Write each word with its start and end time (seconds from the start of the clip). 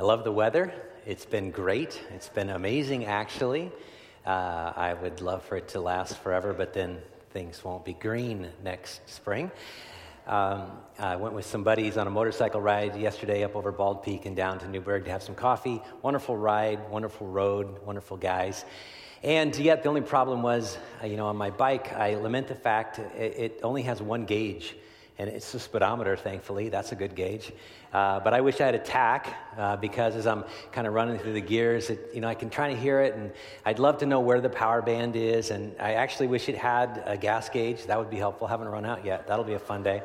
I 0.00 0.04
love 0.04 0.22
the 0.22 0.30
weather. 0.30 0.72
It's 1.06 1.26
been 1.26 1.50
great. 1.50 2.00
It's 2.14 2.28
been 2.28 2.50
amazing, 2.50 3.06
actually. 3.06 3.72
Uh, 4.24 4.72
I 4.76 4.94
would 4.94 5.20
love 5.20 5.42
for 5.42 5.56
it 5.56 5.66
to 5.70 5.80
last 5.80 6.18
forever, 6.18 6.52
but 6.52 6.72
then 6.72 6.98
things 7.30 7.64
won't 7.64 7.84
be 7.84 7.94
green 7.94 8.46
next 8.62 9.00
spring. 9.10 9.50
Um, 10.28 10.70
I 11.00 11.16
went 11.16 11.34
with 11.34 11.46
some 11.46 11.64
buddies 11.64 11.96
on 11.96 12.06
a 12.06 12.10
motorcycle 12.10 12.60
ride 12.60 12.94
yesterday 12.94 13.42
up 13.42 13.56
over 13.56 13.72
Bald 13.72 14.04
Peak 14.04 14.24
and 14.24 14.36
down 14.36 14.60
to 14.60 14.68
Newberg 14.68 15.04
to 15.06 15.10
have 15.10 15.24
some 15.24 15.34
coffee. 15.34 15.82
Wonderful 16.02 16.36
ride, 16.36 16.88
wonderful 16.90 17.26
road, 17.26 17.84
wonderful 17.84 18.18
guys. 18.18 18.64
And 19.24 19.56
yet, 19.56 19.82
the 19.82 19.88
only 19.88 20.02
problem 20.02 20.42
was, 20.42 20.78
uh, 21.02 21.06
you 21.08 21.16
know, 21.16 21.26
on 21.26 21.36
my 21.36 21.50
bike, 21.50 21.92
I 21.92 22.14
lament 22.14 22.46
the 22.46 22.54
fact 22.54 23.00
it, 23.00 23.34
it 23.36 23.60
only 23.64 23.82
has 23.82 24.00
one 24.00 24.26
gauge 24.26 24.76
and 25.18 25.28
it's 25.28 25.52
a 25.52 25.58
speedometer, 25.58 26.16
thankfully. 26.16 26.68
That's 26.68 26.92
a 26.92 26.94
good 26.94 27.16
gauge. 27.16 27.52
Uh, 27.92 28.20
but 28.20 28.34
I 28.34 28.40
wish 28.40 28.60
I 28.60 28.66
had 28.66 28.76
a 28.76 28.78
tach 28.78 29.34
uh, 29.56 29.76
because 29.76 30.14
as 30.14 30.28
I'm 30.28 30.44
kind 30.70 30.86
of 30.86 30.94
running 30.94 31.18
through 31.18 31.32
the 31.32 31.40
gears, 31.40 31.90
it, 31.90 32.10
you 32.14 32.20
know, 32.20 32.28
I 32.28 32.34
can 32.34 32.50
try 32.50 32.72
to 32.72 32.78
hear 32.78 33.00
it, 33.00 33.14
and 33.14 33.32
I'd 33.66 33.80
love 33.80 33.98
to 33.98 34.06
know 34.06 34.20
where 34.20 34.40
the 34.40 34.48
power 34.48 34.80
band 34.80 35.16
is. 35.16 35.50
And 35.50 35.74
I 35.80 35.94
actually 35.94 36.28
wish 36.28 36.48
it 36.48 36.56
had 36.56 37.02
a 37.04 37.16
gas 37.16 37.48
gauge. 37.48 37.86
That 37.86 37.98
would 37.98 38.10
be 38.10 38.16
helpful. 38.16 38.46
I 38.46 38.50
haven't 38.50 38.68
run 38.68 38.84
out 38.84 39.04
yet. 39.04 39.26
That'll 39.26 39.44
be 39.44 39.54
a 39.54 39.58
fun 39.58 39.82
day. 39.82 40.02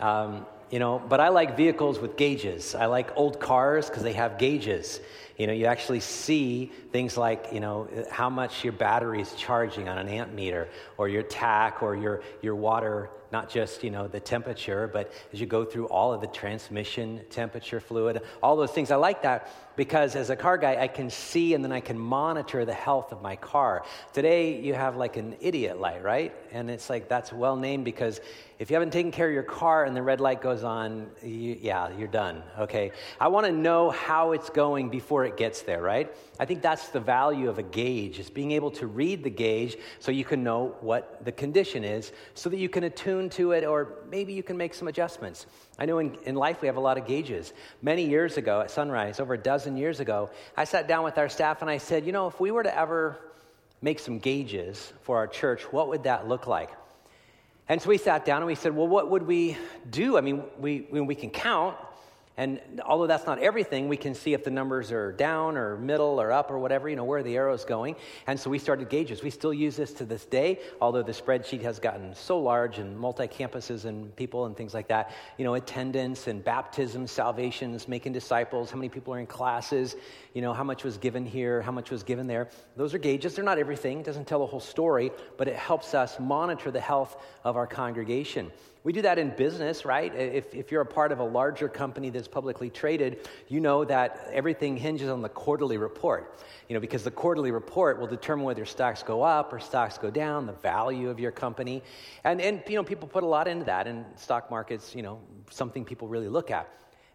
Um, 0.00 0.44
you 0.72 0.78
know, 0.78 1.00
but 1.06 1.20
I 1.20 1.28
like 1.28 1.56
vehicles 1.56 2.00
with 2.00 2.16
gauges. 2.16 2.74
I 2.74 2.86
like 2.86 3.16
old 3.16 3.38
cars 3.38 3.88
because 3.88 4.02
they 4.02 4.14
have 4.14 4.38
gauges. 4.38 5.00
You 5.36 5.46
know, 5.46 5.52
you 5.52 5.66
actually 5.66 6.00
see 6.00 6.72
things 6.92 7.16
like, 7.16 7.48
you 7.52 7.60
know, 7.60 7.88
how 8.10 8.30
much 8.30 8.64
your 8.64 8.72
battery 8.72 9.20
is 9.20 9.32
charging 9.34 9.88
on 9.88 9.98
an 9.98 10.08
amp 10.08 10.32
meter, 10.32 10.68
or 10.96 11.08
your 11.08 11.22
tach, 11.22 11.82
or 11.82 11.94
your, 11.94 12.22
your 12.40 12.56
water 12.56 13.10
not 13.32 13.48
just 13.48 13.82
you 13.82 13.90
know 13.90 14.06
the 14.06 14.20
temperature 14.20 14.86
but 14.86 15.10
as 15.32 15.40
you 15.40 15.46
go 15.46 15.64
through 15.64 15.86
all 15.86 16.12
of 16.12 16.20
the 16.20 16.26
transmission 16.26 17.20
temperature 17.30 17.80
fluid 17.80 18.20
all 18.42 18.56
those 18.56 18.70
things. 18.70 18.90
I 18.90 18.96
like 18.96 19.22
that 19.22 19.48
because 19.76 20.16
as 20.16 20.30
a 20.30 20.36
car 20.36 20.58
guy 20.58 20.76
i 20.80 20.88
can 20.88 21.10
see 21.10 21.54
and 21.54 21.64
then 21.64 21.72
i 21.72 21.80
can 21.80 21.98
monitor 21.98 22.64
the 22.64 22.74
health 22.74 23.12
of 23.12 23.22
my 23.22 23.36
car. 23.36 23.84
Today 24.12 24.60
you 24.60 24.74
have 24.74 24.96
like 24.96 25.16
an 25.16 25.36
idiot 25.40 25.80
light 25.80 26.02
right? 26.02 26.34
And 26.52 26.70
it's 26.70 26.90
like 26.90 27.08
that's 27.08 27.32
well 27.32 27.56
named 27.56 27.84
because 27.84 28.20
if 28.58 28.70
you 28.70 28.74
haven't 28.74 28.92
taken 28.92 29.10
care 29.10 29.28
of 29.28 29.34
your 29.34 29.42
car 29.42 29.84
and 29.84 29.96
the 29.96 30.02
red 30.02 30.20
light 30.20 30.40
goes 30.40 30.62
on 30.62 31.10
you, 31.22 31.58
yeah 31.60 31.90
you're 31.96 32.08
done 32.08 32.42
okay? 32.58 32.92
I 33.20 33.28
want 33.28 33.46
to 33.46 33.52
know 33.52 33.90
how 33.90 34.32
it's 34.32 34.50
going 34.50 34.90
before 34.90 35.24
it 35.24 35.36
gets 35.36 35.62
there 35.62 35.82
right? 35.82 36.14
I 36.38 36.44
think 36.44 36.62
that's 36.62 36.88
the 36.88 37.00
value 37.00 37.48
of 37.48 37.58
a 37.58 37.62
gauge 37.62 38.18
is 38.18 38.30
being 38.30 38.52
able 38.52 38.70
to 38.72 38.86
read 38.86 39.22
the 39.22 39.30
gauge 39.30 39.76
so 39.98 40.10
you 40.10 40.24
can 40.24 40.42
know 40.42 40.74
what 40.80 41.24
the 41.24 41.32
condition 41.32 41.84
is 41.84 42.12
so 42.34 42.50
that 42.50 42.58
you 42.58 42.68
can 42.68 42.84
attune 42.84 43.30
to 43.30 43.52
it, 43.52 43.64
or 43.64 44.04
maybe 44.10 44.32
you 44.32 44.42
can 44.42 44.56
make 44.56 44.74
some 44.74 44.88
adjustments. 44.88 45.46
I 45.82 45.84
know 45.84 45.98
in, 45.98 46.16
in 46.26 46.36
life 46.36 46.62
we 46.62 46.68
have 46.68 46.76
a 46.76 46.80
lot 46.80 46.96
of 46.96 47.08
gauges. 47.08 47.52
Many 47.82 48.04
years 48.04 48.36
ago 48.36 48.60
at 48.60 48.70
Sunrise, 48.70 49.18
over 49.18 49.34
a 49.34 49.38
dozen 49.38 49.76
years 49.76 49.98
ago, 49.98 50.30
I 50.56 50.62
sat 50.62 50.86
down 50.86 51.02
with 51.02 51.18
our 51.18 51.28
staff 51.28 51.60
and 51.60 51.68
I 51.68 51.78
said, 51.78 52.06
you 52.06 52.12
know, 52.12 52.28
if 52.28 52.38
we 52.38 52.52
were 52.52 52.62
to 52.62 52.78
ever 52.78 53.18
make 53.80 53.98
some 53.98 54.20
gauges 54.20 54.92
for 55.02 55.16
our 55.16 55.26
church, 55.26 55.62
what 55.72 55.88
would 55.88 56.04
that 56.04 56.28
look 56.28 56.46
like? 56.46 56.70
And 57.68 57.82
so 57.82 57.88
we 57.88 57.98
sat 57.98 58.24
down 58.24 58.36
and 58.36 58.46
we 58.46 58.54
said, 58.54 58.76
well, 58.76 58.86
what 58.86 59.10
would 59.10 59.26
we 59.26 59.56
do? 59.90 60.16
I 60.16 60.20
mean, 60.20 60.44
we, 60.56 60.82
we 60.82 61.16
can 61.16 61.30
count, 61.30 61.76
and 62.38 62.60
although 62.86 63.06
that's 63.06 63.26
not 63.26 63.38
everything, 63.40 63.88
we 63.88 63.98
can 63.98 64.14
see 64.14 64.32
if 64.32 64.42
the 64.42 64.50
numbers 64.50 64.90
are 64.90 65.12
down 65.12 65.58
or 65.58 65.76
middle 65.76 66.18
or 66.18 66.32
up 66.32 66.50
or 66.50 66.58
whatever, 66.58 66.88
you 66.88 66.96
know, 66.96 67.04
where 67.04 67.22
the 67.22 67.36
arrow 67.36 67.52
is 67.52 67.64
going. 67.64 67.94
And 68.26 68.40
so 68.40 68.48
we 68.48 68.58
started 68.58 68.88
gauges. 68.88 69.22
We 69.22 69.28
still 69.28 69.52
use 69.52 69.76
this 69.76 69.92
to 69.94 70.06
this 70.06 70.24
day, 70.24 70.60
although 70.80 71.02
the 71.02 71.12
spreadsheet 71.12 71.60
has 71.60 71.78
gotten 71.78 72.14
so 72.14 72.40
large 72.40 72.78
and 72.78 72.98
multi 72.98 73.28
campuses 73.28 73.84
and 73.84 74.14
people 74.16 74.46
and 74.46 74.56
things 74.56 74.72
like 74.72 74.88
that. 74.88 75.12
You 75.36 75.44
know, 75.44 75.54
attendance 75.54 76.26
and 76.26 76.42
baptisms, 76.42 77.10
salvations, 77.10 77.86
making 77.86 78.14
disciples, 78.14 78.70
how 78.70 78.78
many 78.78 78.88
people 78.88 79.12
are 79.12 79.18
in 79.18 79.26
classes, 79.26 79.94
you 80.32 80.40
know, 80.40 80.54
how 80.54 80.64
much 80.64 80.84
was 80.84 80.96
given 80.96 81.26
here, 81.26 81.60
how 81.60 81.72
much 81.72 81.90
was 81.90 82.02
given 82.02 82.26
there. 82.26 82.48
Those 82.76 82.94
are 82.94 82.98
gauges. 82.98 83.34
They're 83.34 83.44
not 83.44 83.58
everything, 83.58 84.00
it 84.00 84.06
doesn't 84.06 84.26
tell 84.26 84.38
the 84.38 84.46
whole 84.46 84.60
story, 84.60 85.10
but 85.36 85.48
it 85.48 85.56
helps 85.56 85.92
us 85.92 86.18
monitor 86.18 86.70
the 86.70 86.80
health 86.80 87.22
of 87.44 87.56
our 87.58 87.66
congregation. 87.66 88.50
We 88.84 88.92
do 88.92 89.02
that 89.02 89.18
in 89.18 89.30
business, 89.30 89.84
right? 89.84 90.12
If, 90.14 90.54
if 90.54 90.72
you're 90.72 90.80
a 90.80 90.86
part 90.86 91.12
of 91.12 91.20
a 91.20 91.24
larger 91.24 91.68
company 91.68 92.10
that's 92.10 92.26
publicly 92.26 92.68
traded, 92.68 93.28
you 93.46 93.60
know 93.60 93.84
that 93.84 94.28
everything 94.32 94.76
hinges 94.76 95.08
on 95.08 95.22
the 95.22 95.28
quarterly 95.28 95.76
report. 95.76 96.40
You 96.68 96.74
know, 96.74 96.80
because 96.80 97.04
the 97.04 97.10
quarterly 97.10 97.52
report 97.52 98.00
will 98.00 98.08
determine 98.08 98.44
whether 98.44 98.64
stocks 98.64 99.02
go 99.04 99.22
up 99.22 99.52
or 99.52 99.60
stocks 99.60 99.98
go 99.98 100.10
down, 100.10 100.46
the 100.46 100.52
value 100.52 101.10
of 101.10 101.20
your 101.20 101.30
company. 101.30 101.82
And, 102.24 102.40
and 102.40 102.60
you 102.66 102.74
know, 102.74 102.82
people 102.82 103.06
put 103.06 103.22
a 103.22 103.26
lot 103.26 103.46
into 103.46 103.66
that, 103.66 103.86
and 103.86 104.04
stock 104.16 104.50
markets, 104.50 104.96
you 104.96 105.02
know, 105.02 105.20
something 105.50 105.84
people 105.84 106.08
really 106.08 106.28
look 106.28 106.50
at. 106.50 106.68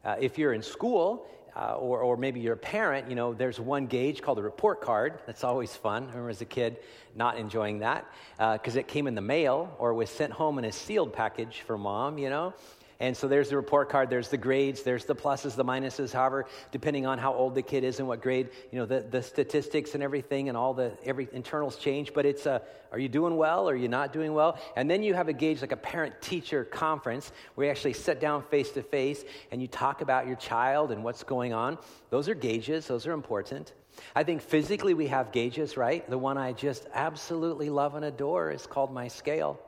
Uh, 0.05 0.16
if 0.22 0.38
you're 0.38 0.53
in 0.53 0.61
school, 0.61 1.28
uh, 1.57 1.73
or, 1.73 2.01
or 2.01 2.18
maybe 2.18 2.40
you're 2.40 2.53
a 2.53 2.57
parent, 2.57 3.09
you 3.09 3.16
know, 3.16 3.34
there's 3.34 3.59
one 3.59 3.88
gauge 3.88 4.22
called 4.22 4.38
a 4.38 4.41
report 4.41 4.79
card. 4.79 5.19
That's 5.25 5.44
always 5.44 5.75
fun. 5.75 6.03
I 6.03 6.07
remember 6.07 6.29
as 6.29 6.41
a 6.41 6.45
kid 6.45 6.78
not 7.16 7.38
enjoying 7.38 7.79
that 7.79 8.06
because 8.38 8.75
uh, 8.75 8.81
it 8.81 8.88
came 8.88 9.07
in 9.07 9.16
the 9.16 9.22
mail 9.22 9.75
or 9.79 9.96
was 9.96 10.12
sent 10.12 10.31
home 10.31 10.59
in 10.59 10.66
a 10.66 10.72
sealed 10.72 11.13
package 11.13 11.62
for 11.62 11.75
mom, 11.75 12.19
you 12.19 12.29
know. 12.29 12.53
And 13.00 13.16
so 13.16 13.28
there's 13.28 13.50
the 13.50 13.56
report 13.56 13.90
card, 13.90 14.09
there's 14.09 14.30
the 14.30 14.38
grades, 14.38 14.81
there's 14.81 15.06
the 15.06 15.16
pluses, 15.16 15.56
the 15.56 15.63
minuses, 15.63 16.12
however, 16.12 16.47
depending 16.72 17.06
on 17.06 17.19
how 17.19 17.31
old 17.34 17.53
the 17.53 17.62
kid 17.62 17.84
is 17.84 18.00
and 18.00 18.08
what 18.08 18.22
grade, 18.22 18.50
you 18.72 18.80
know, 18.80 18.88
the, 18.88 19.02
the 19.02 19.22
statistics 19.22 19.94
and 19.94 20.02
everything 20.02 20.50
and 20.50 20.58
all 20.58 20.74
the 20.74 20.91
every 21.06 21.28
internals 21.31 21.75
change. 21.75 22.13
But 22.13 22.25
it's 22.25 22.47
a, 22.47 22.62
are 22.91 22.97
you 22.97 23.08
doing 23.08 23.38
well? 23.38 23.69
Are 23.69 23.75
you 23.75 23.88
not 23.88 24.13
doing 24.13 24.34
well? 24.34 24.58
And 24.75 24.90
then 24.90 25.03
you 25.03 25.13
have 25.13 25.28
a 25.28 25.34
gauge 25.34 25.62
like 25.62 25.72
a 25.72 25.78
parent 25.78 26.19
teacher 26.22 26.66
conference 26.66 27.31
where 27.53 27.66
you 27.66 27.72
actually 27.72 27.94
sit 27.94 28.19
down 28.19 28.41
face 28.44 28.72
to 28.72 28.81
face 28.81 29.24
and 29.52 29.62
you 29.62 29.68
talk 29.68 30.02
about 30.02 30.25
your 30.25 30.38
child 30.38 30.91
and 30.91 31.03
what's 31.03 31.24
going 31.24 31.53
on. 31.53 31.78
Those 32.09 32.28
are 32.28 32.35
gauges, 32.35 32.88
those 32.88 33.06
are 33.06 33.14
important. 33.14 33.74
I 34.16 34.24
think 34.24 34.41
physically 34.41 34.94
we 34.94 35.08
have 35.08 35.31
gauges, 35.31 35.78
right? 35.78 36.08
The 36.09 36.18
one 36.18 36.38
I 36.38 36.53
just 36.53 36.88
absolutely 36.94 37.69
love 37.69 37.96
and 37.96 38.06
adore 38.06 38.52
is 38.52 38.66
called 38.66 38.91
my 38.91 39.08
scale. 39.08 39.59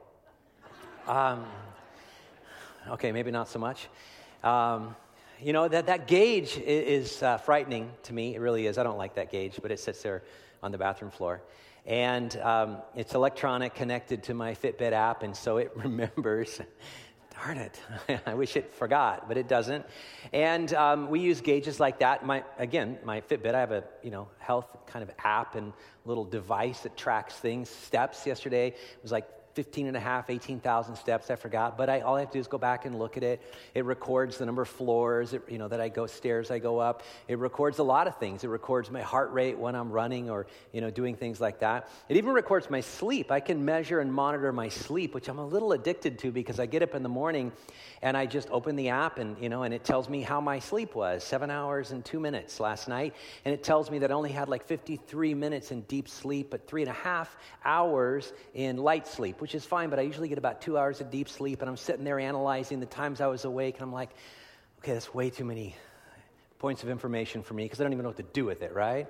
Um, 1.07 1.45
Okay, 2.87 3.11
maybe 3.11 3.31
not 3.31 3.49
so 3.49 3.59
much. 3.59 3.87
Um, 4.43 4.95
you 5.41 5.53
know, 5.53 5.67
that, 5.67 5.87
that 5.87 6.07
gauge 6.07 6.57
is, 6.57 7.21
uh, 7.21 7.37
frightening 7.37 7.91
to 8.03 8.13
me. 8.13 8.35
It 8.35 8.39
really 8.39 8.67
is. 8.67 8.77
I 8.77 8.83
don't 8.83 8.97
like 8.97 9.15
that 9.15 9.31
gauge, 9.31 9.59
but 9.61 9.71
it 9.71 9.79
sits 9.79 10.01
there 10.01 10.23
on 10.63 10.71
the 10.71 10.77
bathroom 10.77 11.11
floor. 11.11 11.41
And 11.85 12.35
um, 12.37 12.77
it's 12.95 13.15
electronic, 13.15 13.73
connected 13.75 14.23
to 14.23 14.33
my 14.33 14.53
Fitbit 14.53 14.91
app, 14.91 15.23
and 15.23 15.35
so 15.35 15.57
it 15.57 15.71
remembers. 15.75 16.61
Darn 17.33 17.57
it. 17.57 17.79
I 18.25 18.33
wish 18.33 18.57
it 18.57 18.73
forgot, 18.73 19.27
but 19.27 19.37
it 19.37 19.47
doesn't. 19.47 19.85
And 20.33 20.73
um, 20.73 21.09
we 21.09 21.21
use 21.21 21.41
gauges 21.41 21.79
like 21.79 21.99
that. 21.99 22.25
My, 22.25 22.43
again, 22.57 22.97
my 23.03 23.21
Fitbit, 23.21 23.55
I 23.55 23.59
have 23.59 23.71
a 23.71 23.83
you 24.03 24.11
know 24.11 24.27
health 24.39 24.67
kind 24.87 25.03
of 25.03 25.11
app 25.23 25.55
and 25.55 25.71
little 26.05 26.25
device 26.25 26.81
that 26.81 26.97
tracks 26.97 27.35
things, 27.35 27.69
steps. 27.69 28.25
Yesterday 28.25 28.67
it 28.69 28.99
was 29.01 29.11
like 29.11 29.27
15 29.59 29.87
and 29.87 29.97
a 29.97 29.99
half, 29.99 30.29
18,000 30.29 30.95
steps, 30.95 31.29
I 31.29 31.35
forgot. 31.35 31.77
But 31.77 31.89
I, 31.89 31.99
all 31.99 32.15
I 32.15 32.21
have 32.21 32.29
to 32.29 32.37
do 32.37 32.39
is 32.39 32.47
go 32.47 32.57
back 32.57 32.85
and 32.85 32.97
look 32.97 33.17
at 33.17 33.23
it. 33.23 33.41
It 33.75 33.83
records 33.83 34.37
the 34.37 34.45
number 34.45 34.61
of 34.61 34.69
floors, 34.69 35.33
it, 35.33 35.41
you 35.49 35.57
know, 35.57 35.67
that 35.67 35.81
I 35.81 35.89
go, 35.89 36.07
stairs 36.07 36.49
I 36.49 36.59
go 36.59 36.79
up. 36.79 37.03
It 37.27 37.37
records 37.39 37.79
a 37.79 37.83
lot 37.83 38.07
of 38.07 38.17
things. 38.19 38.45
It 38.45 38.47
records 38.47 38.89
my 38.89 39.01
heart 39.01 39.33
rate 39.33 39.57
when 39.57 39.75
I'm 39.75 39.91
running 39.91 40.29
or, 40.29 40.47
you 40.71 40.79
know, 40.79 40.89
doing 40.89 41.17
things 41.17 41.41
like 41.41 41.59
that. 41.59 41.89
It 42.07 42.15
even 42.15 42.31
records 42.31 42.69
my 42.69 42.79
sleep. 42.79 43.33
I 43.33 43.41
can 43.41 43.65
measure 43.65 43.99
and 43.99 44.13
monitor 44.13 44.53
my 44.53 44.69
sleep, 44.69 45.13
which 45.13 45.27
I'm 45.27 45.39
a 45.39 45.45
little 45.45 45.73
addicted 45.73 46.19
to 46.19 46.31
because 46.31 46.57
I 46.57 46.65
get 46.65 46.81
up 46.81 46.95
in 46.95 47.03
the 47.03 47.09
morning 47.09 47.51
and 48.01 48.15
I 48.15 48.27
just 48.27 48.49
open 48.51 48.77
the 48.77 48.87
app 48.87 49.17
and, 49.17 49.35
you 49.43 49.49
know, 49.49 49.63
and 49.63 49.73
it 49.73 49.83
tells 49.83 50.07
me 50.07 50.21
how 50.21 50.39
my 50.39 50.59
sleep 50.59 50.95
was, 50.95 51.21
seven 51.21 51.51
hours 51.51 51.91
and 51.91 52.05
two 52.05 52.21
minutes 52.21 52.61
last 52.61 52.87
night. 52.87 53.13
And 53.43 53.53
it 53.53 53.61
tells 53.61 53.91
me 53.91 53.99
that 53.99 54.09
I 54.09 54.13
only 54.13 54.31
had 54.31 54.47
like 54.47 54.65
53 54.65 55.33
minutes 55.33 55.71
in 55.71 55.81
deep 55.81 56.07
sleep, 56.07 56.49
but 56.49 56.65
three 56.65 56.81
and 56.81 56.89
a 56.89 56.93
half 56.93 57.35
hours 57.65 58.31
in 58.53 58.77
light 58.77 59.05
sleep, 59.05 59.41
which 59.41 59.48
is 59.55 59.65
fine, 59.65 59.89
but 59.89 59.99
I 59.99 60.03
usually 60.03 60.29
get 60.29 60.37
about 60.37 60.61
two 60.61 60.77
hours 60.77 61.01
of 61.01 61.11
deep 61.11 61.29
sleep. 61.29 61.61
And 61.61 61.69
I'm 61.69 61.77
sitting 61.77 62.03
there 62.03 62.19
analyzing 62.19 62.79
the 62.79 62.85
times 62.85 63.21
I 63.21 63.27
was 63.27 63.45
awake, 63.45 63.75
and 63.75 63.83
I'm 63.83 63.93
like, 63.93 64.09
okay, 64.79 64.93
that's 64.93 65.13
way 65.13 65.29
too 65.29 65.45
many 65.45 65.75
points 66.59 66.83
of 66.83 66.89
information 66.89 67.41
for 67.41 67.53
me 67.53 67.63
because 67.63 67.79
I 67.79 67.83
don't 67.83 67.93
even 67.93 68.03
know 68.03 68.09
what 68.09 68.17
to 68.17 68.23
do 68.23 68.45
with 68.45 68.61
it, 68.61 68.73
right? 68.73 69.07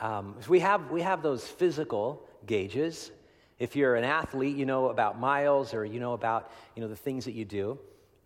Um, 0.00 0.34
so 0.40 0.50
we, 0.50 0.60
have, 0.60 0.90
we 0.90 1.02
have 1.02 1.22
those 1.22 1.46
physical 1.46 2.26
gauges. 2.46 3.10
If 3.58 3.76
you're 3.76 3.94
an 3.94 4.04
athlete, 4.04 4.56
you 4.56 4.66
know 4.66 4.88
about 4.88 5.18
miles 5.18 5.72
or 5.72 5.84
you 5.84 6.00
know 6.00 6.12
about 6.12 6.50
you 6.74 6.82
know, 6.82 6.88
the 6.88 6.96
things 6.96 7.24
that 7.24 7.32
you 7.32 7.44
do. 7.44 7.78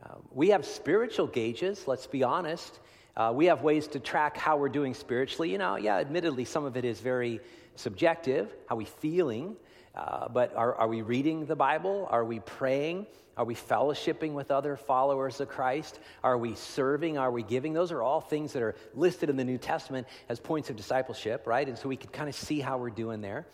Uh, 0.04 0.14
we 0.32 0.48
have 0.48 0.64
spiritual 0.64 1.26
gauges, 1.26 1.86
let's 1.86 2.06
be 2.06 2.22
honest. 2.22 2.80
Uh, 3.16 3.32
we 3.34 3.46
have 3.46 3.62
ways 3.62 3.86
to 3.88 4.00
track 4.00 4.36
how 4.36 4.56
we're 4.56 4.68
doing 4.68 4.94
spiritually. 4.94 5.50
You 5.50 5.58
know, 5.58 5.76
yeah, 5.76 5.96
admittedly, 5.96 6.44
some 6.44 6.64
of 6.64 6.76
it 6.76 6.84
is 6.84 7.00
very 7.00 7.40
subjective. 7.76 8.54
How 8.68 8.76
we 8.76 8.84
feeling? 8.86 9.56
Uh, 9.94 10.28
but 10.28 10.54
are, 10.56 10.74
are 10.74 10.88
we 10.88 11.02
reading 11.02 11.46
the 11.46 11.56
Bible? 11.56 12.06
Are 12.10 12.24
we 12.24 12.40
praying? 12.40 13.06
Are 13.36 13.44
we 13.44 13.54
fellowshipping 13.54 14.32
with 14.32 14.50
other 14.50 14.76
followers 14.76 15.40
of 15.40 15.48
Christ? 15.48 15.98
Are 16.22 16.36
we 16.36 16.54
serving? 16.54 17.16
Are 17.18 17.30
we 17.30 17.42
giving? 17.42 17.72
Those 17.72 17.90
are 17.90 18.02
all 18.02 18.20
things 18.20 18.52
that 18.52 18.62
are 18.62 18.74
listed 18.94 19.30
in 19.30 19.36
the 19.36 19.44
New 19.44 19.58
Testament 19.58 20.06
as 20.28 20.38
points 20.38 20.70
of 20.70 20.76
discipleship, 20.76 21.46
right? 21.46 21.66
And 21.66 21.78
so 21.78 21.88
we 21.88 21.96
can 21.96 22.10
kind 22.10 22.28
of 22.28 22.34
see 22.34 22.60
how 22.60 22.78
we're 22.78 22.90
doing 22.90 23.20
there. 23.20 23.46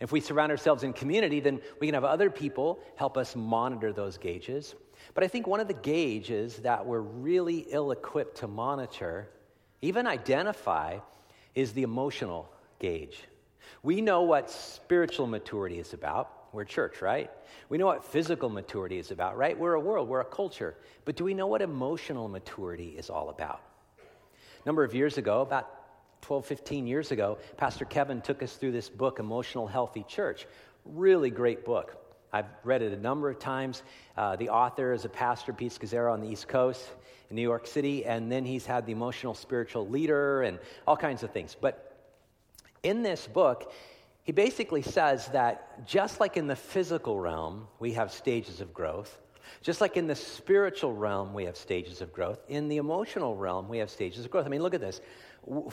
If 0.00 0.12
we 0.12 0.20
surround 0.20 0.52
ourselves 0.52 0.82
in 0.82 0.92
community, 0.92 1.40
then 1.40 1.60
we 1.80 1.86
can 1.86 1.94
have 1.94 2.04
other 2.04 2.30
people 2.30 2.80
help 2.96 3.16
us 3.16 3.34
monitor 3.34 3.92
those 3.92 4.18
gauges. 4.18 4.74
But 5.14 5.24
I 5.24 5.28
think 5.28 5.46
one 5.46 5.60
of 5.60 5.68
the 5.68 5.74
gauges 5.74 6.56
that 6.58 6.84
we're 6.84 7.00
really 7.00 7.66
ill 7.70 7.90
equipped 7.92 8.38
to 8.38 8.48
monitor, 8.48 9.28
even 9.80 10.06
identify, 10.06 10.98
is 11.54 11.72
the 11.72 11.82
emotional 11.82 12.50
gauge. 12.78 13.22
We 13.82 14.00
know 14.00 14.22
what 14.22 14.50
spiritual 14.50 15.26
maturity 15.26 15.78
is 15.78 15.92
about. 15.92 16.30
We're 16.52 16.64
church, 16.64 17.02
right? 17.02 17.30
We 17.68 17.78
know 17.78 17.86
what 17.86 18.04
physical 18.04 18.48
maturity 18.48 18.98
is 18.98 19.10
about, 19.10 19.36
right? 19.36 19.58
We're 19.58 19.74
a 19.74 19.80
world, 19.80 20.08
we're 20.08 20.20
a 20.20 20.24
culture. 20.24 20.74
But 21.04 21.16
do 21.16 21.24
we 21.24 21.34
know 21.34 21.46
what 21.46 21.62
emotional 21.62 22.28
maturity 22.28 22.96
is 22.96 23.10
all 23.10 23.28
about? 23.28 23.60
A 23.98 24.66
number 24.66 24.82
of 24.82 24.94
years 24.94 25.18
ago, 25.18 25.42
about 25.42 25.70
12, 26.22 26.46
15 26.46 26.86
years 26.86 27.12
ago, 27.12 27.38
Pastor 27.56 27.84
Kevin 27.84 28.20
took 28.20 28.42
us 28.42 28.56
through 28.56 28.72
this 28.72 28.88
book, 28.88 29.18
Emotional 29.18 29.66
Healthy 29.66 30.04
Church. 30.08 30.46
Really 30.84 31.30
great 31.30 31.64
book. 31.64 31.96
I've 32.32 32.46
read 32.64 32.82
it 32.82 32.92
a 32.92 33.00
number 33.00 33.30
of 33.30 33.38
times. 33.38 33.82
Uh, 34.16 34.36
the 34.36 34.48
author 34.48 34.92
is 34.92 35.04
a 35.04 35.08
pastor, 35.08 35.52
Pete 35.52 35.72
Scazzero, 35.72 36.12
on 36.12 36.20
the 36.20 36.28
East 36.28 36.48
Coast 36.48 36.90
in 37.30 37.36
New 37.36 37.42
York 37.42 37.66
City, 37.66 38.04
and 38.04 38.30
then 38.30 38.44
he's 38.44 38.66
had 38.66 38.86
the 38.86 38.92
emotional 38.92 39.34
spiritual 39.34 39.88
leader 39.88 40.42
and 40.42 40.58
all 40.86 40.96
kinds 40.96 41.22
of 41.22 41.30
things. 41.30 41.56
But 41.58 41.85
in 42.82 43.02
this 43.02 43.26
book, 43.26 43.72
he 44.22 44.32
basically 44.32 44.82
says 44.82 45.28
that 45.28 45.86
just 45.86 46.18
like 46.18 46.36
in 46.36 46.46
the 46.46 46.56
physical 46.56 47.18
realm, 47.20 47.68
we 47.78 47.92
have 47.92 48.10
stages 48.10 48.60
of 48.60 48.74
growth, 48.74 49.18
just 49.62 49.80
like 49.80 49.96
in 49.96 50.06
the 50.06 50.14
spiritual 50.14 50.92
realm, 50.92 51.32
we 51.32 51.44
have 51.44 51.56
stages 51.56 52.00
of 52.00 52.12
growth, 52.12 52.40
in 52.48 52.68
the 52.68 52.78
emotional 52.78 53.36
realm, 53.36 53.68
we 53.68 53.78
have 53.78 53.90
stages 53.90 54.24
of 54.24 54.30
growth. 54.30 54.46
I 54.46 54.48
mean, 54.48 54.62
look 54.62 54.74
at 54.74 54.80
this. 54.80 55.00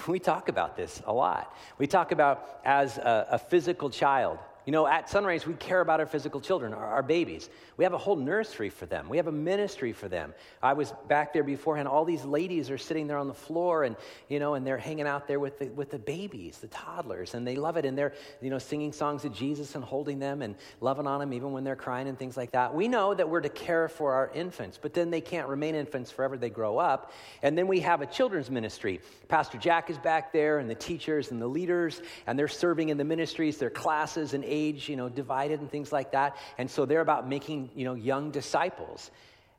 We 0.07 0.19
talk 0.19 0.49
about 0.49 0.77
this 0.77 1.01
a 1.05 1.13
lot. 1.13 1.57
We 1.79 1.87
talk 1.87 2.11
about 2.11 2.59
as 2.63 2.99
a, 2.99 3.27
a 3.31 3.39
physical 3.39 3.89
child, 3.89 4.37
you 4.65 4.71
know, 4.71 4.87
at 4.87 5.09
Sunrise, 5.09 5.45
we 5.45 5.55
care 5.55 5.81
about 5.81 5.99
our 5.99 6.05
physical 6.05 6.39
children, 6.39 6.73
our, 6.73 6.85
our, 6.85 7.03
babies. 7.03 7.49
We 7.75 7.83
have 7.83 7.93
a 7.93 7.97
whole 7.97 8.15
nursery 8.15 8.69
for 8.69 8.85
them. 8.85 9.09
We 9.09 9.17
have 9.17 9.27
a 9.27 9.31
ministry 9.31 9.91
for 9.91 10.07
them. 10.07 10.33
I 10.61 10.73
was 10.73 10.93
back 11.09 11.33
there 11.33 11.43
beforehand. 11.43 11.87
All 11.87 12.05
these 12.05 12.23
ladies 12.23 12.71
are 12.71 12.77
sitting 12.77 13.07
there 13.07 13.17
on 13.17 13.27
the 13.27 13.33
floor, 13.33 13.83
and 13.83 13.97
you 14.29 14.39
know, 14.39 14.53
and 14.53 14.65
they're 14.65 14.77
hanging 14.77 15.05
out 15.05 15.27
there 15.27 15.39
with 15.39 15.59
the, 15.59 15.67
with 15.69 15.91
the 15.91 15.99
babies, 15.99 16.59
the 16.59 16.67
toddlers, 16.67 17.33
and 17.33 17.45
they 17.45 17.55
love 17.55 17.75
it. 17.75 17.85
And 17.85 17.97
they're 17.97 18.13
you 18.41 18.49
know 18.49 18.57
singing 18.57 18.93
songs 18.93 19.25
of 19.25 19.33
Jesus 19.33 19.75
and 19.75 19.83
holding 19.83 20.19
them 20.19 20.41
and 20.41 20.55
loving 20.79 21.07
on 21.07 21.19
them 21.19 21.33
even 21.33 21.51
when 21.51 21.65
they're 21.65 21.75
crying 21.75 22.07
and 22.07 22.17
things 22.17 22.37
like 22.37 22.51
that. 22.51 22.73
We 22.73 22.87
know 22.87 23.13
that 23.13 23.27
we're 23.27 23.41
to 23.41 23.49
care 23.49 23.89
for 23.89 24.13
our 24.13 24.31
infants, 24.33 24.79
but 24.81 24.93
then 24.93 25.11
they 25.11 25.21
can't 25.21 25.49
remain 25.49 25.75
infants 25.75 26.09
forever. 26.09 26.37
They 26.37 26.49
grow 26.49 26.77
up, 26.77 27.11
and 27.41 27.57
then 27.57 27.67
we 27.67 27.81
have 27.81 28.01
a 28.01 28.05
children's 28.05 28.49
ministry. 28.49 29.01
Pastor 29.27 29.57
Jack 29.57 29.89
is 29.89 29.97
back 29.97 30.31
there, 30.31 30.59
and 30.59 30.69
the 30.69 30.75
teachers 30.75 31.31
and 31.31 31.41
the 31.41 31.47
leaders, 31.47 32.01
and 32.27 32.39
they're 32.39 32.47
serving 32.47 32.89
in 32.89 32.97
the 32.97 33.03
ministries, 33.03 33.57
their 33.57 33.69
classes 33.69 34.33
and 34.33 34.45
age, 34.53 34.89
you 34.89 34.95
know, 34.95 35.09
divided 35.09 35.59
and 35.59 35.69
things 35.69 35.91
like 35.91 36.11
that. 36.11 36.37
And 36.57 36.69
so 36.69 36.85
they're 36.85 37.01
about 37.01 37.27
making, 37.27 37.69
you 37.75 37.85
know, 37.85 37.95
young 37.95 38.31
disciples. 38.31 39.11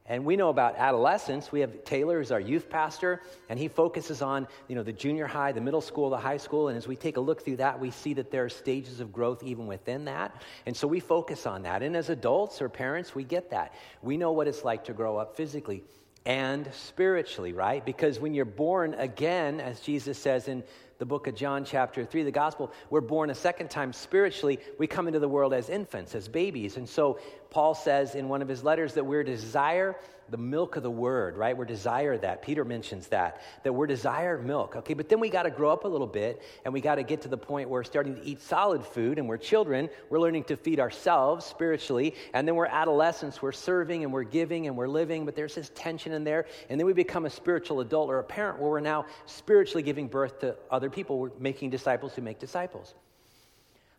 And 0.06 0.26
we 0.26 0.37
know 0.37 0.50
about 0.50 0.76
adolescence. 0.76 1.50
We 1.50 1.61
have 1.61 1.82
Taylor 1.85 2.20
as 2.20 2.31
our 2.31 2.41
youth 2.41 2.69
pastor, 2.69 3.23
and 3.49 3.58
he 3.58 3.69
focuses 3.69 4.20
on, 4.20 4.46
you 4.69 4.75
know, 4.75 4.82
the 4.82 4.93
junior 4.93 5.26
high, 5.26 5.52
the 5.52 5.62
middle 5.62 5.81
school, 5.81 6.11
the 6.11 6.19
high 6.19 6.37
school. 6.37 6.69
And 6.69 6.76
as 6.76 6.87
we 6.87 6.94
take 6.94 7.17
a 7.17 7.20
look 7.20 7.43
through 7.43 7.56
that, 7.56 7.81
we 7.81 7.91
see 7.91 8.12
that 8.14 8.31
there 8.31 8.44
are 8.44 8.50
stages 8.50 9.00
of 9.00 9.12
growth 9.12 9.43
even 9.43 9.67
within 9.67 10.05
that. 10.05 10.43
And 10.67 10.76
so 10.76 10.87
we 10.87 11.00
focus 11.00 11.47
on 11.47 11.62
that. 11.62 11.82
And 11.82 11.97
as 11.97 12.11
adults 12.11 12.61
or 12.61 12.69
parents, 12.69 13.14
we 13.14 13.25
get 13.25 13.50
that. 13.50 13.73
We 14.02 14.19
know 14.19 14.32
what 14.32 14.47
it's 14.47 14.62
like 14.62 14.85
to 14.85 14.93
grow 14.93 15.17
up 15.17 15.37
physically 15.37 15.82
and 16.26 16.69
spiritually, 16.73 17.55
right? 17.55 17.82
Because 17.85 18.20
when 18.20 18.35
you're 18.35 18.44
born 18.44 18.93
again, 18.94 19.58
as 19.58 19.81
Jesus 19.81 20.19
says 20.19 20.49
in 20.49 20.62
the 20.99 21.06
book 21.06 21.26
of 21.26 21.35
John, 21.35 21.64
chapter 21.64 22.05
3, 22.05 22.23
the 22.23 22.31
gospel, 22.31 22.73
we're 22.91 23.00
born 23.00 23.31
a 23.31 23.35
second 23.35 23.70
time 23.70 23.93
spiritually. 23.93 24.61
We 24.79 24.87
come 24.87 25.06
into 25.06 25.19
the 25.19 25.29
world 25.29 25.52
as 25.52 25.69
infants, 25.69 26.14
as 26.14 26.29
babies. 26.29 26.76
And 26.76 26.88
so 26.88 27.19
Paul 27.54 27.74
says 27.76 28.16
in 28.16 28.28
one 28.28 28.42
of 28.42 28.48
his 28.48 28.64
letters 28.64 28.94
that 28.94 29.06
we're 29.06 29.22
desire 29.22 29.94
the 30.28 30.36
milk 30.36 30.74
of 30.74 30.82
the 30.82 30.90
word, 30.90 31.36
right? 31.36 31.56
We're 31.56 31.64
desire 31.64 32.18
that. 32.18 32.42
Peter 32.42 32.64
mentions 32.64 33.06
that, 33.08 33.42
that 33.62 33.72
we're 33.72 33.86
desire 33.86 34.42
milk. 34.42 34.74
Okay, 34.74 34.94
but 34.94 35.08
then 35.08 35.20
we 35.20 35.28
got 35.28 35.44
to 35.44 35.50
grow 35.50 35.70
up 35.70 35.84
a 35.84 35.88
little 35.88 36.08
bit 36.08 36.42
and 36.64 36.74
we 36.74 36.80
got 36.80 36.96
to 36.96 37.04
get 37.04 37.22
to 37.22 37.28
the 37.28 37.36
point 37.36 37.68
where 37.68 37.78
we're 37.78 37.84
starting 37.84 38.16
to 38.16 38.24
eat 38.24 38.42
solid 38.42 38.84
food 38.84 39.20
and 39.20 39.28
we're 39.28 39.36
children. 39.36 39.88
We're 40.10 40.18
learning 40.18 40.44
to 40.44 40.56
feed 40.56 40.80
ourselves 40.80 41.46
spiritually. 41.46 42.16
And 42.32 42.48
then 42.48 42.56
we're 42.56 42.66
adolescents. 42.66 43.40
We're 43.40 43.52
serving 43.52 44.02
and 44.02 44.12
we're 44.12 44.24
giving 44.24 44.66
and 44.66 44.76
we're 44.76 44.88
living, 44.88 45.24
but 45.24 45.36
there's 45.36 45.54
this 45.54 45.70
tension 45.76 46.10
in 46.10 46.24
there. 46.24 46.46
And 46.70 46.80
then 46.80 46.88
we 46.88 46.92
become 46.92 47.24
a 47.24 47.30
spiritual 47.30 47.78
adult 47.82 48.10
or 48.10 48.18
a 48.18 48.24
parent 48.24 48.58
where 48.58 48.70
we're 48.70 48.80
now 48.80 49.06
spiritually 49.26 49.84
giving 49.84 50.08
birth 50.08 50.40
to 50.40 50.56
other 50.72 50.90
people. 50.90 51.20
We're 51.20 51.30
making 51.38 51.70
disciples 51.70 52.16
who 52.16 52.22
make 52.22 52.40
disciples. 52.40 52.94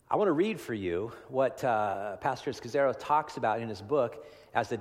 I 0.09 0.17
want 0.17 0.27
to 0.27 0.33
read 0.33 0.59
for 0.59 0.75
you 0.75 1.11
what 1.29 1.63
uh, 1.63 2.17
Pastor 2.17 2.51
Scazzero 2.51 2.95
talks 2.97 3.37
about 3.37 3.59
in 3.59 3.67
his 3.67 3.81
book 3.81 4.23
as 4.53 4.71
a 4.71 4.79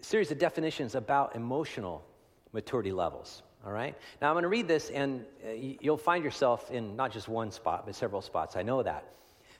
series 0.00 0.30
of 0.30 0.38
definitions 0.38 0.94
about 0.94 1.34
emotional 1.34 2.04
maturity 2.52 2.92
levels. 2.92 3.42
All 3.66 3.72
right? 3.72 3.96
Now, 4.20 4.28
I'm 4.28 4.34
going 4.34 4.44
to 4.44 4.48
read 4.48 4.68
this, 4.68 4.90
and 4.90 5.24
uh, 5.44 5.50
you'll 5.50 5.96
find 5.96 6.22
yourself 6.22 6.70
in 6.70 6.94
not 6.94 7.10
just 7.12 7.26
one 7.26 7.50
spot, 7.50 7.86
but 7.86 7.96
several 7.96 8.22
spots. 8.22 8.54
I 8.54 8.62
know 8.62 8.84
that. 8.84 9.04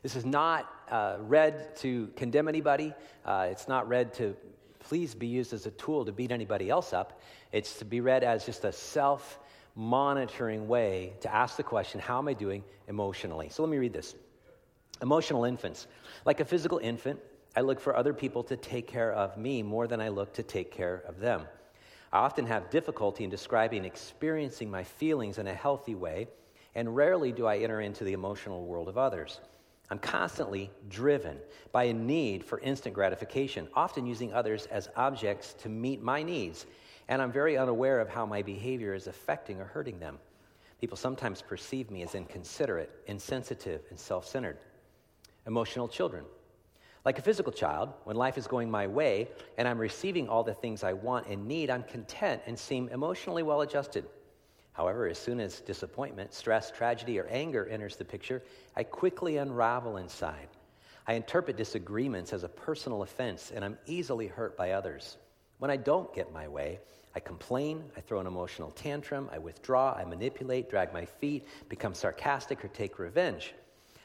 This 0.04 0.14
is 0.14 0.24
not 0.24 0.70
uh, 0.88 1.16
read 1.18 1.74
to 1.76 2.08
condemn 2.14 2.46
anybody, 2.46 2.94
uh, 3.24 3.48
it's 3.50 3.66
not 3.66 3.88
read 3.88 4.14
to 4.14 4.36
please 4.78 5.16
be 5.16 5.26
used 5.26 5.52
as 5.52 5.66
a 5.66 5.70
tool 5.72 6.04
to 6.04 6.12
beat 6.12 6.30
anybody 6.30 6.70
else 6.70 6.92
up. 6.92 7.20
It's 7.50 7.78
to 7.78 7.84
be 7.84 8.00
read 8.00 8.22
as 8.22 8.46
just 8.46 8.64
a 8.64 8.72
self 8.72 9.40
monitoring 9.74 10.68
way 10.68 11.14
to 11.22 11.34
ask 11.34 11.56
the 11.56 11.62
question, 11.62 12.00
How 12.00 12.18
am 12.18 12.28
I 12.28 12.34
doing 12.34 12.62
emotionally? 12.86 13.48
So 13.48 13.62
let 13.64 13.70
me 13.70 13.78
read 13.78 13.92
this. 13.92 14.14
Emotional 15.02 15.44
infants. 15.44 15.88
Like 16.24 16.38
a 16.38 16.44
physical 16.44 16.78
infant, 16.78 17.18
I 17.56 17.60
look 17.60 17.80
for 17.80 17.96
other 17.96 18.14
people 18.14 18.44
to 18.44 18.56
take 18.56 18.86
care 18.86 19.12
of 19.12 19.36
me 19.36 19.62
more 19.62 19.88
than 19.88 20.00
I 20.00 20.08
look 20.08 20.32
to 20.34 20.44
take 20.44 20.70
care 20.70 21.02
of 21.06 21.18
them. 21.18 21.42
I 22.12 22.18
often 22.18 22.46
have 22.46 22.70
difficulty 22.70 23.24
in 23.24 23.30
describing 23.30 23.84
experiencing 23.84 24.70
my 24.70 24.84
feelings 24.84 25.38
in 25.38 25.48
a 25.48 25.54
healthy 25.54 25.96
way, 25.96 26.28
and 26.74 26.94
rarely 26.94 27.32
do 27.32 27.46
I 27.46 27.58
enter 27.58 27.80
into 27.80 28.04
the 28.04 28.12
emotional 28.12 28.64
world 28.64 28.88
of 28.88 28.96
others. 28.96 29.40
I'm 29.90 29.98
constantly 29.98 30.70
driven 30.88 31.38
by 31.72 31.84
a 31.84 31.92
need 31.92 32.44
for 32.44 32.60
instant 32.60 32.94
gratification, 32.94 33.68
often 33.74 34.06
using 34.06 34.32
others 34.32 34.66
as 34.66 34.88
objects 34.96 35.52
to 35.54 35.68
meet 35.68 36.00
my 36.00 36.22
needs, 36.22 36.64
and 37.08 37.20
I'm 37.20 37.32
very 37.32 37.58
unaware 37.58 38.00
of 38.00 38.08
how 38.08 38.24
my 38.24 38.40
behavior 38.40 38.94
is 38.94 39.08
affecting 39.08 39.60
or 39.60 39.64
hurting 39.64 39.98
them. 39.98 40.18
People 40.80 40.96
sometimes 40.96 41.42
perceive 41.42 41.90
me 41.90 42.02
as 42.02 42.14
inconsiderate, 42.14 42.90
insensitive, 43.06 43.82
and 43.90 43.98
self 43.98 44.26
centered. 44.26 44.58
Emotional 45.46 45.88
children. 45.88 46.24
Like 47.04 47.18
a 47.18 47.22
physical 47.22 47.52
child, 47.52 47.92
when 48.04 48.14
life 48.14 48.38
is 48.38 48.46
going 48.46 48.70
my 48.70 48.86
way 48.86 49.28
and 49.58 49.66
I'm 49.66 49.78
receiving 49.78 50.28
all 50.28 50.44
the 50.44 50.54
things 50.54 50.84
I 50.84 50.92
want 50.92 51.26
and 51.26 51.48
need, 51.48 51.68
I'm 51.68 51.82
content 51.82 52.42
and 52.46 52.56
seem 52.56 52.88
emotionally 52.90 53.42
well 53.42 53.62
adjusted. 53.62 54.04
However, 54.72 55.08
as 55.08 55.18
soon 55.18 55.40
as 55.40 55.60
disappointment, 55.60 56.32
stress, 56.32 56.70
tragedy, 56.70 57.18
or 57.18 57.26
anger 57.26 57.66
enters 57.66 57.96
the 57.96 58.04
picture, 58.04 58.42
I 58.76 58.84
quickly 58.84 59.36
unravel 59.36 59.96
inside. 59.96 60.48
I 61.06 61.14
interpret 61.14 61.56
disagreements 61.56 62.32
as 62.32 62.44
a 62.44 62.48
personal 62.48 63.02
offense, 63.02 63.52
and 63.54 63.64
I'm 63.64 63.76
easily 63.86 64.28
hurt 64.28 64.56
by 64.56 64.70
others. 64.70 65.18
When 65.58 65.70
I 65.70 65.76
don't 65.76 66.14
get 66.14 66.32
my 66.32 66.46
way, 66.46 66.78
I 67.14 67.20
complain, 67.20 67.84
I 67.96 68.00
throw 68.00 68.20
an 68.20 68.26
emotional 68.26 68.70
tantrum, 68.70 69.28
I 69.32 69.38
withdraw, 69.38 69.92
I 69.92 70.04
manipulate, 70.04 70.70
drag 70.70 70.92
my 70.92 71.04
feet, 71.04 71.46
become 71.68 71.92
sarcastic, 71.92 72.64
or 72.64 72.68
take 72.68 72.98
revenge. 72.98 73.54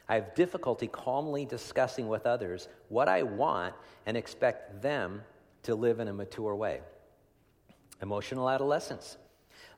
I 0.08 0.14
have 0.14 0.34
difficulty 0.34 0.86
calmly 0.86 1.44
discussing 1.44 2.08
with 2.08 2.26
others 2.26 2.68
what 2.88 3.08
I 3.08 3.22
want 3.22 3.74
and 4.06 4.16
expect 4.16 4.80
them 4.80 5.22
to 5.64 5.74
live 5.74 6.00
in 6.00 6.08
a 6.08 6.12
mature 6.12 6.54
way. 6.54 6.80
Emotional 8.00 8.48
adolescence. 8.48 9.18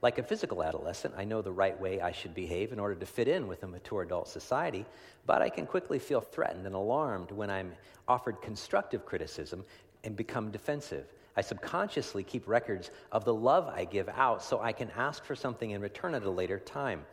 Like 0.03 0.19
a 0.19 0.23
physical 0.23 0.63
adolescent, 0.63 1.15
I 1.17 1.25
know 1.25 1.43
the 1.43 1.53
right 1.53 1.79
way 1.79 2.01
I 2.01 2.13
should 2.13 2.35
behave 2.35 2.73
in 2.73 2.79
order 2.79 2.95
to 2.95 3.07
fit 3.07 3.29
in 3.29 3.49
with 3.49 3.63
a 3.65 3.67
mature 3.67 4.03
adult 4.03 4.29
society, 4.29 4.87
but 5.27 5.43
I 5.43 5.49
can 5.49 5.67
quickly 5.67 5.99
feel 5.99 6.21
threatened 6.21 6.65
and 6.67 6.75
alarmed 6.75 7.33
when 7.33 7.51
I'm 7.51 7.73
offered 8.09 8.41
constructive 8.41 9.05
criticism 9.05 9.65
and 10.05 10.17
become 10.17 10.51
defensive. 10.51 11.13
I 11.37 11.43
subconsciously 11.43 12.23
keep 12.23 12.49
records 12.49 12.91
of 13.13 13.25
the 13.25 13.35
love 13.35 13.69
I 13.69 13.85
give 13.85 14.09
out 14.09 14.43
so 14.43 14.61
I 14.61 14.73
can 14.73 14.91
ask 14.97 15.25
for 15.25 15.35
something 15.35 15.71
in 15.71 15.81
return 15.81 16.15
at 16.15 16.25
a 16.25 16.31
later 16.31 16.59
time. 16.59 17.05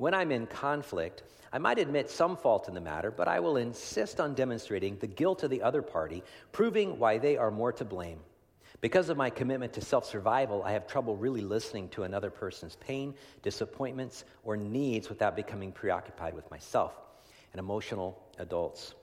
When 0.00 0.14
I'm 0.14 0.32
in 0.32 0.46
conflict, 0.46 1.24
I 1.52 1.58
might 1.58 1.78
admit 1.78 2.08
some 2.08 2.34
fault 2.34 2.68
in 2.68 2.74
the 2.74 2.80
matter, 2.80 3.10
but 3.10 3.28
I 3.28 3.38
will 3.38 3.58
insist 3.58 4.18
on 4.18 4.32
demonstrating 4.32 4.96
the 4.96 5.06
guilt 5.06 5.42
of 5.42 5.50
the 5.50 5.60
other 5.60 5.82
party, 5.82 6.22
proving 6.52 6.98
why 6.98 7.18
they 7.18 7.36
are 7.36 7.50
more 7.50 7.70
to 7.72 7.84
blame. 7.84 8.18
Because 8.80 9.10
of 9.10 9.18
my 9.18 9.28
commitment 9.28 9.74
to 9.74 9.82
self 9.82 10.06
survival, 10.06 10.62
I 10.62 10.72
have 10.72 10.86
trouble 10.86 11.18
really 11.18 11.42
listening 11.42 11.90
to 11.90 12.04
another 12.04 12.30
person's 12.30 12.76
pain, 12.76 13.12
disappointments, 13.42 14.24
or 14.42 14.56
needs 14.56 15.10
without 15.10 15.36
becoming 15.36 15.70
preoccupied 15.70 16.32
with 16.32 16.50
myself 16.50 16.94
and 17.52 17.60
emotional 17.60 18.18
adults. 18.38 18.94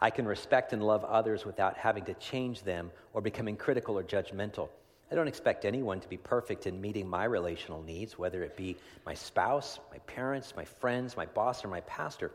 I 0.00 0.10
can 0.10 0.24
respect 0.24 0.72
and 0.72 0.84
love 0.84 1.02
others 1.02 1.44
without 1.44 1.76
having 1.76 2.04
to 2.04 2.14
change 2.14 2.62
them 2.62 2.92
or 3.12 3.20
becoming 3.20 3.56
critical 3.56 3.98
or 3.98 4.04
judgmental. 4.04 4.68
I 5.14 5.16
don't 5.16 5.28
expect 5.28 5.64
anyone 5.64 6.00
to 6.00 6.08
be 6.08 6.16
perfect 6.16 6.66
in 6.66 6.80
meeting 6.80 7.08
my 7.08 7.22
relational 7.22 7.80
needs, 7.80 8.18
whether 8.18 8.42
it 8.42 8.56
be 8.56 8.76
my 9.06 9.14
spouse, 9.14 9.78
my 9.92 9.98
parents, 9.98 10.54
my 10.56 10.64
friends, 10.64 11.16
my 11.16 11.24
boss, 11.24 11.64
or 11.64 11.68
my 11.68 11.82
pastor. 11.82 12.32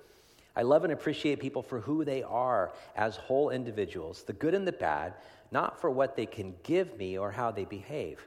I 0.55 0.61
love 0.61 0.85
and 0.85 0.93
appreciate 0.93 1.41
people 1.41 1.61
for 1.61 1.81
who 1.81 2.05
they 2.05 2.23
are 2.23 2.71
as 2.95 3.17
whole 3.17 3.49
individuals, 3.49 4.23
the 4.23 4.31
good 4.31 4.53
and 4.53 4.65
the 4.65 4.71
bad, 4.71 5.15
not 5.51 5.81
for 5.81 5.89
what 5.89 6.15
they 6.15 6.25
can 6.25 6.55
give 6.63 6.97
me 6.97 7.17
or 7.17 7.31
how 7.31 7.51
they 7.51 7.65
behave. 7.65 8.25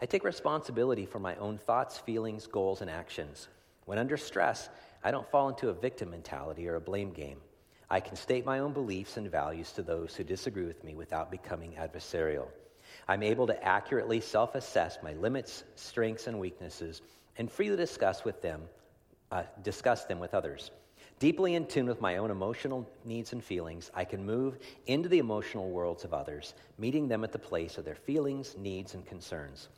I 0.00 0.06
take 0.06 0.24
responsibility 0.24 1.06
for 1.06 1.20
my 1.20 1.36
own 1.36 1.56
thoughts, 1.56 1.98
feelings, 1.98 2.48
goals, 2.48 2.80
and 2.80 2.90
actions. 2.90 3.46
When 3.84 3.98
under 3.98 4.16
stress, 4.16 4.68
I 5.04 5.12
don't 5.12 5.30
fall 5.30 5.48
into 5.48 5.68
a 5.68 5.74
victim 5.74 6.10
mentality 6.10 6.66
or 6.66 6.74
a 6.74 6.80
blame 6.80 7.12
game. 7.12 7.38
I 7.88 8.00
can 8.00 8.16
state 8.16 8.44
my 8.44 8.58
own 8.58 8.72
beliefs 8.72 9.16
and 9.16 9.30
values 9.30 9.70
to 9.74 9.82
those 9.82 10.16
who 10.16 10.24
disagree 10.24 10.66
with 10.66 10.82
me 10.82 10.96
without 10.96 11.30
becoming 11.30 11.74
adversarial. 11.74 12.48
I'm 13.08 13.22
able 13.22 13.46
to 13.48 13.64
accurately 13.64 14.20
self 14.20 14.54
assess 14.54 14.98
my 15.02 15.12
limits, 15.14 15.64
strengths, 15.74 16.26
and 16.26 16.38
weaknesses 16.38 17.02
and 17.38 17.50
freely 17.50 17.76
discuss 17.76 18.24
with 18.24 18.42
them, 18.42 18.62
uh, 19.30 19.44
discuss 19.62 20.04
them 20.04 20.20
with 20.20 20.34
others. 20.34 20.70
Deeply 21.18 21.54
in 21.54 21.66
tune 21.66 21.86
with 21.86 22.00
my 22.00 22.16
own 22.16 22.30
emotional 22.30 22.88
needs 23.04 23.32
and 23.32 23.42
feelings, 23.42 23.90
I 23.94 24.04
can 24.04 24.26
move 24.26 24.58
into 24.86 25.08
the 25.08 25.18
emotional 25.18 25.70
worlds 25.70 26.04
of 26.04 26.12
others, 26.12 26.54
meeting 26.78 27.06
them 27.08 27.22
at 27.22 27.32
the 27.32 27.38
place 27.38 27.78
of 27.78 27.84
their 27.84 27.94
feelings, 27.94 28.56
needs, 28.58 28.94
and 28.94 29.06
concerns. 29.06 29.68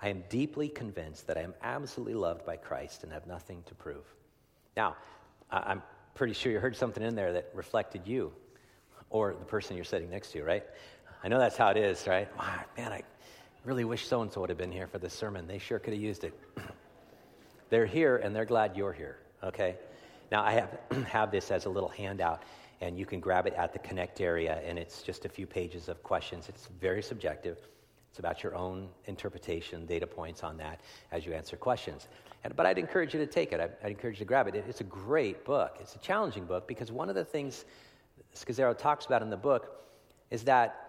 I 0.00 0.08
am 0.08 0.24
deeply 0.28 0.68
convinced 0.68 1.26
that 1.26 1.36
I 1.36 1.42
am 1.42 1.54
absolutely 1.62 2.14
loved 2.14 2.44
by 2.46 2.56
Christ 2.56 3.04
and 3.04 3.12
have 3.12 3.26
nothing 3.26 3.62
to 3.66 3.74
prove. 3.74 4.04
Now, 4.76 4.96
I'm 5.50 5.82
pretty 6.14 6.32
sure 6.32 6.50
you 6.50 6.58
heard 6.58 6.76
something 6.76 7.02
in 7.02 7.14
there 7.14 7.32
that 7.34 7.50
reflected 7.54 8.06
you 8.06 8.32
or 9.10 9.34
the 9.34 9.44
person 9.44 9.76
you're 9.76 9.84
sitting 9.84 10.10
next 10.10 10.32
to, 10.32 10.42
right? 10.42 10.64
I 11.24 11.28
know 11.28 11.38
that's 11.38 11.56
how 11.56 11.70
it 11.70 11.78
is, 11.78 12.06
right? 12.06 12.28
man, 12.76 12.92
I 12.92 13.02
really 13.64 13.86
wish 13.86 14.06
so 14.06 14.20
and 14.20 14.30
so 14.30 14.42
would 14.42 14.50
have 14.50 14.58
been 14.58 14.70
here 14.70 14.86
for 14.86 14.98
this 14.98 15.14
sermon. 15.14 15.46
They 15.46 15.56
sure 15.56 15.78
could 15.78 15.94
have 15.94 16.02
used 16.02 16.22
it. 16.22 16.38
they're 17.70 17.86
here 17.86 18.18
and 18.18 18.36
they're 18.36 18.44
glad 18.44 18.76
you're 18.76 18.92
here, 18.92 19.20
okay? 19.42 19.76
Now, 20.30 20.44
I 20.44 20.52
have, 20.52 20.78
have 21.08 21.30
this 21.30 21.50
as 21.50 21.64
a 21.64 21.70
little 21.70 21.88
handout, 21.88 22.42
and 22.82 22.98
you 22.98 23.06
can 23.06 23.20
grab 23.20 23.46
it 23.46 23.54
at 23.54 23.72
the 23.72 23.78
Connect 23.78 24.20
area, 24.20 24.60
and 24.66 24.78
it's 24.78 25.00
just 25.00 25.24
a 25.24 25.28
few 25.30 25.46
pages 25.46 25.88
of 25.88 26.02
questions. 26.02 26.50
It's 26.50 26.68
very 26.78 27.02
subjective. 27.02 27.56
It's 28.10 28.18
about 28.18 28.42
your 28.42 28.54
own 28.54 28.90
interpretation, 29.06 29.86
data 29.86 30.06
points 30.06 30.42
on 30.44 30.58
that 30.58 30.82
as 31.10 31.24
you 31.24 31.32
answer 31.32 31.56
questions. 31.56 32.06
And, 32.44 32.54
but 32.54 32.66
I'd 32.66 32.78
encourage 32.78 33.14
you 33.14 33.20
to 33.20 33.26
take 33.26 33.54
it. 33.54 33.60
I'd, 33.60 33.72
I'd 33.82 33.92
encourage 33.92 34.16
you 34.16 34.26
to 34.26 34.28
grab 34.28 34.46
it. 34.46 34.56
it. 34.56 34.66
It's 34.68 34.82
a 34.82 34.84
great 34.84 35.46
book. 35.46 35.78
It's 35.80 35.94
a 35.94 36.00
challenging 36.00 36.44
book 36.44 36.68
because 36.68 36.92
one 36.92 37.08
of 37.08 37.14
the 37.14 37.24
things 37.24 37.64
Scazzero 38.34 38.76
talks 38.76 39.06
about 39.06 39.22
in 39.22 39.30
the 39.30 39.38
book 39.38 39.80
is 40.30 40.44
that 40.44 40.83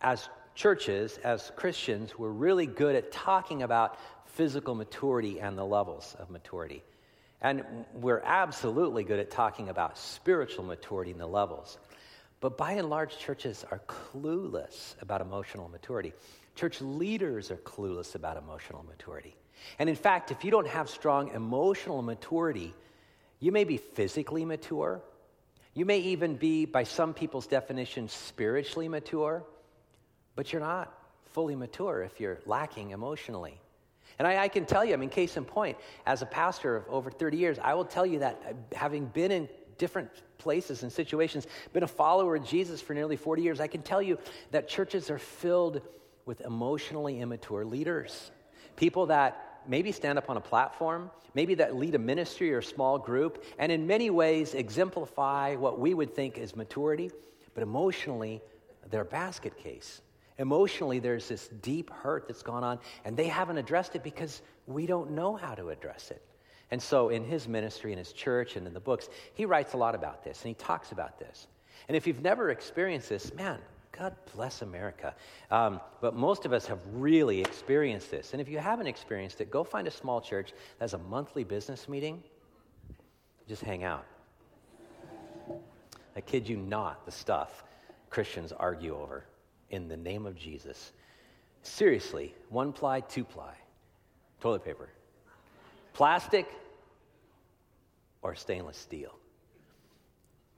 as 0.00 0.28
churches, 0.54 1.18
as 1.24 1.52
Christians, 1.56 2.18
we're 2.18 2.30
really 2.30 2.66
good 2.66 2.94
at 2.94 3.12
talking 3.12 3.62
about 3.62 3.98
physical 4.26 4.74
maturity 4.74 5.40
and 5.40 5.56
the 5.56 5.64
levels 5.64 6.16
of 6.18 6.30
maturity. 6.30 6.82
And 7.40 7.64
we're 7.94 8.22
absolutely 8.24 9.04
good 9.04 9.20
at 9.20 9.30
talking 9.30 9.68
about 9.68 9.96
spiritual 9.96 10.64
maturity 10.64 11.12
and 11.12 11.20
the 11.20 11.26
levels. 11.26 11.78
But 12.40 12.56
by 12.56 12.72
and 12.72 12.88
large, 12.88 13.18
churches 13.18 13.64
are 13.70 13.80
clueless 13.86 15.00
about 15.00 15.20
emotional 15.20 15.68
maturity. 15.68 16.12
Church 16.54 16.80
leaders 16.80 17.50
are 17.50 17.56
clueless 17.56 18.14
about 18.14 18.36
emotional 18.36 18.84
maturity. 18.88 19.34
And 19.78 19.88
in 19.88 19.96
fact, 19.96 20.30
if 20.30 20.44
you 20.44 20.50
don't 20.50 20.68
have 20.68 20.88
strong 20.88 21.30
emotional 21.30 22.02
maturity, 22.02 22.74
you 23.40 23.52
may 23.52 23.64
be 23.64 23.76
physically 23.76 24.44
mature. 24.44 25.00
You 25.74 25.84
may 25.84 25.98
even 25.98 26.36
be, 26.36 26.64
by 26.64 26.84
some 26.84 27.14
people's 27.14 27.46
definition, 27.46 28.08
spiritually 28.08 28.88
mature, 28.88 29.44
but 30.38 30.52
you're 30.52 30.62
not 30.62 30.96
fully 31.32 31.56
mature 31.56 32.00
if 32.04 32.20
you're 32.20 32.38
lacking 32.46 32.92
emotionally. 32.92 33.60
And 34.20 34.28
I, 34.28 34.44
I, 34.44 34.46
can 34.46 34.66
tell 34.66 34.84
you, 34.84 34.92
I 34.92 34.96
mean, 34.96 35.08
case 35.08 35.36
in 35.36 35.44
point, 35.44 35.76
as 36.06 36.22
a 36.22 36.26
pastor 36.26 36.76
of 36.76 36.84
over 36.88 37.10
30 37.10 37.36
years, 37.36 37.58
I 37.60 37.74
will 37.74 37.84
tell 37.84 38.06
you 38.06 38.20
that 38.20 38.40
uh, 38.48 38.76
having 38.76 39.06
been 39.06 39.32
in 39.32 39.48
different 39.78 40.08
places 40.38 40.84
and 40.84 40.92
situations, 40.92 41.48
been 41.72 41.82
a 41.82 41.88
follower 41.88 42.36
of 42.36 42.44
Jesus 42.44 42.80
for 42.80 42.94
nearly 42.94 43.16
40 43.16 43.42
years, 43.42 43.58
I 43.58 43.66
can 43.66 43.82
tell 43.82 44.00
you 44.00 44.16
that 44.52 44.68
churches 44.68 45.10
are 45.10 45.18
filled 45.18 45.82
with 46.24 46.40
emotionally 46.42 47.20
immature 47.20 47.64
leaders. 47.64 48.30
People 48.76 49.06
that 49.06 49.62
maybe 49.66 49.90
stand 49.90 50.18
up 50.18 50.30
on 50.30 50.36
a 50.36 50.40
platform, 50.40 51.10
maybe 51.34 51.56
that 51.56 51.74
lead 51.74 51.96
a 51.96 51.98
ministry 51.98 52.54
or 52.54 52.58
a 52.58 52.62
small 52.62 52.96
group, 52.96 53.42
and 53.58 53.72
in 53.72 53.88
many 53.88 54.08
ways 54.08 54.54
exemplify 54.54 55.56
what 55.56 55.80
we 55.80 55.94
would 55.94 56.14
think 56.14 56.38
is 56.38 56.54
maturity, 56.54 57.10
but 57.54 57.64
emotionally, 57.64 58.40
they're 58.88 59.00
a 59.00 59.04
basket 59.04 59.56
case. 59.56 60.00
Emotionally, 60.38 61.00
there's 61.00 61.28
this 61.28 61.48
deep 61.62 61.90
hurt 61.90 62.28
that's 62.28 62.42
gone 62.42 62.62
on, 62.62 62.78
and 63.04 63.16
they 63.16 63.26
haven't 63.26 63.58
addressed 63.58 63.96
it 63.96 64.04
because 64.04 64.40
we 64.66 64.86
don't 64.86 65.10
know 65.10 65.34
how 65.34 65.54
to 65.54 65.70
address 65.70 66.10
it. 66.12 66.22
And 66.70 66.80
so, 66.80 67.08
in 67.08 67.24
his 67.24 67.48
ministry, 67.48 67.92
in 67.92 67.98
his 67.98 68.12
church, 68.12 68.56
and 68.56 68.66
in 68.66 68.72
the 68.72 68.80
books, 68.80 69.08
he 69.34 69.44
writes 69.46 69.72
a 69.72 69.76
lot 69.76 69.94
about 69.94 70.22
this, 70.22 70.42
and 70.42 70.48
he 70.48 70.54
talks 70.54 70.92
about 70.92 71.18
this. 71.18 71.48
And 71.88 71.96
if 71.96 72.06
you've 72.06 72.22
never 72.22 72.50
experienced 72.50 73.08
this, 73.08 73.34
man, 73.34 73.58
God 73.90 74.14
bless 74.34 74.62
America. 74.62 75.14
Um, 75.50 75.80
but 76.00 76.14
most 76.14 76.44
of 76.44 76.52
us 76.52 76.66
have 76.66 76.78
really 76.92 77.40
experienced 77.40 78.10
this. 78.10 78.32
And 78.32 78.40
if 78.40 78.48
you 78.48 78.58
haven't 78.58 78.86
experienced 78.86 79.40
it, 79.40 79.50
go 79.50 79.64
find 79.64 79.88
a 79.88 79.90
small 79.90 80.20
church 80.20 80.52
that 80.78 80.84
has 80.84 80.94
a 80.94 80.98
monthly 80.98 81.42
business 81.42 81.88
meeting. 81.88 82.22
Just 83.48 83.62
hang 83.62 83.82
out. 83.82 84.04
I 86.14 86.20
kid 86.20 86.48
you 86.48 86.58
not, 86.58 87.04
the 87.06 87.12
stuff 87.12 87.64
Christians 88.10 88.52
argue 88.52 88.94
over 88.96 89.24
in 89.70 89.88
the 89.88 89.96
name 89.96 90.26
of 90.26 90.36
Jesus. 90.36 90.92
Seriously, 91.62 92.34
one 92.48 92.72
ply, 92.72 93.00
two 93.00 93.24
ply, 93.24 93.54
toilet 94.40 94.64
paper, 94.64 94.88
plastic 95.92 96.48
or 98.22 98.34
stainless 98.34 98.76
steel. 98.76 99.14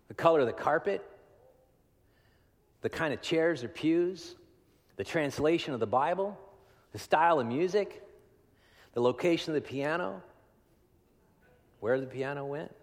The 0.08 0.14
color 0.14 0.40
of 0.40 0.46
the 0.46 0.52
carpet, 0.52 1.06
the 2.82 2.88
kind 2.88 3.12
of 3.12 3.20
chairs 3.20 3.62
or 3.62 3.68
pews, 3.68 4.36
the 4.96 5.04
translation 5.04 5.74
of 5.74 5.80
the 5.80 5.86
Bible, 5.86 6.38
the 6.92 6.98
style 6.98 7.40
of 7.40 7.46
music, 7.46 8.02
the 8.94 9.00
location 9.00 9.54
of 9.54 9.62
the 9.62 9.68
piano, 9.68 10.22
where 11.80 12.00
the 12.00 12.06
piano 12.06 12.44
went, 12.44 12.74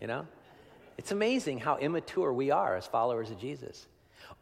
you 0.00 0.06
know? 0.06 0.26
It's 0.96 1.12
amazing 1.12 1.60
how 1.60 1.76
immature 1.78 2.32
we 2.32 2.50
are 2.50 2.76
as 2.76 2.86
followers 2.86 3.30
of 3.30 3.38
Jesus. 3.38 3.86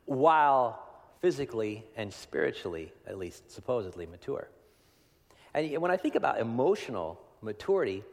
While 0.06 0.85
physically 1.26 1.84
and 1.96 2.14
spiritually, 2.14 2.92
at 3.04 3.18
least 3.18 3.50
supposedly, 3.50 4.06
mature. 4.06 4.46
And 5.54 5.76
when 5.82 5.90
I 5.90 5.96
think 5.96 6.14
about 6.14 6.38
emotional 6.38 7.20
maturity, 7.42 8.04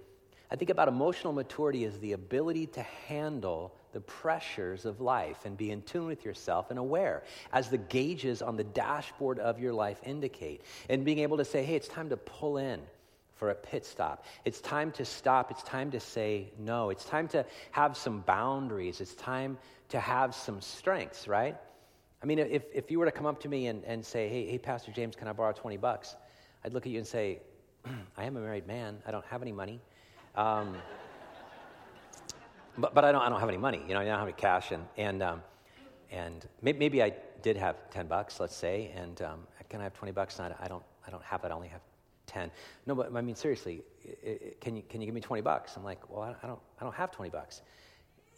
I 0.50 0.56
think 0.56 0.72
about 0.72 0.88
emotional 0.88 1.32
maturity 1.32 1.86
as 1.86 2.00
the 2.00 2.14
ability 2.14 2.66
to 2.66 2.82
handle 3.08 3.72
the 3.92 4.00
pressures 4.00 4.86
of 4.86 5.00
life 5.00 5.46
and 5.46 5.56
be 5.56 5.70
in 5.70 5.84
tune 5.84 6.08
with 6.08 6.26
yourself 6.26 6.72
and 6.72 6.80
aware, 6.80 7.22
as 7.52 7.70
the 7.70 7.78
gauges 7.78 8.42
on 8.42 8.58
the 8.58 8.64
dashboard 8.64 9.38
of 9.38 9.60
your 9.60 9.74
life 9.74 10.00
indicate, 10.04 10.64
and 10.90 11.06
being 11.06 11.20
able 11.20 11.38
to 11.38 11.46
say, 11.46 11.64
hey, 11.64 11.76
it's 11.76 11.88
time 11.88 12.10
to 12.10 12.18
pull 12.18 12.58
in 12.58 12.82
for 13.36 13.52
a 13.52 13.56
pit 13.56 13.86
stop. 13.86 14.26
It's 14.44 14.60
time 14.60 14.92
to 14.94 15.06
stop. 15.06 15.52
It's 15.52 15.62
time 15.62 15.92
to 15.92 16.00
say 16.00 16.52
no. 16.58 16.90
It's 16.90 17.06
time 17.06 17.28
to 17.28 17.46
have 17.74 17.96
some 17.96 18.22
boundaries. 18.22 19.02
It's 19.02 19.14
time 19.14 19.60
to 19.90 20.00
have 20.00 20.34
some 20.34 20.62
strengths, 20.62 21.28
right? 21.28 21.56
I 22.24 22.26
mean, 22.26 22.40
if, 22.40 22.64
if 22.74 22.90
you 22.90 23.00
were 23.00 23.06
to 23.06 23.12
come 23.12 23.26
up 23.26 23.42
to 23.42 23.50
me 23.50 23.68
and, 23.68 23.84
and 23.84 24.04
say, 24.04 24.30
hey, 24.30 24.48
hey, 24.48 24.58
Pastor 24.58 24.94
James, 24.94 25.14
can 25.14 25.28
I 25.28 25.34
borrow 25.34 25.52
20 25.52 25.76
bucks? 25.76 26.16
I'd 26.64 26.74
look 26.74 26.86
at 26.86 26.92
you 26.94 26.98
and 26.98 27.06
say, 27.06 27.42
I 28.18 28.24
am 28.24 28.38
a 28.38 28.40
married 28.40 28.66
man. 28.66 29.00
I 29.06 29.12
don't 29.12 29.26
have 29.26 29.42
any 29.42 29.52
money. 29.52 29.82
Um, 30.36 30.78
but, 32.78 32.96
but 32.96 33.04
I, 33.04 33.12
don't, 33.12 33.22
I 33.22 33.28
don't 33.28 33.42
have 33.42 33.50
any 33.50 33.58
money. 33.58 33.84
You 33.86 33.94
know, 33.94 34.00
I 34.00 34.06
don't 34.06 34.18
have 34.18 34.28
any 34.28 34.32
cash. 34.32 34.72
And, 34.72 34.86
and, 34.96 35.22
um, 35.22 35.42
and 36.12 36.48
maybe, 36.62 36.80
maybe, 36.80 37.04
I 37.04 37.14
did 37.42 37.58
have 37.58 37.90
10 37.90 38.08
bucks, 38.08 38.40
let's 38.40 38.56
say, 38.56 38.94
and 38.96 39.22
um, 39.22 39.40
can 39.68 39.82
I 39.82 39.84
have 39.84 39.94
20 39.94 40.14
bucks? 40.14 40.40
I, 40.40 40.56
I, 40.62 40.70
don't, 40.70 40.84
I 41.06 41.12
don't 41.12 41.24
have 41.24 41.44
it. 41.44 41.52
I 41.52 41.54
only 41.54 41.68
have 41.68 41.82
10. 42.28 42.50
No, 42.86 42.96
but 42.96 43.14
I 43.14 43.20
mean, 43.20 43.36
seriously, 43.36 43.84
can 44.62 44.78
you, 44.78 44.84
can 44.88 45.02
you 45.02 45.08
give 45.08 45.16
me 45.16 45.22
20 45.22 45.42
bucks? 45.42 45.76
I'm 45.76 45.84
like, 45.84 46.10
well, 46.10 46.38
I 46.42 46.48
don't, 46.48 46.60
I 46.80 46.86
don't 46.86 46.96
have 46.96 47.12
20 47.12 47.32
bucks. 47.32 47.64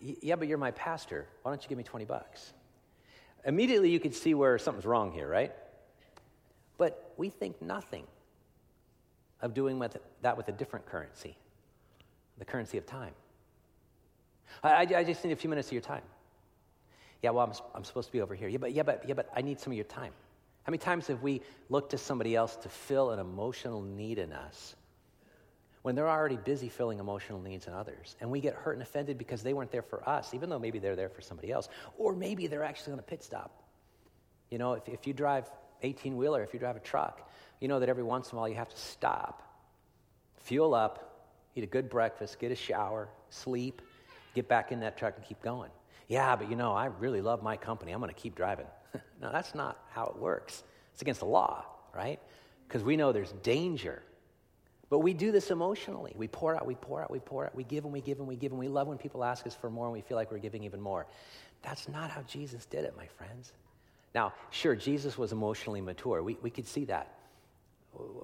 Yeah, 0.02 0.38
but 0.38 0.48
you're 0.48 0.58
my 0.58 0.72
pastor. 0.72 1.28
Why 1.44 1.52
don't 1.52 1.62
you 1.62 1.70
give 1.70 1.78
me 1.78 1.84
20 1.84 2.06
bucks? 2.06 2.54
Immediately, 3.46 3.90
you 3.90 4.00
could 4.00 4.16
see 4.16 4.34
where 4.34 4.58
something's 4.58 4.86
wrong 4.86 5.12
here, 5.12 5.28
right? 5.28 5.54
But 6.78 7.14
we 7.18 7.30
think 7.30 7.62
nothing 7.62 8.06
of 9.42 9.54
doing 9.54 9.78
with 9.78 9.98
that 10.22 10.36
with 10.36 10.48
a 10.48 10.52
different 10.52 10.86
currency, 10.88 11.38
the 12.40 12.46
currency 12.46 12.78
of 12.78 12.86
time. 12.86 13.14
I, 14.64 14.88
I, 14.96 15.04
just 15.04 15.24
need 15.24 15.32
a 15.32 15.36
few 15.36 15.50
minutes 15.50 15.68
of 15.68 15.74
your 15.74 15.82
time. 15.82 16.02
Yeah, 17.22 17.32
well, 17.32 17.46
I'm, 17.46 17.54
I'm 17.76 17.84
supposed 17.84 18.08
to 18.08 18.12
be 18.12 18.22
over 18.22 18.34
here. 18.36 18.48
Yeah 18.48 18.58
but, 18.58 18.72
yeah, 18.72 18.84
but, 18.84 19.04
yeah, 19.08 19.14
but 19.14 19.30
I 19.36 19.42
need 19.42 19.60
some 19.60 19.72
of 19.72 19.78
your 19.78 19.86
time. 19.86 20.12
How 20.64 20.72
many 20.72 20.80
times 20.80 21.08
have 21.08 21.22
we 21.22 21.42
looked 21.70 21.92
to 21.92 21.98
somebody 21.98 22.36
else 22.36 22.56
to 22.58 22.70
fill 22.70 23.12
an 23.12 23.20
emotional 23.20 23.82
need 23.82 24.18
in 24.18 24.34
us 24.34 24.76
when 25.86 25.94
they're 25.94 26.10
already 26.10 26.36
busy 26.36 26.68
filling 26.68 26.98
emotional 26.98 27.40
needs 27.40 27.68
in 27.68 27.74
others? 27.74 28.16
And 28.20 28.32
we 28.32 28.42
get 28.42 28.56
hurt 28.56 28.74
and 28.74 28.82
offended 28.82 29.20
because 29.20 29.44
they 29.44 29.54
weren't 29.54 29.70
there 29.70 29.84
for 29.84 30.10
us, 30.10 30.34
even 30.34 30.50
though 30.50 30.58
maybe 30.58 30.80
they're 30.80 30.96
there 30.96 31.10
for 31.10 31.22
somebody 31.22 31.52
else. 31.52 31.70
Or 32.00 32.16
maybe 32.16 32.48
they're 32.48 32.64
actually 32.64 32.94
on 32.94 33.00
a 33.00 33.04
pit 33.04 33.24
stop. 33.24 33.62
You 34.50 34.58
know, 34.58 34.74
if, 34.74 34.90
if 34.90 35.06
you 35.06 35.14
drive 35.14 35.48
18 35.84 36.18
wheeler, 36.18 36.42
if 36.42 36.56
you 36.56 36.60
drive 36.60 36.76
a 36.76 36.80
truck, 36.80 37.30
you 37.60 37.68
know 37.68 37.80
that 37.80 37.88
every 37.88 38.02
once 38.02 38.32
in 38.32 38.36
a 38.36 38.40
while 38.40 38.50
you 38.50 38.56
have 38.56 38.70
to 38.70 38.80
stop, 38.80 39.44
fuel 40.38 40.74
up, 40.74 41.30
eat 41.54 41.64
a 41.64 41.68
good 41.68 41.88
breakfast, 41.88 42.40
get 42.40 42.52
a 42.52 42.56
shower, 42.56 43.08
sleep, 43.30 43.84
get 44.34 44.48
back 44.48 44.72
in 44.72 44.80
that 44.80 44.98
truck 44.98 45.14
and 45.18 45.24
keep 45.24 45.40
going. 45.44 45.70
Yeah, 46.08 46.36
but 46.36 46.50
you 46.50 46.56
know, 46.56 46.74
I 46.74 46.88
really 46.88 47.22
love 47.22 47.44
my 47.44 47.58
company. 47.58 47.92
I'm 47.92 48.00
going 48.00 48.12
to 48.12 48.20
keep 48.20 48.34
driving. 48.34 48.66
no, 49.22 49.32
that's 49.32 49.54
not 49.54 49.78
how 49.92 50.06
it 50.08 50.18
works. 50.18 50.64
It's 50.94 51.04
against 51.04 51.20
the 51.20 51.28
law, 51.28 51.64
right? 51.94 52.20
Because 52.68 52.84
we 52.84 52.98
know 52.98 53.12
there's 53.12 53.34
danger. 53.44 54.02
But 54.90 55.00
we 55.00 55.14
do 55.14 55.32
this 55.32 55.50
emotionally. 55.50 56.14
We 56.16 56.28
pour 56.28 56.56
out, 56.56 56.66
we 56.66 56.76
pour 56.76 57.02
out, 57.02 57.10
we 57.10 57.20
pour 57.20 57.46
out, 57.46 57.56
we 57.56 57.64
give 57.64 57.86
and 57.86 57.94
we 57.94 58.02
give 58.02 58.20
and 58.20 58.28
we 58.28 58.36
give, 58.36 58.52
and 58.52 58.60
we 58.60 58.68
love 58.68 58.88
when 58.88 58.98
people 58.98 59.24
ask 59.24 59.48
us 59.48 59.56
for 59.56 59.70
more 59.70 59.86
and 59.86 59.94
we 59.94 60.02
feel 60.02 60.16
like 60.16 60.32
we're 60.32 60.38
giving 60.38 60.64
even 60.64 60.80
more. 60.80 61.08
That's 61.64 61.90
not 61.90 62.12
how 62.12 62.22
Jesus 62.24 62.66
did 62.66 62.86
it, 62.86 62.96
my 62.96 63.08
friends. 63.08 63.54
Now, 64.14 64.34
sure, 64.52 64.76
Jesus 64.76 65.18
was 65.18 65.32
emotionally 65.32 65.82
mature. 65.82 66.22
We, 66.22 66.38
we 66.42 66.50
could 66.50 66.68
see 66.68 66.86
that. 66.86 67.16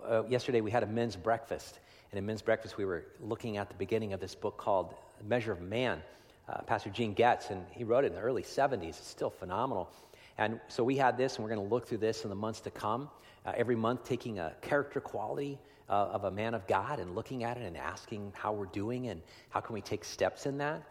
Uh, 0.07 0.23
yesterday 0.27 0.61
we 0.61 0.69
had 0.69 0.83
a 0.83 0.87
men's 0.87 1.15
breakfast. 1.15 1.79
And 2.11 2.19
in 2.19 2.25
men's 2.25 2.41
breakfast, 2.41 2.77
we 2.77 2.85
were 2.85 3.05
looking 3.21 3.57
at 3.57 3.69
the 3.69 3.75
beginning 3.75 4.13
of 4.13 4.19
this 4.19 4.35
book 4.35 4.57
called 4.57 4.93
Measure 5.27 5.51
of 5.51 5.61
Man. 5.61 6.01
Uh, 6.47 6.61
Pastor 6.61 6.89
Gene 6.89 7.13
Getz, 7.13 7.49
and 7.49 7.63
he 7.71 7.83
wrote 7.83 8.03
it 8.03 8.07
in 8.07 8.13
the 8.13 8.21
early 8.21 8.43
70s. 8.43 8.89
It's 8.89 9.07
still 9.07 9.29
phenomenal. 9.29 9.89
And 10.37 10.59
so 10.67 10.83
we 10.83 10.97
had 10.97 11.17
this, 11.17 11.35
and 11.35 11.43
we're 11.43 11.53
going 11.53 11.67
to 11.67 11.73
look 11.73 11.87
through 11.87 11.99
this 11.99 12.23
in 12.23 12.29
the 12.29 12.35
months 12.35 12.59
to 12.61 12.71
come. 12.71 13.09
Uh, 13.45 13.53
every 13.55 13.75
month, 13.75 14.03
taking 14.03 14.39
a 14.39 14.53
character 14.61 14.99
quality 14.99 15.57
uh, 15.89 16.09
of 16.11 16.23
a 16.23 16.31
man 16.31 16.53
of 16.53 16.67
God 16.67 16.99
and 16.99 17.15
looking 17.15 17.43
at 17.43 17.57
it 17.57 17.63
and 17.63 17.77
asking 17.77 18.33
how 18.35 18.53
we're 18.53 18.65
doing 18.65 19.07
and 19.07 19.21
how 19.49 19.59
can 19.59 19.73
we 19.73 19.81
take 19.81 20.03
steps 20.03 20.45
in 20.45 20.57
that. 20.59 20.83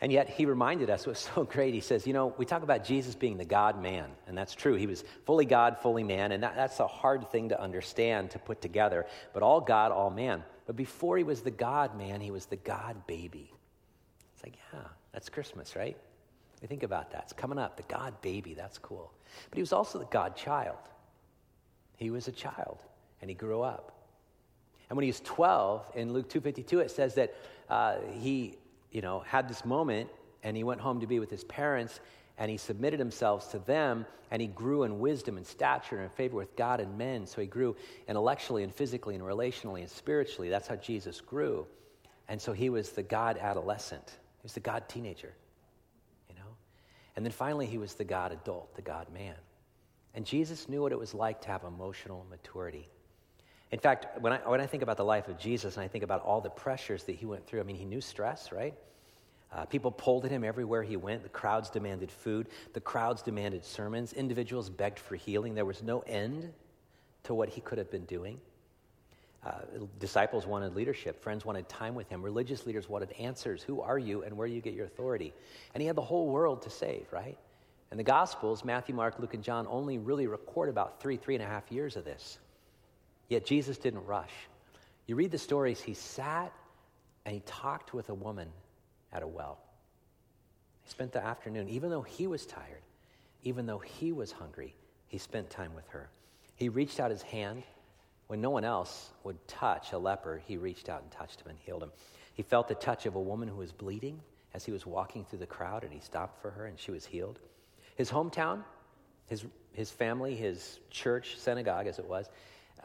And 0.00 0.12
yet, 0.12 0.28
he 0.28 0.46
reminded 0.46 0.90
us, 0.90 1.06
was 1.06 1.18
so 1.18 1.44
great. 1.44 1.74
He 1.74 1.80
says, 1.80 2.06
You 2.06 2.12
know, 2.12 2.34
we 2.36 2.44
talk 2.44 2.62
about 2.62 2.84
Jesus 2.84 3.14
being 3.14 3.36
the 3.36 3.44
God 3.44 3.80
man, 3.82 4.10
and 4.26 4.36
that's 4.36 4.54
true. 4.54 4.74
He 4.74 4.86
was 4.86 5.04
fully 5.26 5.44
God, 5.44 5.78
fully 5.78 6.04
man, 6.04 6.32
and 6.32 6.42
that, 6.42 6.56
that's 6.56 6.80
a 6.80 6.86
hard 6.86 7.30
thing 7.30 7.48
to 7.48 7.60
understand, 7.60 8.30
to 8.32 8.38
put 8.38 8.60
together, 8.60 9.06
but 9.32 9.42
all 9.42 9.60
God, 9.60 9.92
all 9.92 10.10
man. 10.10 10.44
But 10.66 10.76
before 10.76 11.16
he 11.16 11.24
was 11.24 11.40
the 11.40 11.50
God 11.50 11.96
man, 11.96 12.20
he 12.20 12.30
was 12.30 12.46
the 12.46 12.56
God 12.56 13.06
baby. 13.06 13.52
It's 14.34 14.44
like, 14.44 14.56
yeah, 14.72 14.80
that's 15.12 15.28
Christmas, 15.28 15.74
right? 15.74 15.96
We 16.60 16.68
think 16.68 16.82
about 16.82 17.12
that. 17.12 17.22
It's 17.24 17.32
coming 17.32 17.58
up, 17.58 17.76
the 17.76 17.82
God 17.84 18.20
baby, 18.20 18.54
that's 18.54 18.78
cool. 18.78 19.12
But 19.50 19.56
he 19.56 19.62
was 19.62 19.72
also 19.72 19.98
the 19.98 20.06
God 20.06 20.36
child. 20.36 20.76
He 21.96 22.10
was 22.10 22.28
a 22.28 22.32
child, 22.32 22.82
and 23.20 23.30
he 23.30 23.34
grew 23.34 23.62
up. 23.62 23.97
And 24.88 24.96
when 24.96 25.02
he 25.02 25.08
was 25.08 25.20
12, 25.20 25.92
in 25.94 26.12
Luke 26.12 26.28
2.52, 26.30 26.80
it 26.80 26.90
says 26.90 27.14
that 27.14 27.34
uh, 27.68 27.96
he 28.18 28.56
you 28.90 29.00
know, 29.00 29.20
had 29.20 29.48
this 29.48 29.64
moment 29.64 30.08
and 30.42 30.56
he 30.56 30.64
went 30.64 30.80
home 30.80 31.00
to 31.00 31.06
be 31.06 31.18
with 31.18 31.30
his 31.30 31.44
parents 31.44 32.00
and 32.38 32.50
he 32.50 32.56
submitted 32.56 32.98
himself 32.98 33.50
to 33.50 33.58
them 33.58 34.06
and 34.30 34.40
he 34.40 34.48
grew 34.48 34.84
in 34.84 34.98
wisdom 34.98 35.36
and 35.36 35.46
stature 35.46 35.96
and 35.96 36.04
in 36.04 36.10
favor 36.10 36.36
with 36.36 36.54
God 36.56 36.80
and 36.80 36.96
men. 36.96 37.26
So 37.26 37.40
he 37.40 37.46
grew 37.46 37.76
intellectually 38.06 38.62
and 38.62 38.74
physically 38.74 39.14
and 39.14 39.24
relationally 39.24 39.80
and 39.80 39.90
spiritually. 39.90 40.48
That's 40.48 40.68
how 40.68 40.76
Jesus 40.76 41.20
grew. 41.20 41.66
And 42.28 42.40
so 42.40 42.52
he 42.52 42.70
was 42.70 42.90
the 42.90 43.02
God 43.02 43.38
adolescent, 43.38 44.06
he 44.06 44.42
was 44.42 44.52
the 44.52 44.60
God 44.60 44.88
teenager, 44.88 45.32
you 46.28 46.34
know? 46.36 46.50
And 47.16 47.24
then 47.24 47.32
finally, 47.32 47.66
he 47.66 47.78
was 47.78 47.94
the 47.94 48.04
God 48.04 48.32
adult, 48.32 48.74
the 48.76 48.82
God 48.82 49.06
man. 49.12 49.34
And 50.14 50.26
Jesus 50.26 50.68
knew 50.68 50.82
what 50.82 50.92
it 50.92 50.98
was 50.98 51.14
like 51.14 51.40
to 51.42 51.48
have 51.48 51.64
emotional 51.64 52.26
maturity. 52.30 52.88
In 53.70 53.78
fact, 53.78 54.20
when 54.20 54.32
I, 54.32 54.38
when 54.38 54.60
I 54.60 54.66
think 54.66 54.82
about 54.82 54.96
the 54.96 55.04
life 55.04 55.28
of 55.28 55.38
Jesus 55.38 55.76
and 55.76 55.84
I 55.84 55.88
think 55.88 56.02
about 56.04 56.22
all 56.22 56.40
the 56.40 56.50
pressures 56.50 57.04
that 57.04 57.16
he 57.16 57.26
went 57.26 57.46
through, 57.46 57.60
I 57.60 57.64
mean, 57.64 57.76
he 57.76 57.84
knew 57.84 58.00
stress, 58.00 58.50
right? 58.50 58.74
Uh, 59.52 59.64
people 59.64 59.90
pulled 59.90 60.24
at 60.24 60.30
him 60.30 60.44
everywhere 60.44 60.82
he 60.82 60.96
went. 60.96 61.22
The 61.22 61.28
crowds 61.28 61.70
demanded 61.70 62.10
food. 62.10 62.48
The 62.74 62.80
crowds 62.80 63.22
demanded 63.22 63.64
sermons. 63.64 64.12
Individuals 64.12 64.68
begged 64.68 64.98
for 64.98 65.16
healing. 65.16 65.54
There 65.54 65.64
was 65.64 65.82
no 65.82 66.00
end 66.00 66.52
to 67.24 67.34
what 67.34 67.48
he 67.48 67.60
could 67.60 67.78
have 67.78 67.90
been 67.90 68.04
doing. 68.04 68.40
Uh, 69.44 69.52
disciples 70.00 70.46
wanted 70.46 70.74
leadership. 70.74 71.22
Friends 71.22 71.44
wanted 71.44 71.68
time 71.68 71.94
with 71.94 72.08
him. 72.08 72.22
Religious 72.22 72.66
leaders 72.66 72.88
wanted 72.88 73.12
answers. 73.12 73.62
Who 73.62 73.80
are 73.80 73.98
you 73.98 74.22
and 74.22 74.36
where 74.36 74.48
do 74.48 74.54
you 74.54 74.60
get 74.60 74.74
your 74.74 74.86
authority? 74.86 75.32
And 75.74 75.80
he 75.80 75.86
had 75.86 75.96
the 75.96 76.02
whole 76.02 76.28
world 76.28 76.62
to 76.62 76.70
save, 76.70 77.06
right? 77.12 77.38
And 77.90 77.98
the 77.98 78.04
Gospels, 78.04 78.64
Matthew, 78.64 78.94
Mark, 78.94 79.18
Luke, 79.18 79.34
and 79.34 79.42
John, 79.42 79.66
only 79.70 79.96
really 79.96 80.26
record 80.26 80.68
about 80.68 81.00
three, 81.00 81.16
three 81.16 81.34
and 81.34 81.42
a 81.42 81.46
half 81.46 81.70
years 81.72 81.96
of 81.96 82.04
this. 82.04 82.38
Yet 83.28 83.44
Jesus 83.44 83.78
didn't 83.78 84.06
rush. 84.06 84.32
You 85.06 85.16
read 85.16 85.30
the 85.30 85.38
stories, 85.38 85.80
he 85.80 85.94
sat 85.94 86.52
and 87.24 87.34
he 87.34 87.42
talked 87.46 87.92
with 87.92 88.08
a 88.08 88.14
woman 88.14 88.48
at 89.12 89.22
a 89.22 89.26
well. 89.26 89.58
He 90.82 90.90
spent 90.90 91.12
the 91.12 91.24
afternoon, 91.24 91.68
even 91.68 91.90
though 91.90 92.02
he 92.02 92.26
was 92.26 92.46
tired, 92.46 92.82
even 93.42 93.66
though 93.66 93.78
he 93.78 94.12
was 94.12 94.32
hungry, 94.32 94.74
he 95.06 95.18
spent 95.18 95.50
time 95.50 95.74
with 95.74 95.86
her. 95.88 96.08
He 96.56 96.68
reached 96.68 97.00
out 97.00 97.10
his 97.10 97.22
hand. 97.22 97.62
When 98.26 98.40
no 98.40 98.50
one 98.50 98.64
else 98.64 99.10
would 99.24 99.36
touch 99.48 99.92
a 99.92 99.98
leper, 99.98 100.42
he 100.46 100.56
reached 100.56 100.88
out 100.88 101.02
and 101.02 101.10
touched 101.10 101.40
him 101.40 101.48
and 101.48 101.58
healed 101.58 101.82
him. 101.82 101.92
He 102.34 102.42
felt 102.42 102.68
the 102.68 102.74
touch 102.74 103.06
of 103.06 103.14
a 103.14 103.20
woman 103.20 103.48
who 103.48 103.56
was 103.56 103.72
bleeding 103.72 104.20
as 104.54 104.64
he 104.64 104.72
was 104.72 104.84
walking 104.84 105.24
through 105.24 105.38
the 105.38 105.46
crowd, 105.46 105.84
and 105.84 105.92
he 105.92 106.00
stopped 106.00 106.40
for 106.42 106.50
her, 106.50 106.66
and 106.66 106.78
she 106.78 106.90
was 106.90 107.06
healed. 107.06 107.38
His 107.96 108.10
hometown, 108.10 108.64
his, 109.26 109.44
his 109.72 109.90
family, 109.90 110.34
his 110.34 110.78
church, 110.90 111.38
synagogue 111.38 111.86
as 111.86 111.98
it 111.98 112.06
was, 112.06 112.28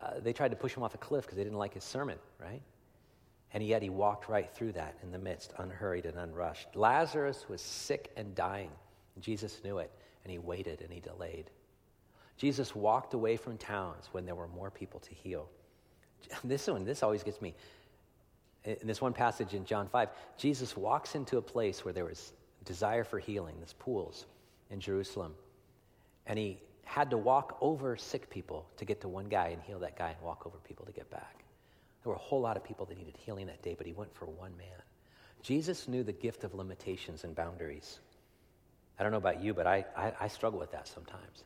uh, 0.02 0.20
they 0.22 0.34
tried 0.34 0.52
to 0.52 0.58
push 0.58 0.76
him 0.76 0.84
off 0.84 0.96
a 0.96 0.98
cliff 0.98 1.26
because 1.26 1.38
they 1.38 1.44
didn't 1.44 1.58
like 1.58 1.74
his 1.74 1.84
sermon, 1.84 2.18
right? 2.40 2.62
And 3.54 3.64
yet 3.64 3.82
he 3.82 3.90
walked 3.90 4.30
right 4.30 4.50
through 4.52 4.72
that 4.74 4.96
in 5.04 5.12
the 5.12 5.20
midst, 5.20 5.54
unhurried 5.58 6.06
and 6.06 6.18
unrushed. 6.18 6.76
Lazarus 6.76 7.46
was 7.48 7.62
sick 7.62 8.12
and 8.18 8.34
dying. 8.34 8.72
Jesus 9.20 9.62
knew 9.64 9.78
it, 9.78 9.92
and 10.24 10.32
he 10.32 10.40
waited 10.40 10.82
and 10.82 10.92
he 10.92 11.00
delayed. 11.00 11.52
Jesus 12.38 12.76
walked 12.76 13.14
away 13.14 13.38
from 13.38 13.58
towns 13.58 14.10
when 14.12 14.26
there 14.26 14.36
were 14.36 14.48
more 14.48 14.72
people 14.72 15.00
to 15.02 15.14
heal. 15.14 15.50
This 16.44 16.68
one, 16.68 16.86
this 16.86 17.04
always 17.04 17.22
gets 17.22 17.42
me. 17.42 17.54
In 18.64 18.88
this 18.88 19.02
one 19.02 19.14
passage 19.14 19.54
in 19.54 19.66
John 19.66 19.88
5, 19.88 20.10
Jesus 20.38 20.78
walks 20.78 21.16
into 21.16 21.38
a 21.38 21.42
place 21.42 21.84
where 21.84 21.94
there 21.94 22.06
was 22.06 22.32
desire 22.64 23.04
for 23.04 23.20
healing, 23.20 23.56
this 23.60 23.74
pools 23.78 24.26
in 24.70 24.80
Jerusalem. 24.80 25.36
And 26.26 26.40
he 26.40 26.60
had 26.86 27.10
to 27.10 27.18
walk 27.18 27.58
over 27.62 27.96
sick 27.98 28.30
people 28.30 28.68
to 28.78 28.86
get 28.86 29.02
to 29.02 29.08
one 29.08 29.26
guy 29.26 29.48
and 29.48 29.62
heal 29.62 29.80
that 29.80 29.98
guy 29.98 30.10
and 30.10 30.22
walk 30.22 30.46
over 30.46 30.58
people 30.68 30.86
to 30.86 30.92
get 30.92 31.10
back. 31.10 31.44
There 32.04 32.10
were 32.10 32.16
a 32.16 32.20
whole 32.20 32.42
lot 32.42 32.58
of 32.58 32.64
people 32.64 32.86
that 32.88 32.98
needed 32.98 33.16
healing 33.18 33.48
that 33.48 33.62
day, 33.62 33.76
but 33.78 33.88
he 33.88 33.94
went 33.94 34.14
for 34.14 34.26
one 34.26 34.56
man. 34.58 34.68
Jesus 35.42 35.88
knew 35.88 36.04
the 36.04 36.12
gift 36.12 36.44
of 36.44 36.54
limitations 36.54 37.24
and 37.24 37.36
boundaries. 37.36 38.00
I 39.00 39.04
don't 39.04 39.12
know 39.12 39.18
about 39.18 39.42
you, 39.42 39.54
but 39.54 39.68
I, 39.68 39.86
I, 39.96 40.14
I 40.22 40.28
struggle 40.28 40.60
with 40.60 40.72
that 40.72 40.88
sometimes. 40.88 41.44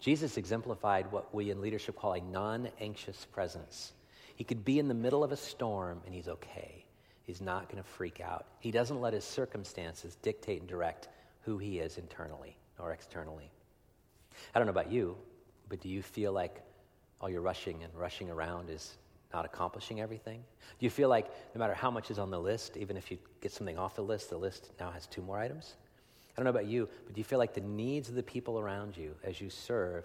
Jesus 0.00 0.36
exemplified 0.36 1.10
what 1.12 1.34
we 1.34 1.50
in 1.50 1.60
leadership 1.60 1.96
call 1.96 2.14
a 2.14 2.20
non 2.20 2.68
anxious 2.80 3.26
presence. 3.32 3.92
He 4.36 4.44
could 4.44 4.64
be 4.64 4.78
in 4.78 4.88
the 4.88 4.94
middle 4.94 5.22
of 5.22 5.32
a 5.32 5.36
storm 5.36 6.00
and 6.04 6.14
he's 6.14 6.28
okay. 6.28 6.84
He's 7.22 7.40
not 7.40 7.70
going 7.70 7.82
to 7.82 7.88
freak 7.88 8.20
out. 8.20 8.46
He 8.58 8.70
doesn't 8.70 9.00
let 9.00 9.14
his 9.14 9.24
circumstances 9.24 10.16
dictate 10.20 10.60
and 10.60 10.68
direct 10.68 11.08
who 11.42 11.56
he 11.56 11.78
is 11.78 11.96
internally 11.96 12.56
or 12.78 12.92
externally. 12.92 13.50
I 14.54 14.58
don't 14.58 14.66
know 14.66 14.72
about 14.72 14.90
you, 14.90 15.16
but 15.68 15.80
do 15.80 15.88
you 15.88 16.02
feel 16.02 16.32
like 16.32 16.62
all 17.20 17.30
your 17.30 17.40
rushing 17.40 17.82
and 17.82 17.94
rushing 17.94 18.30
around 18.30 18.70
is 18.70 18.96
not 19.32 19.44
accomplishing 19.44 20.00
everything? 20.00 20.44
Do 20.78 20.86
you 20.86 20.90
feel 20.90 21.08
like 21.08 21.26
no 21.54 21.58
matter 21.58 21.74
how 21.74 21.90
much 21.90 22.10
is 22.10 22.18
on 22.18 22.30
the 22.30 22.40
list, 22.40 22.76
even 22.76 22.96
if 22.96 23.10
you 23.10 23.18
get 23.40 23.52
something 23.52 23.78
off 23.78 23.96
the 23.96 24.02
list, 24.02 24.30
the 24.30 24.36
list 24.36 24.70
now 24.78 24.90
has 24.90 25.06
two 25.06 25.22
more 25.22 25.38
items? 25.38 25.74
I 26.32 26.40
don't 26.40 26.44
know 26.44 26.50
about 26.50 26.66
you, 26.66 26.88
but 27.04 27.14
do 27.14 27.20
you 27.20 27.24
feel 27.24 27.38
like 27.38 27.54
the 27.54 27.60
needs 27.60 28.08
of 28.08 28.14
the 28.14 28.22
people 28.22 28.58
around 28.58 28.96
you 28.96 29.14
as 29.22 29.40
you 29.40 29.50
serve 29.50 30.04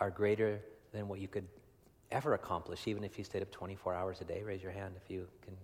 are 0.00 0.10
greater 0.10 0.60
than 0.92 1.08
what 1.08 1.20
you 1.20 1.28
could 1.28 1.46
ever 2.10 2.34
accomplish, 2.34 2.86
even 2.86 3.04
if 3.04 3.18
you 3.18 3.24
stayed 3.24 3.42
up 3.42 3.50
24 3.50 3.94
hours 3.94 4.20
a 4.20 4.24
day? 4.24 4.42
Raise 4.42 4.62
your 4.62 4.72
hand 4.72 4.94
if 5.02 5.10
you 5.10 5.26
can 5.44 5.56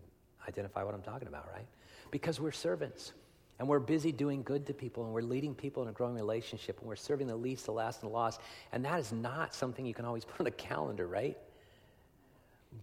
identify 0.49 0.83
what 0.83 0.95
I'm 0.95 1.03
talking 1.03 1.29
about, 1.29 1.49
right? 1.53 1.67
Because 2.11 2.41
we're 2.41 2.53
servants. 2.53 3.13
And 3.59 3.69
we're 3.69 3.79
busy 3.79 4.11
doing 4.11 4.43
good 4.43 4.67
to 4.67 4.75
people, 4.75 5.05
and 5.05 5.13
we're 5.13 5.23
leading 5.23 5.55
people 5.55 5.83
in 5.83 5.89
a 5.89 5.93
growing 5.93 6.15
relationship, 6.15 6.81
and 6.81 6.89
we're 6.89 6.97
serving 6.97 7.29
the 7.29 7.37
least, 7.37 7.67
the 7.67 7.73
last, 7.73 8.03
and 8.03 8.11
the 8.11 8.15
lost. 8.15 8.41
And 8.73 8.85
that 8.85 8.99
is 8.99 9.13
not 9.13 9.55
something 9.55 9.87
you 9.87 9.95
can 9.95 10.05
always 10.05 10.25
put 10.37 10.41
on 10.41 10.47
a 10.47 10.51
calendar, 10.51 11.07
right? 11.07 11.39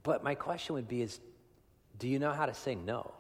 But 0.04 0.24
my 0.24 0.36
question 0.36 0.76
would 0.76 0.88
be 0.88 1.02
is, 1.02 1.20
do 2.00 2.08
you 2.08 2.20
know 2.20 2.32
how 2.32 2.46
to 2.46 2.54
say 2.54 2.76
no? 2.76 3.12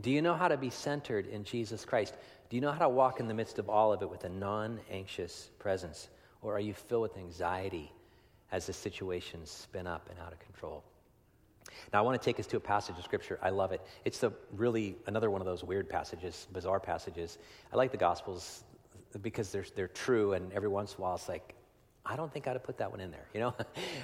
Do 0.00 0.10
you 0.10 0.22
know 0.22 0.34
how 0.34 0.48
to 0.48 0.56
be 0.56 0.70
centered 0.70 1.26
in 1.26 1.44
Jesus 1.44 1.84
Christ? 1.84 2.14
Do 2.48 2.56
you 2.56 2.60
know 2.60 2.72
how 2.72 2.80
to 2.80 2.88
walk 2.88 3.20
in 3.20 3.28
the 3.28 3.34
midst 3.34 3.58
of 3.58 3.68
all 3.68 3.92
of 3.92 4.02
it 4.02 4.10
with 4.10 4.24
a 4.24 4.28
non 4.28 4.80
anxious 4.90 5.50
presence? 5.58 6.08
Or 6.42 6.56
are 6.56 6.60
you 6.60 6.74
filled 6.74 7.02
with 7.02 7.16
anxiety 7.16 7.92
as 8.52 8.66
the 8.66 8.72
situations 8.72 9.50
spin 9.50 9.86
up 9.86 10.08
and 10.10 10.18
out 10.18 10.32
of 10.32 10.40
control? 10.40 10.84
Now, 11.92 11.98
I 11.98 12.02
want 12.02 12.20
to 12.20 12.24
take 12.24 12.38
us 12.38 12.46
to 12.48 12.56
a 12.56 12.60
passage 12.60 12.96
of 12.96 13.04
Scripture. 13.04 13.38
I 13.42 13.50
love 13.50 13.72
it. 13.72 13.80
It's 14.04 14.18
the 14.18 14.32
really 14.52 14.96
another 15.06 15.30
one 15.30 15.40
of 15.40 15.46
those 15.46 15.64
weird 15.64 15.88
passages, 15.88 16.46
bizarre 16.52 16.80
passages. 16.80 17.38
I 17.72 17.76
like 17.76 17.90
the 17.90 17.96
Gospels 17.96 18.64
because 19.22 19.50
they're, 19.50 19.64
they're 19.74 19.88
true, 19.88 20.34
and 20.34 20.52
every 20.52 20.68
once 20.68 20.94
in 20.94 20.98
a 20.98 21.02
while 21.02 21.14
it's 21.16 21.28
like, 21.28 21.54
I 22.04 22.16
don't 22.16 22.32
think 22.32 22.48
I'd 22.48 22.54
have 22.54 22.62
put 22.62 22.78
that 22.78 22.90
one 22.90 23.00
in 23.00 23.10
there, 23.10 23.26
you 23.34 23.40
know? 23.40 23.54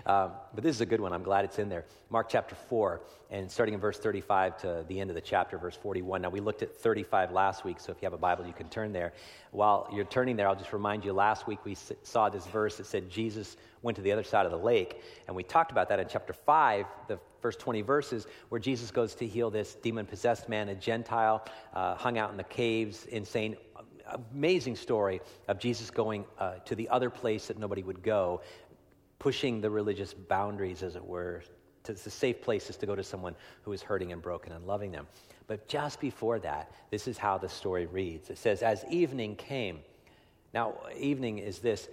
um, 0.07 0.33
but 0.55 0.63
this 0.63 0.75
is 0.75 0.81
a 0.81 0.87
good 0.87 1.01
one. 1.01 1.13
I'm 1.13 1.23
glad 1.23 1.45
it's 1.45 1.59
in 1.59 1.69
there. 1.69 1.85
Mark 2.11 2.29
chapter 2.29 2.55
4, 2.55 3.01
and 3.31 3.51
starting 3.51 3.75
in 3.75 3.81
verse 3.81 3.99
35 3.99 4.59
to 4.59 4.85
the 4.89 5.01
end 5.01 5.11
of 5.11 5.17
the 5.17 5.21
chapter, 5.21 5.59
verse 5.59 5.77
41. 5.77 6.23
Now, 6.23 6.31
we 6.31 6.41
looked 6.41 6.63
at 6.63 6.75
35 6.77 7.33
last 7.33 7.65
week, 7.65 7.81
so 7.81 7.91
if 7.93 8.01
you 8.01 8.07
have 8.07 8.13
a 8.13 8.19
Bible, 8.19 8.47
you 8.47 8.53
can 8.53 8.69
turn 8.69 8.93
there. 8.93 9.13
While 9.51 9.89
you're 9.93 10.05
turning 10.05 10.37
there, 10.37 10.47
I'll 10.47 10.57
just 10.57 10.73
remind 10.73 11.05
you 11.05 11.13
last 11.13 11.47
week 11.47 11.65
we 11.65 11.77
saw 12.03 12.29
this 12.29 12.47
verse 12.47 12.77
that 12.77 12.87
said 12.87 13.11
Jesus 13.11 13.57
went 13.83 13.97
to 13.97 14.03
the 14.03 14.13
other 14.13 14.25
side 14.25 14.47
of 14.47 14.53
the 14.53 14.59
lake, 14.59 15.03
and 15.27 15.35
we 15.35 15.43
talked 15.43 15.73
about 15.73 15.89
that 15.89 15.99
in 15.99 16.07
chapter 16.09 16.33
5, 16.33 16.87
the 17.09 17.19
first 17.41 17.59
20 17.61 17.83
verses, 17.83 18.27
where 18.49 18.61
Jesus 18.61 18.91
goes 18.91 19.15
to 19.15 19.27
heal 19.27 19.51
this 19.51 19.75
demon 19.75 20.07
possessed 20.07 20.49
man, 20.49 20.69
a 20.69 20.75
Gentile, 20.75 21.45
uh, 21.75 21.95
hung 21.95 22.19
out 22.19 22.31
in 22.31 22.37
the 22.37 22.45
caves, 22.45 23.07
insane 23.07 23.57
amazing 24.33 24.77
story 24.77 25.21
of 25.49 25.59
Jesus 25.59 25.91
going 25.91 26.25
uh, 26.39 26.55
to 26.65 26.75
the 26.75 26.89
other 26.89 27.11
place 27.11 27.47
that 27.49 27.59
nobody 27.59 27.83
would 27.83 28.03
go, 28.03 28.41
pushing 29.19 29.61
the 29.61 29.71
religious 29.71 30.15
boundaries, 30.15 30.83
as 30.83 30.97
it 30.97 31.05
were. 31.05 31.43
To, 31.85 31.93
the 31.93 32.11
safe 32.11 32.43
places 32.43 32.77
to 32.79 32.87
go 32.87 32.97
to 32.97 33.05
someone 33.05 33.37
who 33.63 33.73
is 33.73 33.81
hurting 33.81 34.11
and 34.13 34.21
broken 34.21 34.53
and 34.53 34.67
loving 34.67 34.91
them. 34.91 35.07
But 35.47 35.69
just 35.69 36.01
before 36.01 36.41
that, 36.41 36.73
this 36.91 37.07
is 37.07 37.17
how 37.17 37.39
the 37.39 37.49
story 37.49 37.87
reads. 37.87 38.29
It 38.29 38.39
says, 38.39 38.61
As 38.61 38.85
evening 38.91 39.37
came, 39.37 39.79
now, 40.57 40.75
evening 40.99 41.39
is 41.39 41.59
this 41.59 41.87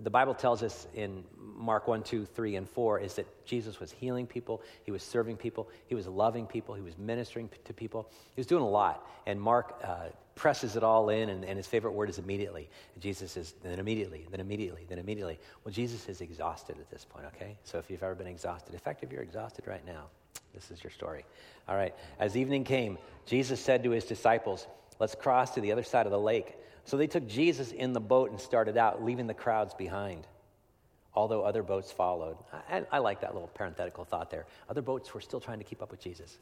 the 0.00 0.10
Bible 0.10 0.34
tells 0.34 0.62
us 0.62 0.86
in 0.94 1.24
Mark 1.36 1.88
1, 1.88 2.02
2, 2.02 2.24
3, 2.24 2.56
and 2.56 2.68
4 2.68 3.00
is 3.00 3.14
that 3.14 3.44
Jesus 3.44 3.80
was 3.80 3.90
healing 3.90 4.26
people, 4.26 4.62
he 4.84 4.92
was 4.92 5.02
serving 5.02 5.36
people, 5.36 5.68
he 5.86 5.94
was 5.94 6.06
loving 6.06 6.46
people, 6.46 6.74
he 6.74 6.82
was 6.82 6.96
ministering 6.98 7.48
to 7.64 7.72
people. 7.72 8.10
He 8.34 8.40
was 8.40 8.46
doing 8.46 8.62
a 8.62 8.68
lot. 8.68 9.06
And 9.26 9.40
Mark 9.40 9.80
uh, 9.82 10.08
presses 10.34 10.76
it 10.76 10.84
all 10.84 11.08
in, 11.08 11.30
and, 11.30 11.44
and, 11.44 11.56
his 11.56 11.66
favorite 11.66 11.92
word 11.92 12.08
is 12.08 12.18
immediately. 12.18 12.70
Jesus 13.00 13.32
says, 13.32 13.54
then 13.62 13.80
immediately, 13.80 14.26
then 14.30 14.38
immediately, 14.38 14.86
then 14.88 14.98
immediately. 14.98 15.40
Well, 15.64 15.72
Jesus 15.72 16.08
is 16.08 16.20
exhausted 16.20 16.76
at 16.78 16.88
this 16.90 17.04
point, 17.04 17.26
okay? 17.34 17.56
So 17.64 17.78
if 17.78 17.90
you've 17.90 18.04
ever 18.04 18.14
been 18.14 18.28
exhausted, 18.28 18.72
in 18.72 18.78
fact, 18.78 19.02
if 19.02 19.10
you're 19.10 19.22
exhausted 19.22 19.66
right 19.66 19.84
now, 19.84 20.04
this 20.54 20.70
is 20.70 20.82
your 20.82 20.92
story. 20.92 21.24
All 21.68 21.76
right. 21.76 21.94
As 22.20 22.36
evening 22.36 22.64
came, 22.64 22.98
Jesus 23.26 23.60
said 23.60 23.82
to 23.82 23.90
his 23.90 24.04
disciples, 24.04 24.66
Let's 25.00 25.14
cross 25.14 25.54
to 25.54 25.60
the 25.60 25.70
other 25.70 25.82
side 25.82 26.06
of 26.06 26.12
the 26.12 26.18
lake. 26.18 26.56
So 26.88 26.96
they 26.96 27.06
took 27.06 27.28
Jesus 27.28 27.72
in 27.72 27.92
the 27.92 28.00
boat 28.00 28.30
and 28.30 28.40
started 28.40 28.78
out, 28.78 29.04
leaving 29.04 29.26
the 29.26 29.34
crowds 29.34 29.74
behind, 29.74 30.26
although 31.12 31.42
other 31.42 31.62
boats 31.62 31.92
followed. 31.92 32.38
I, 32.50 32.82
I, 32.90 32.96
like 33.00 33.20
that 33.20 33.34
little 33.34 33.48
parenthetical 33.48 34.06
thought 34.06 34.30
there. 34.30 34.46
Other 34.70 34.80
boats 34.80 35.12
were 35.12 35.20
still 35.20 35.38
trying 35.38 35.58
to 35.58 35.64
keep 35.64 35.82
up 35.82 35.90
with 35.90 36.00
Jesus. 36.00 36.38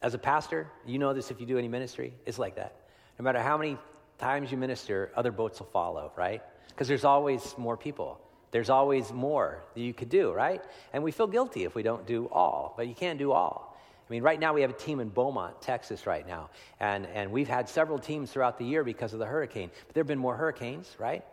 As 0.00 0.14
a 0.14 0.18
pastor, 0.18 0.68
you 0.86 1.00
know 1.00 1.12
this 1.12 1.32
if 1.32 1.40
you 1.40 1.46
do 1.46 1.58
any 1.58 1.66
ministry, 1.66 2.14
it's 2.24 2.38
like 2.38 2.54
that. 2.54 2.76
No 3.18 3.24
matter 3.24 3.40
how 3.40 3.58
many 3.58 3.76
times 4.16 4.52
you 4.52 4.58
minister, 4.58 5.10
other 5.16 5.32
boats 5.32 5.58
will 5.58 5.66
follow, 5.66 6.12
right? 6.14 6.40
Because 6.68 6.86
there's 6.86 7.04
always 7.04 7.58
more 7.58 7.76
people. 7.76 8.20
There's 8.52 8.70
always 8.70 9.12
more 9.12 9.64
that 9.74 9.80
you 9.80 9.92
could 9.92 10.08
do, 10.08 10.32
right? 10.32 10.62
And 10.92 11.02
we 11.02 11.10
feel 11.10 11.26
guilty 11.26 11.64
if 11.64 11.74
we 11.74 11.82
don't 11.82 12.06
do 12.06 12.28
all, 12.30 12.74
but 12.76 12.86
you 12.86 12.94
can't 12.94 13.18
do 13.18 13.32
all. 13.32 13.73
I 14.08 14.12
mean, 14.12 14.22
right 14.22 14.38
now 14.38 14.52
we 14.52 14.60
have 14.60 14.70
a 14.70 14.74
team 14.74 15.00
in 15.00 15.08
Beaumont, 15.08 15.62
Texas, 15.62 16.06
right 16.06 16.26
now. 16.26 16.50
And, 16.78 17.06
and 17.06 17.32
we've 17.32 17.48
had 17.48 17.68
several 17.68 17.98
teams 17.98 18.30
throughout 18.30 18.58
the 18.58 18.64
year 18.64 18.84
because 18.84 19.14
of 19.14 19.18
the 19.18 19.26
hurricane. 19.26 19.70
But 19.86 19.94
there 19.94 20.02
have 20.02 20.08
been 20.08 20.18
more 20.18 20.36
hurricanes, 20.36 20.94
right? 20.98 21.24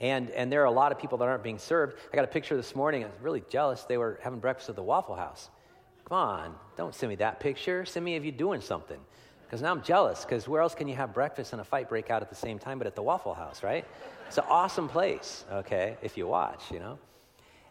And, 0.00 0.30
and 0.30 0.50
there 0.50 0.62
are 0.62 0.66
a 0.66 0.72
lot 0.72 0.90
of 0.90 0.98
people 0.98 1.18
that 1.18 1.28
aren't 1.28 1.44
being 1.44 1.58
served. 1.58 1.96
I 2.12 2.16
got 2.16 2.24
a 2.24 2.28
picture 2.28 2.56
this 2.56 2.74
morning. 2.74 3.04
I 3.04 3.06
was 3.06 3.14
really 3.22 3.44
jealous. 3.48 3.84
They 3.84 3.96
were 3.96 4.18
having 4.22 4.40
breakfast 4.40 4.68
at 4.68 4.76
the 4.76 4.82
Waffle 4.82 5.14
House. 5.14 5.50
Come 6.08 6.18
on, 6.18 6.54
don't 6.76 6.94
send 6.94 7.10
me 7.10 7.16
that 7.16 7.40
picture. 7.40 7.84
Send 7.84 8.04
me 8.04 8.14
if 8.14 8.22
you're 8.22 8.32
doing 8.32 8.60
something. 8.60 8.98
Because 9.46 9.62
now 9.62 9.70
I'm 9.70 9.82
jealous, 9.82 10.24
because 10.24 10.48
where 10.48 10.60
else 10.60 10.74
can 10.74 10.88
you 10.88 10.96
have 10.96 11.14
breakfast 11.14 11.52
and 11.52 11.60
a 11.60 11.64
fight 11.64 11.88
break 11.88 12.10
out 12.10 12.20
at 12.20 12.28
the 12.28 12.36
same 12.36 12.58
time 12.58 12.78
but 12.78 12.86
at 12.86 12.96
the 12.96 13.02
Waffle 13.02 13.34
House, 13.34 13.62
right? 13.62 13.84
It's 14.26 14.38
an 14.38 14.44
awesome 14.48 14.88
place, 14.88 15.44
okay, 15.52 15.96
if 16.02 16.16
you 16.16 16.26
watch, 16.26 16.70
you 16.72 16.80
know? 16.80 16.98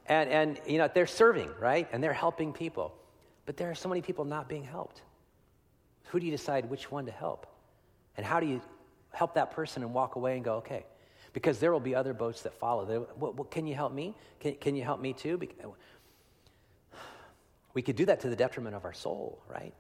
And, 0.08 0.30
and 0.30 0.62
you 0.66 0.78
know, 0.78 0.90
they're 0.94 1.08
serving, 1.08 1.50
right? 1.60 1.88
And 1.92 2.02
they're 2.02 2.14
helping 2.14 2.54
people. 2.54 2.94
But 3.46 3.58
there 3.58 3.70
are 3.70 3.76
so 3.76 3.90
many 3.90 4.02
people 4.02 4.26
not 4.26 4.50
being 4.50 4.64
helped. 4.64 5.02
Who 6.06 6.20
do 6.20 6.26
you 6.26 6.32
decide 6.32 6.70
which 6.70 6.92
one 6.92 7.06
to 7.06 7.12
help? 7.12 7.48
And 8.18 8.26
how 8.26 8.40
do 8.40 8.48
you 8.48 8.62
help 9.12 9.36
that 9.36 9.52
person 9.52 9.84
and 9.84 9.94
walk 9.94 10.16
away 10.16 10.36
and 10.36 10.44
go, 10.44 10.56
okay? 10.56 10.86
Because 11.34 11.60
there 11.60 11.72
will 11.72 11.80
be 11.80 11.94
other 11.96 12.14
boats 12.14 12.42
that 12.44 12.54
follow. 12.54 13.08
Can 13.52 13.68
you 13.68 13.76
help 13.76 13.94
me? 13.94 14.16
Can, 14.40 14.56
can 14.56 14.76
you 14.76 14.84
help 14.84 15.02
me 15.02 15.14
too? 15.14 15.40
We 17.74 17.82
could 17.82 17.96
do 17.96 18.06
that 18.06 18.22
to 18.22 18.30
the 18.30 18.36
detriment 18.36 18.76
of 18.76 18.86
our 18.86 18.94
soul, 18.94 19.42
right? 19.50 19.74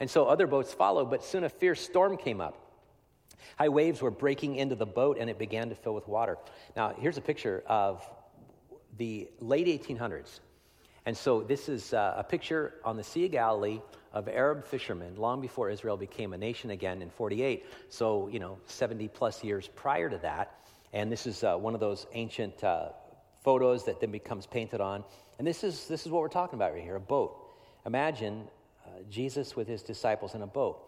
And 0.00 0.08
so 0.08 0.26
other 0.26 0.46
boats 0.46 0.72
followed, 0.72 1.10
but 1.10 1.24
soon 1.24 1.44
a 1.44 1.48
fierce 1.48 1.80
storm 1.80 2.16
came 2.16 2.40
up. 2.40 2.64
High 3.58 3.68
waves 3.68 4.00
were 4.00 4.10
breaking 4.10 4.56
into 4.56 4.74
the 4.74 4.86
boat 4.86 5.18
and 5.20 5.28
it 5.28 5.38
began 5.38 5.68
to 5.68 5.74
fill 5.74 5.94
with 5.94 6.08
water. 6.08 6.38
Now, 6.76 6.94
here's 6.98 7.18
a 7.18 7.20
picture 7.20 7.62
of 7.66 8.08
the 8.96 9.28
late 9.40 9.66
1800s. 9.66 10.40
And 11.08 11.16
so 11.16 11.40
this 11.40 11.70
is 11.70 11.94
uh, 11.94 12.16
a 12.18 12.22
picture 12.22 12.74
on 12.84 12.98
the 12.98 13.02
Sea 13.02 13.24
of 13.24 13.32
Galilee 13.32 13.80
of 14.12 14.28
Arab 14.28 14.66
fishermen 14.66 15.16
long 15.16 15.40
before 15.40 15.70
Israel 15.70 15.96
became 15.96 16.34
a 16.34 16.36
nation 16.36 16.68
again 16.68 17.00
in 17.00 17.08
48. 17.08 17.64
So, 17.88 18.28
you 18.28 18.38
know, 18.38 18.58
70 18.66 19.08
plus 19.08 19.42
years 19.42 19.70
prior 19.74 20.10
to 20.10 20.18
that. 20.18 20.60
And 20.92 21.10
this 21.10 21.26
is 21.26 21.42
uh, 21.42 21.56
one 21.56 21.72
of 21.72 21.80
those 21.80 22.06
ancient 22.12 22.62
uh, 22.62 22.90
photos 23.42 23.86
that 23.86 24.00
then 24.02 24.10
becomes 24.10 24.44
painted 24.44 24.82
on. 24.82 25.02
And 25.38 25.46
this 25.46 25.64
is, 25.64 25.88
this 25.88 26.04
is 26.04 26.12
what 26.12 26.20
we're 26.20 26.28
talking 26.28 26.58
about 26.58 26.74
right 26.74 26.82
here 26.82 26.96
a 26.96 27.00
boat. 27.00 27.54
Imagine 27.86 28.46
uh, 28.84 28.90
Jesus 29.08 29.56
with 29.56 29.66
his 29.66 29.82
disciples 29.82 30.34
in 30.34 30.42
a 30.42 30.46
boat. 30.46 30.87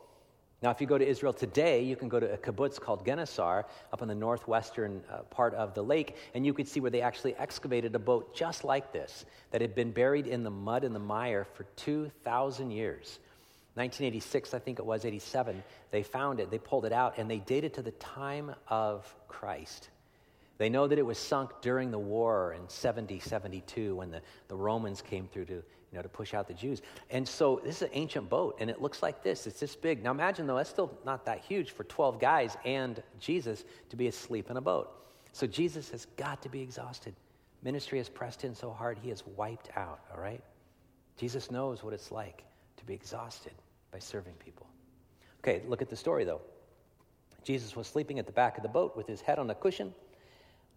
Now, 0.62 0.70
if 0.70 0.80
you 0.80 0.86
go 0.86 0.98
to 0.98 1.06
Israel 1.06 1.32
today, 1.32 1.82
you 1.82 1.96
can 1.96 2.10
go 2.10 2.20
to 2.20 2.34
a 2.34 2.36
kibbutz 2.36 2.78
called 2.78 3.06
Gennesar 3.06 3.64
up 3.92 4.02
in 4.02 4.08
the 4.08 4.14
northwestern 4.14 5.02
uh, 5.10 5.22
part 5.22 5.54
of 5.54 5.72
the 5.72 5.82
lake, 5.82 6.16
and 6.34 6.44
you 6.44 6.52
could 6.52 6.68
see 6.68 6.80
where 6.80 6.90
they 6.90 7.00
actually 7.00 7.34
excavated 7.36 7.94
a 7.94 7.98
boat 7.98 8.34
just 8.34 8.62
like 8.62 8.92
this 8.92 9.24
that 9.52 9.62
had 9.62 9.74
been 9.74 9.90
buried 9.90 10.26
in 10.26 10.42
the 10.44 10.50
mud 10.50 10.84
and 10.84 10.94
the 10.94 11.00
mire 11.00 11.44
for 11.44 11.64
2,000 11.76 12.70
years. 12.70 13.18
1986, 13.74 14.52
I 14.52 14.58
think 14.58 14.78
it 14.78 14.84
was, 14.84 15.06
87, 15.06 15.62
they 15.90 16.02
found 16.02 16.40
it, 16.40 16.50
they 16.50 16.58
pulled 16.58 16.84
it 16.84 16.92
out, 16.92 17.16
and 17.16 17.30
they 17.30 17.38
dated 17.38 17.72
it 17.72 17.74
to 17.74 17.82
the 17.82 17.92
time 17.92 18.54
of 18.68 19.14
Christ. 19.28 19.88
They 20.58 20.68
know 20.68 20.86
that 20.86 20.98
it 20.98 21.06
was 21.06 21.16
sunk 21.16 21.52
during 21.62 21.90
the 21.90 21.98
war 21.98 22.52
in 22.52 22.68
70, 22.68 23.20
72 23.20 23.96
when 23.96 24.10
the, 24.10 24.20
the 24.48 24.56
Romans 24.56 25.00
came 25.00 25.26
through 25.26 25.46
to, 25.46 25.62
you 25.90 25.98
know, 25.98 26.02
to 26.02 26.08
push 26.08 26.34
out 26.34 26.46
the 26.46 26.54
Jews. 26.54 26.82
And 27.10 27.26
so 27.26 27.60
this 27.64 27.76
is 27.76 27.82
an 27.82 27.90
ancient 27.92 28.28
boat, 28.28 28.56
and 28.60 28.70
it 28.70 28.80
looks 28.80 29.02
like 29.02 29.22
this. 29.22 29.46
It's 29.46 29.60
this 29.60 29.74
big. 29.74 30.02
Now 30.02 30.10
imagine, 30.12 30.46
though, 30.46 30.56
that's 30.56 30.70
still 30.70 30.96
not 31.04 31.24
that 31.26 31.40
huge 31.40 31.72
for 31.72 31.84
12 31.84 32.20
guys 32.20 32.56
and 32.64 33.02
Jesus 33.18 33.64
to 33.88 33.96
be 33.96 34.06
asleep 34.06 34.50
in 34.50 34.56
a 34.56 34.60
boat. 34.60 34.90
So 35.32 35.46
Jesus 35.46 35.90
has 35.90 36.06
got 36.16 36.42
to 36.42 36.48
be 36.48 36.60
exhausted. 36.60 37.14
Ministry 37.62 37.98
has 37.98 38.08
pressed 38.08 38.44
in 38.44 38.54
so 38.54 38.70
hard, 38.70 38.98
he 39.02 39.10
is 39.10 39.24
wiped 39.36 39.70
out, 39.76 40.00
all 40.14 40.20
right? 40.20 40.42
Jesus 41.16 41.50
knows 41.50 41.82
what 41.82 41.92
it's 41.92 42.10
like 42.10 42.44
to 42.76 42.84
be 42.84 42.94
exhausted 42.94 43.52
by 43.92 43.98
serving 43.98 44.34
people. 44.34 44.66
Okay, 45.42 45.62
look 45.68 45.82
at 45.82 45.90
the 45.90 45.96
story, 45.96 46.24
though. 46.24 46.40
Jesus 47.42 47.76
was 47.76 47.86
sleeping 47.86 48.18
at 48.18 48.26
the 48.26 48.32
back 48.32 48.56
of 48.56 48.62
the 48.62 48.68
boat 48.68 48.96
with 48.96 49.06
his 49.06 49.20
head 49.20 49.38
on 49.38 49.50
a 49.50 49.54
cushion 49.54 49.92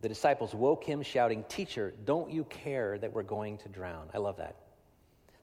the 0.03 0.09
disciples 0.09 0.53
woke 0.53 0.83
him, 0.83 1.01
shouting, 1.01 1.45
Teacher, 1.47 1.93
don't 2.03 2.29
you 2.29 2.43
care 2.43 2.97
that 2.97 3.13
we're 3.13 3.23
going 3.23 3.57
to 3.59 3.69
drown? 3.69 4.09
I 4.13 4.17
love 4.17 4.35
that. 4.35 4.57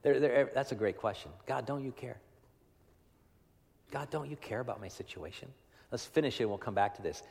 They're, 0.01 0.19
they're, 0.19 0.51
that's 0.53 0.71
a 0.71 0.75
great 0.75 0.97
question. 0.97 1.31
God, 1.45 1.65
don't 1.65 1.83
you 1.83 1.91
care? 1.91 2.17
God, 3.91 4.09
don't 4.09 4.29
you 4.29 4.37
care 4.37 4.59
about 4.59 4.81
my 4.81 4.87
situation? 4.87 5.49
Let's 5.91 6.05
finish 6.05 6.39
it 6.39 6.43
and 6.43 6.49
we'll 6.49 6.57
come 6.57 6.73
back 6.73 6.95
to 6.95 7.01
this. 7.01 7.21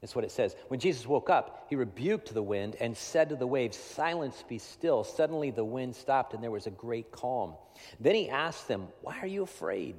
That's 0.00 0.14
what 0.14 0.24
it 0.24 0.30
says. 0.30 0.54
When 0.68 0.78
Jesus 0.78 1.06
woke 1.06 1.28
up, 1.28 1.66
he 1.68 1.76
rebuked 1.76 2.32
the 2.32 2.42
wind 2.42 2.76
and 2.80 2.96
said 2.96 3.30
to 3.30 3.36
the 3.36 3.46
waves, 3.46 3.76
Silence, 3.76 4.44
be 4.48 4.58
still. 4.58 5.02
Suddenly 5.02 5.50
the 5.50 5.64
wind 5.64 5.96
stopped 5.96 6.34
and 6.34 6.42
there 6.42 6.50
was 6.50 6.66
a 6.66 6.70
great 6.70 7.10
calm. 7.10 7.54
Then 7.98 8.14
he 8.14 8.28
asked 8.28 8.68
them, 8.68 8.88
Why 9.02 9.18
are 9.20 9.26
you 9.26 9.42
afraid? 9.42 9.96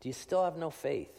Do 0.00 0.08
you 0.08 0.14
still 0.14 0.44
have 0.44 0.56
no 0.56 0.70
faith? 0.70 1.10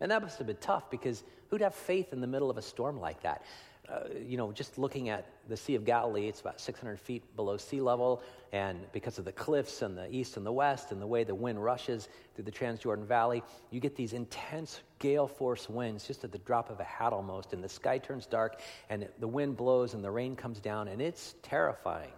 And 0.00 0.10
that 0.10 0.22
must 0.22 0.38
have 0.38 0.46
been 0.46 0.56
tough 0.56 0.90
because 0.90 1.22
who'd 1.48 1.60
have 1.60 1.74
faith 1.74 2.12
in 2.12 2.20
the 2.20 2.26
middle 2.26 2.50
of 2.50 2.58
a 2.58 2.62
storm 2.62 3.00
like 3.00 3.22
that? 3.22 3.42
Uh, 3.88 4.00
you 4.26 4.36
know, 4.36 4.50
just 4.50 4.78
looking 4.78 5.10
at 5.10 5.26
the 5.48 5.56
Sea 5.56 5.76
of 5.76 5.84
Galilee, 5.84 6.26
it's 6.26 6.40
about 6.40 6.60
600 6.60 6.98
feet 6.98 7.22
below 7.36 7.56
sea 7.56 7.80
level, 7.80 8.20
and 8.52 8.80
because 8.92 9.18
of 9.18 9.24
the 9.24 9.32
cliffs 9.32 9.80
and 9.82 9.96
the 9.96 10.12
east 10.12 10.36
and 10.36 10.44
the 10.44 10.52
west 10.52 10.90
and 10.90 11.00
the 11.00 11.06
way 11.06 11.22
the 11.22 11.34
wind 11.34 11.62
rushes 11.62 12.08
through 12.34 12.44
the 12.44 12.50
Transjordan 12.50 13.06
Valley, 13.06 13.44
you 13.70 13.78
get 13.78 13.94
these 13.94 14.12
intense 14.12 14.80
gale 14.98 15.28
force 15.28 15.68
winds 15.68 16.04
just 16.04 16.24
at 16.24 16.32
the 16.32 16.38
drop 16.38 16.68
of 16.68 16.80
a 16.80 16.84
hat 16.84 17.12
almost, 17.12 17.52
and 17.52 17.62
the 17.62 17.68
sky 17.68 17.96
turns 17.98 18.26
dark, 18.26 18.60
and 18.90 19.08
the 19.20 19.28
wind 19.28 19.56
blows, 19.56 19.94
and 19.94 20.02
the 20.02 20.10
rain 20.10 20.34
comes 20.34 20.58
down, 20.58 20.88
and 20.88 21.00
it's 21.00 21.36
terrifying. 21.42 22.12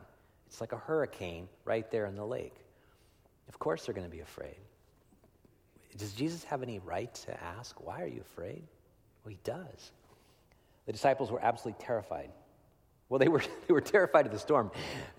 It's 0.47 0.63
like 0.63 0.73
a 0.73 0.79
hurricane 0.79 1.49
right 1.67 1.91
there 1.91 2.07
in 2.07 2.15
the 2.15 2.25
lake. 2.25 2.57
Of 3.49 3.59
course, 3.59 3.85
they're 3.85 3.95
going 3.95 4.07
to 4.07 4.15
be 4.15 4.21
afraid. 4.21 4.57
Does 5.99 6.13
Jesus 6.13 6.45
have 6.45 6.63
any 6.63 6.79
right 6.79 7.13
to 7.27 7.43
ask, 7.43 7.85
Why 7.85 8.03
are 8.03 8.07
you 8.07 8.21
afraid? 8.21 8.63
Well, 9.25 9.31
he 9.31 9.39
does. 9.45 9.93
The 10.89 10.93
disciples 10.93 11.31
were 11.31 11.45
absolutely 11.45 11.85
terrified. 11.85 12.31
Well, 13.11 13.19
they 13.19 13.29
were, 13.29 13.43
they 13.67 13.75
were 13.75 13.83
terrified 13.83 14.25
of 14.25 14.33
the 14.33 14.39
storm. 14.39 14.71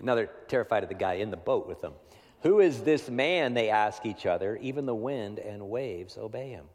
Now 0.01 0.15
they're 0.15 0.31
terrified 0.47 0.81
of 0.81 0.89
the 0.89 0.95
guy 0.95 1.13
in 1.13 1.29
the 1.29 1.37
boat 1.37 1.67
with 1.67 1.79
them. 1.79 1.93
Who 2.41 2.59
is 2.59 2.81
this 2.81 3.07
man? 3.07 3.53
They 3.53 3.69
ask 3.69 4.03
each 4.03 4.25
other. 4.25 4.57
Even 4.63 4.87
the 4.87 4.95
wind 4.95 5.37
and 5.37 5.69
waves 5.69 6.17
obey 6.17 6.49
him. 6.49 6.65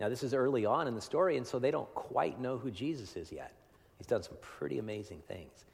Now, 0.00 0.08
this 0.08 0.24
is 0.24 0.34
early 0.34 0.66
on 0.66 0.88
in 0.88 0.96
the 0.96 1.00
story, 1.00 1.36
and 1.36 1.46
so 1.46 1.60
they 1.60 1.70
don't 1.70 1.92
quite 1.94 2.40
know 2.40 2.58
who 2.58 2.68
Jesus 2.68 3.14
is 3.14 3.30
yet. 3.30 3.52
He's 3.96 4.08
done 4.08 4.24
some 4.24 4.36
pretty 4.40 4.80
amazing 4.80 5.22
things. 5.28 5.64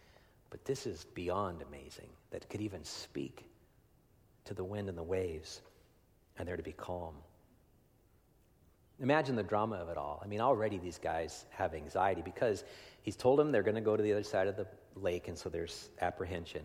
But 0.51 0.67
this 0.67 0.87
is 0.87 1.07
beyond 1.15 1.63
amazing 1.63 2.11
that 2.33 2.47
could 2.51 2.61
even 2.61 2.85
speak 2.85 3.47
to 4.45 4.53
the 4.53 4.63
wind 4.63 4.91
and 4.91 4.99
the 4.99 5.03
waves, 5.03 5.63
and 6.39 6.47
they're 6.47 6.59
to 6.59 6.63
be 6.63 6.73
calm. 6.73 7.15
Imagine 9.01 9.37
the 9.37 9.43
drama 9.43 9.77
of 9.77 9.89
it 9.89 9.97
all. 9.97 10.21
I 10.25 10.29
mean, 10.29 10.41
already 10.41 10.79
these 10.79 10.99
guys 10.99 11.47
have 11.51 11.75
anxiety 11.75 12.23
because 12.23 12.65
he's 13.03 13.17
told 13.17 13.39
them 13.39 13.51
they're 13.51 13.63
going 13.63 13.75
to 13.75 13.81
go 13.81 13.97
to 13.97 14.03
the 14.03 14.13
other 14.13 14.23
side 14.23 14.47
of 14.47 14.57
the 14.57 14.67
lake, 14.97 15.29
and 15.29 15.37
so 15.37 15.49
there's 15.49 15.91
apprehension. 16.01 16.63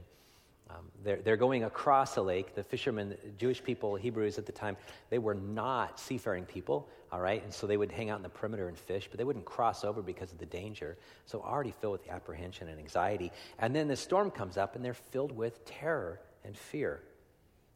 Um, 0.70 0.92
they're, 1.04 1.18
they're 1.18 1.38
going 1.38 1.64
across 1.64 2.18
a 2.18 2.22
lake. 2.22 2.54
The 2.54 2.64
fishermen, 2.64 3.16
Jewish 3.38 3.64
people, 3.64 3.96
Hebrews 3.96 4.38
at 4.38 4.46
the 4.46 4.52
time, 4.52 4.76
they 5.10 5.18
were 5.18 5.34
not 5.34 6.00
seafaring 6.00 6.46
people, 6.46 6.90
all 7.12 7.22
right? 7.22 7.42
And 7.42 7.54
so 7.54 7.68
they 7.68 7.78
would 7.78 7.92
hang 7.92 8.10
out 8.10 8.18
in 8.18 8.24
the 8.24 8.30
perimeter 8.30 8.68
and 8.68 8.78
fish, 8.78 9.08
but 9.10 9.18
they 9.18 9.24
wouldn't 9.24 9.46
cross 9.46 9.86
over 9.86 10.02
because 10.02 10.32
of 10.32 10.40
the 10.40 10.46
danger. 10.46 10.98
So 11.26 11.42
already 11.42 11.74
filled 11.80 11.94
with 11.94 12.10
apprehension 12.10 12.68
and 12.68 12.80
anxiety. 12.80 13.32
And 13.60 13.74
then 13.74 13.88
the 13.88 13.96
storm 13.96 14.30
comes 14.30 14.58
up, 14.58 14.76
and 14.76 14.84
they're 14.84 14.94
filled 14.94 15.32
with 15.32 15.64
terror 15.66 16.20
and 16.44 16.56
fear. 16.58 17.02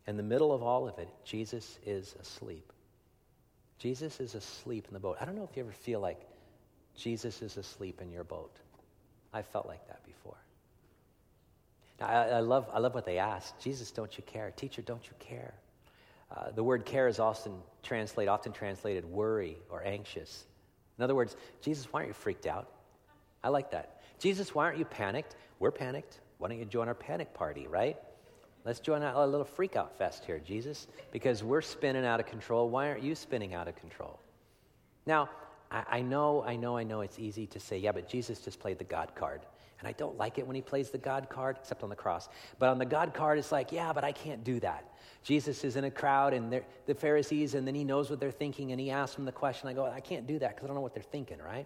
In 0.08 0.18
the 0.18 0.24
middle 0.24 0.52
of 0.52 0.62
all 0.62 0.88
of 0.88 0.98
it, 1.00 1.08
Jesus 1.24 1.80
is 1.86 2.16
asleep. 2.20 2.74
Jesus 3.82 4.20
is 4.20 4.36
asleep 4.36 4.86
in 4.88 4.94
the 4.94 5.00
boat. 5.00 5.18
I 5.20 5.26
don't 5.26 5.36
know 5.36 5.48
if 5.50 5.58
you 5.58 5.64
ever 5.64 5.72
feel 5.72 6.00
like 6.00 6.20
Jesus 6.96 7.42
is 7.42 7.58
asleep 7.58 8.00
in 8.00 8.12
your 8.12 8.24
boat. 8.24 8.56
I 9.34 9.42
felt 9.42 9.66
like 9.66 9.88
that 9.88 10.06
before. 10.06 10.38
Now, 12.00 12.06
I, 12.06 12.24
I, 12.28 12.40
love, 12.42 12.70
I 12.72 12.78
love 12.78 12.94
what 12.94 13.06
they 13.06 13.18
ask. 13.18 13.60
Jesus, 13.60 13.90
don't 13.90 14.16
you 14.16 14.24
care? 14.28 14.52
Teacher, 14.52 14.84
don't 14.84 15.04
you 15.08 15.14
care? 15.18 15.56
Uh, 16.30 16.52
the 16.52 16.64
word 16.64 16.86
care 16.86 17.08
is 17.08 17.20
often 17.20 17.54
translated, 17.82 18.30
often 18.30 18.52
translated 18.52 19.04
worry 19.04 19.58
or 19.72 19.84
anxious. 19.84 20.46
In 21.00 21.04
other 21.04 21.16
words, 21.16 21.36
Jesus, 21.62 21.92
why 21.92 22.02
aren't 22.02 22.10
you 22.10 22.14
freaked 22.14 22.46
out? 22.46 22.70
I 23.44 23.50
like 23.50 23.72
that. 23.72 24.04
Jesus, 24.20 24.54
why 24.54 24.66
aren't 24.66 24.78
you 24.78 24.86
panicked? 24.86 25.36
We're 25.58 25.72
panicked. 25.72 26.20
Why 26.38 26.50
don't 26.50 26.60
you 26.60 26.66
join 26.66 26.88
our 26.88 26.94
panic 26.94 27.34
party, 27.34 27.66
right? 27.66 27.98
Let's 28.64 28.80
join 28.80 29.02
a 29.02 29.26
little 29.26 29.46
freak 29.46 29.76
out 29.76 29.98
fest 29.98 30.24
here, 30.26 30.40
Jesus, 30.40 30.88
because 31.12 31.44
we're 31.44 31.62
spinning 31.62 32.06
out 32.06 32.20
of 32.20 32.28
control. 32.28 32.70
Why 32.70 32.90
aren't 32.90 33.02
you 33.02 33.16
spinning 33.16 33.54
out 33.56 33.68
of 33.68 33.76
control? 33.76 34.20
Now, 35.08 35.30
I, 35.72 35.84
I 35.90 36.02
know, 36.02 36.44
I 36.44 36.56
know, 36.56 36.78
I 36.78 36.84
know 36.84 37.02
it's 37.02 37.18
easy 37.18 37.48
to 37.48 37.60
say, 37.60 37.78
yeah, 37.78 37.92
but 37.92 38.08
Jesus 38.08 38.40
just 38.40 38.60
played 38.60 38.78
the 38.78 38.84
God 38.84 39.14
card. 39.16 39.42
And 39.80 39.88
I 39.88 39.94
don't 39.94 40.16
like 40.16 40.38
it 40.38 40.46
when 40.46 40.56
he 40.56 40.62
plays 40.62 40.92
the 40.92 41.00
God 41.00 41.28
card, 41.28 41.58
except 41.60 41.82
on 41.82 41.90
the 41.90 41.96
cross. 41.96 42.30
But 42.60 42.70
on 42.70 42.78
the 42.78 42.86
God 42.86 43.16
card, 43.16 43.40
it's 43.40 43.52
like, 43.52 43.72
yeah, 43.72 43.92
but 43.92 44.04
I 44.04 44.12
can't 44.12 44.44
do 44.44 44.60
that. 44.60 44.94
Jesus 45.24 45.64
is 45.64 45.76
in 45.76 45.86
a 45.86 45.92
crowd 45.92 46.34
and 46.34 46.62
the 46.86 46.94
Pharisees, 46.94 47.56
and 47.56 47.66
then 47.66 47.74
he 47.74 47.84
knows 47.84 48.12
what 48.12 48.20
they're 48.20 48.30
thinking, 48.30 48.72
and 48.72 48.80
he 48.80 48.92
asks 48.92 49.16
them 49.16 49.26
the 49.26 49.32
question. 49.32 49.70
I 49.70 49.74
go, 49.74 49.86
I 49.86 50.00
can't 50.00 50.28
do 50.28 50.38
that 50.38 50.50
because 50.52 50.66
I 50.66 50.68
don't 50.68 50.76
know 50.76 50.82
what 50.82 50.94
they're 50.94 51.02
thinking, 51.02 51.40
right? 51.40 51.66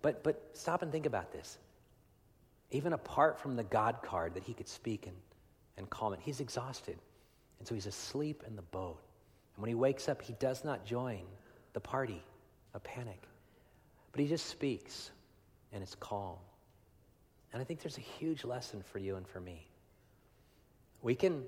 But, 0.00 0.24
but 0.24 0.42
stop 0.54 0.80
and 0.80 0.90
think 0.90 1.04
about 1.04 1.32
this. 1.32 1.58
Even 2.70 2.94
apart 2.94 3.38
from 3.38 3.56
the 3.56 3.64
God 3.64 3.98
card 4.02 4.32
that 4.34 4.42
he 4.42 4.54
could 4.54 4.68
speak 4.68 5.06
and 5.06 5.14
and 5.76 5.88
calm 5.90 6.12
it. 6.12 6.20
He's 6.22 6.40
exhausted. 6.40 6.98
And 7.58 7.68
so 7.68 7.74
he's 7.74 7.86
asleep 7.86 8.42
in 8.46 8.56
the 8.56 8.62
boat. 8.62 8.98
And 9.54 9.62
when 9.62 9.68
he 9.68 9.74
wakes 9.74 10.08
up, 10.08 10.22
he 10.22 10.34
does 10.34 10.64
not 10.64 10.84
join 10.84 11.22
the 11.72 11.80
party 11.80 12.22
of 12.74 12.82
panic, 12.82 13.22
but 14.12 14.20
he 14.20 14.26
just 14.26 14.46
speaks 14.46 15.10
and 15.72 15.82
it's 15.82 15.94
calm. 15.96 16.36
And 17.52 17.60
I 17.60 17.64
think 17.64 17.80
there's 17.80 17.98
a 17.98 18.02
huge 18.02 18.44
lesson 18.44 18.82
for 18.82 18.98
you 18.98 19.16
and 19.16 19.26
for 19.26 19.40
me. 19.40 19.66
We 21.02 21.14
can, 21.14 21.42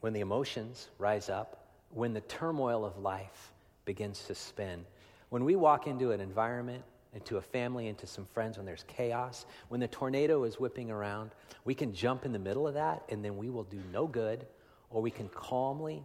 when 0.00 0.12
the 0.12 0.20
emotions 0.20 0.88
rise 0.98 1.28
up, 1.28 1.66
when 1.90 2.14
the 2.14 2.20
turmoil 2.22 2.84
of 2.84 2.98
life 2.98 3.52
begins 3.84 4.24
to 4.26 4.34
spin, 4.34 4.84
when 5.28 5.44
we 5.44 5.56
walk 5.56 5.86
into 5.86 6.12
an 6.12 6.20
environment 6.20 6.82
into 7.14 7.36
a 7.36 7.42
family, 7.42 7.88
into 7.88 8.06
some 8.06 8.24
friends 8.24 8.56
when 8.56 8.66
there's 8.66 8.84
chaos. 8.88 9.44
When 9.68 9.80
the 9.80 9.88
tornado 9.88 10.44
is 10.44 10.58
whipping 10.58 10.90
around, 10.90 11.30
we 11.64 11.74
can 11.74 11.94
jump 11.94 12.24
in 12.24 12.32
the 12.32 12.38
middle 12.38 12.66
of 12.66 12.74
that 12.74 13.02
and 13.08 13.24
then 13.24 13.36
we 13.36 13.50
will 13.50 13.64
do 13.64 13.80
no 13.92 14.06
good, 14.06 14.46
or 14.90 15.02
we 15.02 15.10
can 15.10 15.28
calmly 15.28 16.02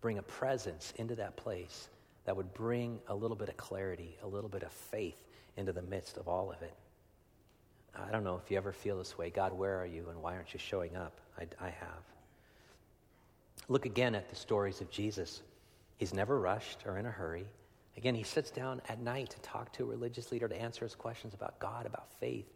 bring 0.00 0.18
a 0.18 0.22
presence 0.22 0.92
into 0.96 1.14
that 1.14 1.36
place 1.36 1.88
that 2.24 2.36
would 2.36 2.52
bring 2.54 2.98
a 3.08 3.14
little 3.14 3.36
bit 3.36 3.48
of 3.48 3.56
clarity, 3.56 4.16
a 4.22 4.26
little 4.26 4.50
bit 4.50 4.62
of 4.62 4.72
faith 4.72 5.16
into 5.56 5.72
the 5.72 5.82
midst 5.82 6.16
of 6.16 6.28
all 6.28 6.50
of 6.50 6.60
it. 6.62 6.74
I 7.94 8.10
don't 8.10 8.24
know 8.24 8.40
if 8.42 8.50
you 8.50 8.56
ever 8.56 8.72
feel 8.72 8.98
this 8.98 9.18
way. 9.18 9.30
God, 9.30 9.52
where 9.52 9.78
are 9.80 9.86
you 9.86 10.08
and 10.08 10.22
why 10.22 10.34
aren't 10.34 10.54
you 10.54 10.58
showing 10.60 10.96
up? 10.96 11.12
I, 11.38 11.46
I 11.60 11.68
have. 11.68 12.02
Look 13.68 13.86
again 13.86 14.14
at 14.14 14.28
the 14.28 14.36
stories 14.36 14.80
of 14.80 14.90
Jesus. 14.90 15.42
He's 15.98 16.14
never 16.14 16.40
rushed 16.40 16.84
or 16.86 16.98
in 16.98 17.06
a 17.06 17.10
hurry. 17.10 17.46
Again, 17.96 18.14
he 18.14 18.22
sits 18.22 18.50
down 18.50 18.80
at 18.88 19.00
night 19.00 19.30
to 19.30 19.40
talk 19.40 19.72
to 19.74 19.84
a 19.84 19.86
religious 19.86 20.32
leader 20.32 20.48
to 20.48 20.60
answer 20.60 20.84
his 20.84 20.94
questions 20.94 21.34
about 21.34 21.58
God, 21.58 21.86
about 21.86 22.10
faith. 22.20 22.50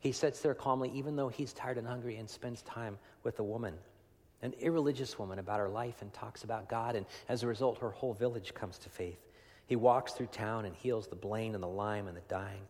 He 0.00 0.12
sits 0.12 0.40
there 0.40 0.54
calmly, 0.54 0.90
even 0.94 1.16
though 1.16 1.28
he's 1.28 1.54
tired 1.54 1.78
and 1.78 1.86
hungry, 1.86 2.16
and 2.16 2.28
spends 2.28 2.60
time 2.62 2.98
with 3.22 3.38
a 3.38 3.42
woman, 3.42 3.74
an 4.42 4.52
irreligious 4.60 5.18
woman, 5.18 5.38
about 5.38 5.60
her 5.60 5.68
life 5.68 6.02
and 6.02 6.12
talks 6.12 6.44
about 6.44 6.68
God. 6.68 6.94
And 6.94 7.06
as 7.28 7.42
a 7.42 7.46
result, 7.46 7.78
her 7.78 7.90
whole 7.90 8.12
village 8.12 8.52
comes 8.52 8.76
to 8.78 8.90
faith. 8.90 9.18
He 9.66 9.76
walks 9.76 10.12
through 10.12 10.26
town 10.26 10.66
and 10.66 10.76
heals 10.76 11.06
the 11.06 11.16
blind 11.16 11.54
and 11.54 11.62
the 11.62 11.68
lame 11.68 12.06
and 12.06 12.16
the 12.16 12.22
dying. 12.28 12.60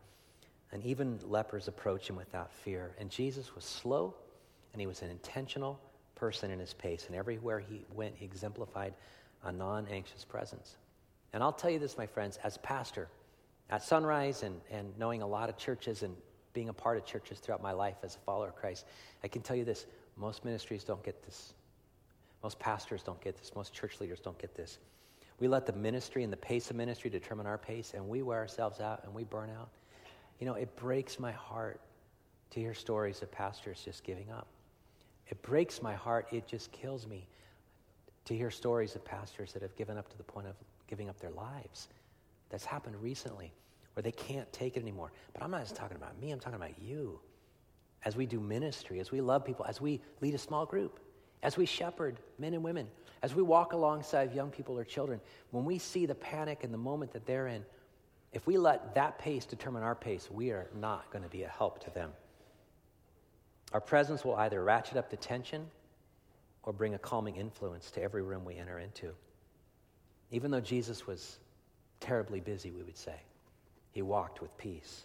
And 0.71 0.85
even 0.85 1.19
lepers 1.25 1.67
approach 1.67 2.09
him 2.09 2.15
without 2.15 2.53
fear. 2.53 2.95
And 2.99 3.11
Jesus 3.11 3.55
was 3.55 3.65
slow 3.65 4.15
and 4.73 4.81
he 4.81 4.87
was 4.87 5.03
an 5.03 5.11
intentional 5.11 5.81
person 6.15 6.51
in 6.51 6.61
his 6.61 6.75
pace. 6.75 7.07
And 7.07 7.17
everywhere 7.17 7.59
he 7.59 7.85
went, 7.93 8.15
he 8.17 8.25
exemplified 8.25 8.95
a 9.43 9.53
non 9.53 9.87
anxious 9.89 10.25
presence. 10.25 10.77
And 11.35 11.43
I'll 11.43 11.53
tell 11.53 11.69
you 11.69 11.81
this, 11.81 11.99
my 11.99 12.07
friends, 12.07 12.39
as 12.45 12.55
a 12.55 12.61
pastor 12.61 13.09
at 13.69 13.83
Sunrise 13.83 14.45
and, 14.45 14.61
and 14.71 14.97
knowing 14.97 15.21
a 15.21 15.27
lot 15.27 15.49
of 15.49 15.59
churches 15.59 16.05
and 16.05 16.15
being 16.53 16.69
a 16.69 16.73
part 16.73 16.97
of 16.97 17.05
churches 17.05 17.41
throughout 17.41 17.61
my 17.61 17.73
life 17.73 17.97
as 18.05 18.15
a 18.15 18.19
follower 18.21 18.49
of 18.49 18.55
Christ, 18.55 18.87
I 19.25 19.29
can 19.29 19.43
tell 19.43 19.57
you 19.57 19.65
this 19.65 19.87
most 20.17 20.45
ministries 20.45 20.85
don't 20.85 21.03
get 21.03 21.25
this. 21.25 21.55
Most 22.45 22.61
pastors 22.61 23.03
don't 23.03 23.21
get 23.21 23.37
this. 23.37 23.51
Most 23.57 23.75
church 23.75 24.01
leaders 24.01 24.21
don't 24.21 24.39
get 24.39 24.55
this. 24.55 24.79
We 25.41 25.49
let 25.49 25.67
the 25.67 25.73
ministry 25.73 26.23
and 26.23 26.33
the 26.33 26.37
pace 26.37 26.71
of 26.71 26.77
ministry 26.77 27.11
determine 27.11 27.47
our 27.47 27.59
pace, 27.59 27.95
and 27.95 28.09
we 28.09 28.23
wear 28.23 28.39
ourselves 28.39 28.79
out 28.79 29.03
and 29.03 29.13
we 29.13 29.25
burn 29.25 29.51
out. 29.51 29.71
You 30.39 30.47
know, 30.47 30.55
it 30.55 30.77
breaks 30.77 31.19
my 31.19 31.33
heart 31.33 31.81
to 32.51 32.61
hear 32.61 32.75
stories 32.75 33.23
of 33.23 33.33
pastors 33.33 33.83
just 33.85 34.05
giving 34.05 34.31
up. 34.31 34.47
It 35.27 35.43
breaks 35.43 35.83
my 35.83 35.95
heart. 35.95 36.29
It 36.31 36.47
just 36.47 36.71
kills 36.71 37.09
me 37.09 37.27
to 38.27 38.37
hear 38.37 38.53
stories 38.53 38.95
of 38.95 39.05
pastors 39.05 39.53
that 39.53 39.63
have 39.63 39.75
given 39.75 39.99
up 39.99 40.09
to 40.11 40.17
the 40.17 40.23
point 40.23 40.47
of 40.47 40.55
giving 40.87 41.09
up 41.09 41.19
their 41.21 41.31
lives. 41.31 41.89
That's 42.51 42.65
happened 42.65 42.97
recently 43.03 43.53
where 43.95 44.03
they 44.03 44.13
can't 44.13 44.53
take 44.53 44.77
it 44.77 44.81
anymore. 44.81 45.13
But 45.33 45.43
I'm 45.43 45.51
not 45.51 45.63
just 45.63 45.77
talking 45.77 45.97
about 45.97 46.21
me, 46.21 46.31
I'm 46.31 46.41
talking 46.41 46.57
about 46.57 46.81
you. 46.81 47.21
As 48.05 48.17
we 48.17 48.27
do 48.27 48.39
ministry, 48.39 49.01
as 49.01 49.11
we 49.11 49.21
love 49.21 49.45
people, 49.45 49.65
as 49.67 49.81
we 49.81 50.01
lead 50.21 50.35
a 50.35 50.39
small 50.39 50.67
group, 50.67 51.01
as 51.43 51.57
we 51.57 51.65
shepherd 51.65 52.21
men 52.39 52.55
and 52.55 52.63
women, 52.63 52.89
as 53.23 53.35
we 53.35 53.43
walk 53.43 53.73
alongside 53.73 54.35
young 54.35 54.51
people 54.51 54.79
or 54.79 54.85
children, 54.85 55.21
when 55.51 55.65
we 55.65 55.79
see 55.79 56.05
the 56.05 56.15
panic 56.15 56.65
and 56.65 56.75
the 56.75 56.79
moment 56.79 57.13
that 57.13 57.25
they're 57.25 57.47
in, 57.47 57.65
if 58.33 58.47
we 58.47 58.59
let 58.59 58.95
that 58.97 59.19
pace 59.19 59.47
determine 59.47 59.83
our 59.83 59.95
pace, 59.95 60.29
we 60.31 60.51
are 60.51 60.69
not 60.79 61.11
going 61.11 61.23
to 61.23 61.31
be 61.31 61.45
a 61.45 61.49
help 61.49 61.83
to 61.85 61.91
them. 61.91 62.11
Our 63.73 63.81
presence 63.81 64.25
will 64.25 64.35
either 64.37 64.63
ratchet 64.63 64.97
up 64.97 65.09
the 65.09 65.17
tension 65.17 65.67
or 66.65 66.73
bring 66.73 66.95
a 66.95 66.99
calming 66.99 67.37
influence 67.37 67.91
to 67.93 68.03
every 68.03 68.23
room 68.23 68.45
we 68.45 68.57
enter 68.57 68.79
into. 68.79 69.15
Even 70.31 70.51
though 70.51 70.61
Jesus 70.61 71.07
was 71.07 71.39
terribly 72.01 72.41
busy, 72.41 72.71
we 72.71 72.83
would 72.83 72.97
say, 72.97 73.17
he 73.93 74.03
walked 74.03 74.43
with 74.43 74.57
peace. 74.59 75.05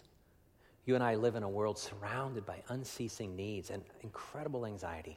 You 0.86 0.94
and 0.94 1.04
I 1.04 1.14
live 1.14 1.36
in 1.36 1.42
a 1.42 1.48
world 1.48 1.78
surrounded 1.78 2.44
by 2.44 2.62
unceasing 2.68 3.36
needs 3.36 3.70
and 3.70 3.82
incredible 4.02 4.66
anxiety. 4.66 5.16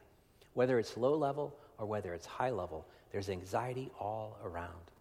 Whether 0.54 0.78
it's 0.78 0.98
low 0.98 1.16
level 1.16 1.56
or 1.78 1.86
whether 1.86 2.13
it's 2.13 2.26
high 2.26 2.52
level, 2.52 2.86
there's 3.12 3.30
anxiety 3.30 3.89
all 4.00 4.38
around. 4.44 4.92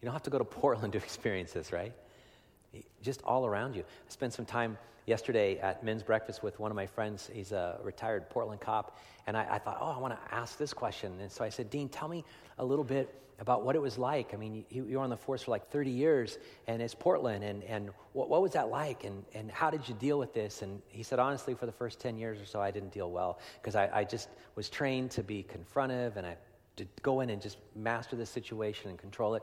You 0.00 0.06
don't 0.06 0.12
have 0.12 0.22
to 0.24 0.30
go 0.30 0.38
to 0.38 0.44
Portland 0.60 0.92
to 0.92 0.98
experience 0.98 1.52
this, 1.52 1.72
right? 1.72 1.92
Just 3.02 3.22
all 3.22 3.46
around 3.46 3.74
you. 3.74 3.82
I 3.82 4.10
spent 4.10 4.32
some 4.32 4.44
time 4.44 4.78
yesterday 5.06 5.58
at 5.58 5.84
men's 5.84 6.02
breakfast 6.02 6.42
with 6.42 6.58
one 6.58 6.70
of 6.70 6.74
my 6.74 6.86
friends. 6.86 7.30
He's 7.32 7.52
a 7.52 7.78
retired 7.82 8.28
Portland 8.28 8.60
cop. 8.60 8.98
And 9.26 9.36
I, 9.36 9.46
I 9.52 9.58
thought, 9.58 9.78
oh, 9.80 9.94
I 9.96 9.98
want 9.98 10.14
to 10.14 10.34
ask 10.34 10.58
this 10.58 10.72
question. 10.72 11.20
And 11.20 11.30
so 11.30 11.44
I 11.44 11.48
said, 11.48 11.70
Dean, 11.70 11.88
tell 11.88 12.08
me 12.08 12.24
a 12.58 12.64
little 12.64 12.84
bit 12.84 13.22
about 13.38 13.64
what 13.64 13.76
it 13.76 13.82
was 13.82 13.98
like. 13.98 14.32
I 14.32 14.36
mean, 14.36 14.64
you, 14.70 14.86
you 14.86 14.96
were 14.98 15.04
on 15.04 15.10
the 15.10 15.16
force 15.16 15.42
for 15.42 15.50
like 15.50 15.70
30 15.70 15.90
years, 15.90 16.38
and 16.66 16.80
it's 16.80 16.94
Portland. 16.94 17.44
And, 17.44 17.62
and 17.64 17.90
what, 18.12 18.28
what 18.28 18.40
was 18.42 18.52
that 18.52 18.68
like? 18.68 19.04
And, 19.04 19.24
and 19.34 19.50
how 19.50 19.70
did 19.70 19.88
you 19.88 19.94
deal 19.94 20.18
with 20.18 20.32
this? 20.32 20.62
And 20.62 20.80
he 20.88 21.02
said, 21.02 21.18
honestly, 21.18 21.54
for 21.54 21.66
the 21.66 21.72
first 21.72 22.00
10 22.00 22.16
years 22.16 22.40
or 22.40 22.46
so, 22.46 22.60
I 22.60 22.70
didn't 22.70 22.92
deal 22.92 23.10
well 23.10 23.38
because 23.60 23.76
I, 23.76 23.90
I 23.92 24.04
just 24.04 24.28
was 24.54 24.68
trained 24.68 25.10
to 25.12 25.22
be 25.22 25.44
confrontive 25.44 26.16
and 26.16 26.26
I 26.26 26.36
to 26.76 26.86
go 27.02 27.20
in 27.20 27.30
and 27.30 27.40
just 27.40 27.58
master 27.74 28.16
the 28.16 28.26
situation 28.26 28.90
and 28.90 28.98
control 28.98 29.34
it. 29.34 29.42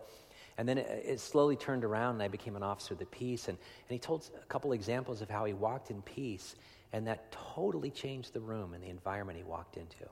And 0.57 0.67
then 0.67 0.77
it, 0.77 1.03
it, 1.05 1.19
slowly 1.19 1.55
turned 1.55 1.83
around, 1.83 2.15
and 2.15 2.23
I 2.23 2.27
became 2.27 2.55
an 2.55 2.63
officer 2.63 2.93
of 2.93 2.99
the 2.99 3.05
peace. 3.05 3.47
And, 3.47 3.57
and 3.57 3.93
he 3.93 3.99
told 3.99 4.29
a 4.41 4.45
couple 4.45 4.71
examples 4.73 5.21
of 5.21 5.29
how 5.29 5.45
he 5.45 5.53
walked 5.53 5.89
in 5.89 6.01
peace, 6.03 6.55
and 6.91 7.07
that 7.07 7.31
totally 7.31 7.89
changed 7.89 8.33
the 8.33 8.39
room 8.39 8.73
and 8.73 8.83
the 8.83 8.89
environment 8.89 9.37
he 9.37 9.43
walked 9.43 9.77
into. 9.77 10.07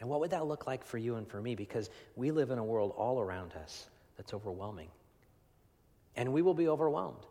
And 0.00 0.08
what 0.08 0.18
would 0.20 0.30
that 0.30 0.46
look 0.46 0.66
like 0.66 0.84
for 0.84 0.98
you 0.98 1.14
and 1.14 1.28
for 1.28 1.40
me? 1.40 1.54
Because 1.54 1.90
we 2.16 2.32
live 2.32 2.50
in 2.50 2.58
a 2.58 2.64
world 2.64 2.92
all 2.96 3.20
around 3.20 3.52
us 3.62 3.88
that's 4.16 4.34
overwhelming. 4.34 4.88
And 6.16 6.32
we 6.32 6.42
will 6.42 6.54
be 6.54 6.66
overwhelmed 6.66 7.24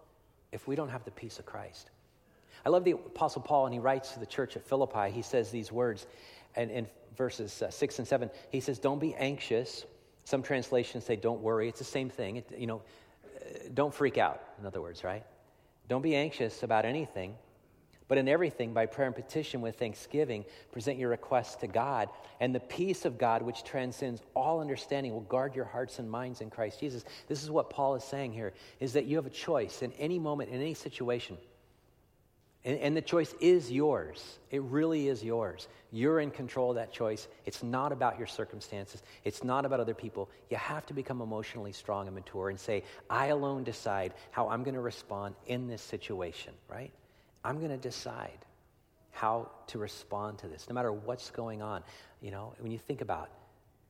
if 0.54 0.68
we 0.68 0.76
don't 0.76 0.90
have 0.90 1.04
the 1.04 1.12
peace 1.12 1.38
of 1.38 1.46
Christ. 1.46 1.90
I 2.66 2.70
love 2.70 2.84
the 2.84 2.92
Apostle 2.92 3.42
Paul, 3.42 3.66
and 3.66 3.74
he 3.74 3.80
writes 3.80 4.14
to 4.14 4.20
the 4.20 4.26
church 4.26 4.56
at 4.56 4.66
Philippi. 4.66 5.12
He 5.12 5.22
says 5.22 5.52
these 5.52 5.72
words 5.72 6.08
and 6.56 6.72
in 6.72 6.88
verses 7.16 7.62
uh, 7.62 7.70
6 7.70 8.00
and 8.00 8.08
7. 8.08 8.30
He 8.50 8.60
says, 8.60 8.80
Don't 8.80 9.00
be 9.00 9.16
anxious 9.16 9.86
some 10.24 10.44
translations 10.44 11.06
say, 11.06 11.16
don't 11.16 11.42
worry. 11.42 11.68
It's 11.68 11.80
the 11.80 11.86
same 11.86 12.10
thing. 12.10 12.38
It, 12.38 12.52
you 12.58 12.68
know, 12.68 12.82
uh, 13.26 13.60
don't 13.74 13.94
freak 13.94 14.18
out, 14.18 14.42
in 14.60 14.66
other 14.66 14.82
words, 14.82 15.04
right? 15.04 15.24
Don't 15.88 16.02
be 16.02 16.16
anxious 16.16 16.64
about 16.64 16.86
anything, 16.86 17.36
but 18.08 18.18
in 18.18 18.28
everything, 18.28 18.74
by 18.74 18.86
prayer 18.86 19.08
and 19.08 19.16
petition 19.16 19.62
with 19.62 19.78
thanksgiving, 19.78 20.46
present 20.72 20.98
your 20.98 21.10
requests 21.10 21.56
to 21.58 21.68
God. 21.68 22.10
And 22.40 22.54
the 22.54 22.60
peace 22.60 23.06
of 23.06 23.18
God, 23.18 23.42
which 23.42 23.64
transcends 23.64 24.22
all 24.36 24.60
understanding, 24.62 25.14
will 25.14 25.22
guard 25.22 25.56
your 25.56 25.66
hearts 25.66 26.00
and 26.00 26.10
minds 26.10 26.42
in 26.42 26.50
Christ 26.50 26.80
Jesus. 26.80 27.04
This 27.28 27.44
is 27.44 27.50
what 27.50 27.70
Paul 27.70 27.96
is 27.96 28.04
saying 28.04 28.34
here, 28.34 28.54
is 28.80 28.94
that 28.94 29.06
you 29.06 29.16
have 29.18 29.26
a 29.26 29.32
choice 29.32 29.82
in 29.82 29.92
any 29.94 30.20
moment, 30.20 30.50
in 30.50 30.62
any 30.62 30.74
situation– 30.74 31.38
and, 32.64 32.78
and, 32.78 32.96
the 32.96 33.02
choice 33.02 33.34
is 33.40 33.72
yours. 33.72 34.38
It 34.52 34.62
really 34.62 35.08
is 35.08 35.24
yours. 35.24 35.68
You're 35.92 36.20
in 36.20 36.30
control 36.30 36.70
of 36.70 36.76
that 36.76 36.94
choice. 36.94 37.28
It's 37.46 37.64
not 37.64 37.92
about 37.92 38.20
your 38.20 38.28
circumstances, 38.28 39.02
it's 39.24 39.44
not 39.44 39.66
about 39.66 39.80
other 39.80 39.96
people. 39.96 40.30
You 40.50 40.58
have 40.58 40.86
to 40.88 40.94
become 40.94 41.22
emotionally 41.22 41.72
strong 41.72 42.06
and 42.08 42.16
mature 42.16 42.50
and 42.50 42.60
say, 42.60 42.84
I 43.10 43.28
alone 43.28 43.64
decide 43.64 44.14
how 44.30 44.48
I'm 44.48 44.64
going 44.64 44.76
to 44.76 44.82
respond 44.82 45.36
in 45.48 45.68
this 45.68 45.82
situation, 45.82 46.54
right? 46.70 46.92
I'm 47.44 47.58
going 47.58 47.72
to 47.72 47.78
decide 47.78 48.46
how 49.12 49.50
to 49.68 49.80
respond 49.80 50.38
to 50.40 50.48
this, 50.48 50.68
no 50.70 50.76
matter 50.76 50.92
what's 50.92 51.32
going 51.32 51.62
on. 51.62 51.84
You 52.22 52.32
know, 52.32 52.54
when 52.60 52.72
you 52.72 52.78
think 52.78 53.02
about 53.02 53.30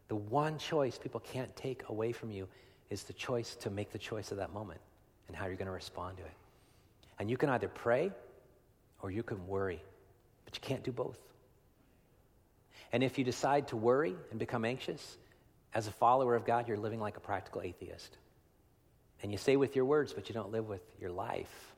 the 0.08 0.16
one 0.16 0.58
choice 0.58 0.98
people 0.98 1.20
can't 1.20 1.54
take 1.56 1.88
away 1.90 2.12
from 2.12 2.32
you 2.32 2.48
is 2.90 3.04
the 3.04 3.14
choice 3.14 3.56
to 3.56 3.70
make 3.70 3.92
the 3.92 3.98
choice 3.98 4.32
of 4.32 4.38
that 4.38 4.54
moment 4.54 4.82
and 5.28 5.36
how 5.36 5.46
you're 5.46 5.56
going 5.56 5.68
to 5.68 5.74
respond 5.74 6.18
to 6.18 6.24
it. 6.24 6.34
And 7.20 7.30
you 7.30 7.38
can 7.38 7.50
either 7.50 7.68
pray 7.68 8.12
or 9.02 9.12
you 9.12 9.24
can 9.24 9.48
worry, 9.48 9.82
but 10.46 10.56
you 10.56 10.62
can't 10.62 10.84
do 10.84 10.92
both. 10.92 11.18
And 12.92 13.04
if 13.04 13.18
you 13.18 13.24
decide 13.24 13.70
to 13.70 13.78
worry 13.78 14.16
and 14.32 14.40
become 14.40 14.66
anxious, 14.66 15.18
as 15.74 15.88
a 15.88 15.92
follower 15.92 16.36
of 16.36 16.46
God, 16.46 16.68
you're 16.68 16.78
living 16.78 17.00
like 17.00 17.18
a 17.18 17.22
practical 17.22 17.62
atheist. 17.62 18.18
And 19.24 19.32
you 19.32 19.38
say 19.38 19.56
with 19.56 19.76
your 19.76 19.86
words, 19.86 20.14
but 20.14 20.28
you 20.28 20.34
don't 20.34 20.52
live 20.52 20.68
with 20.68 20.82
your 21.00 21.12
life. 21.12 21.71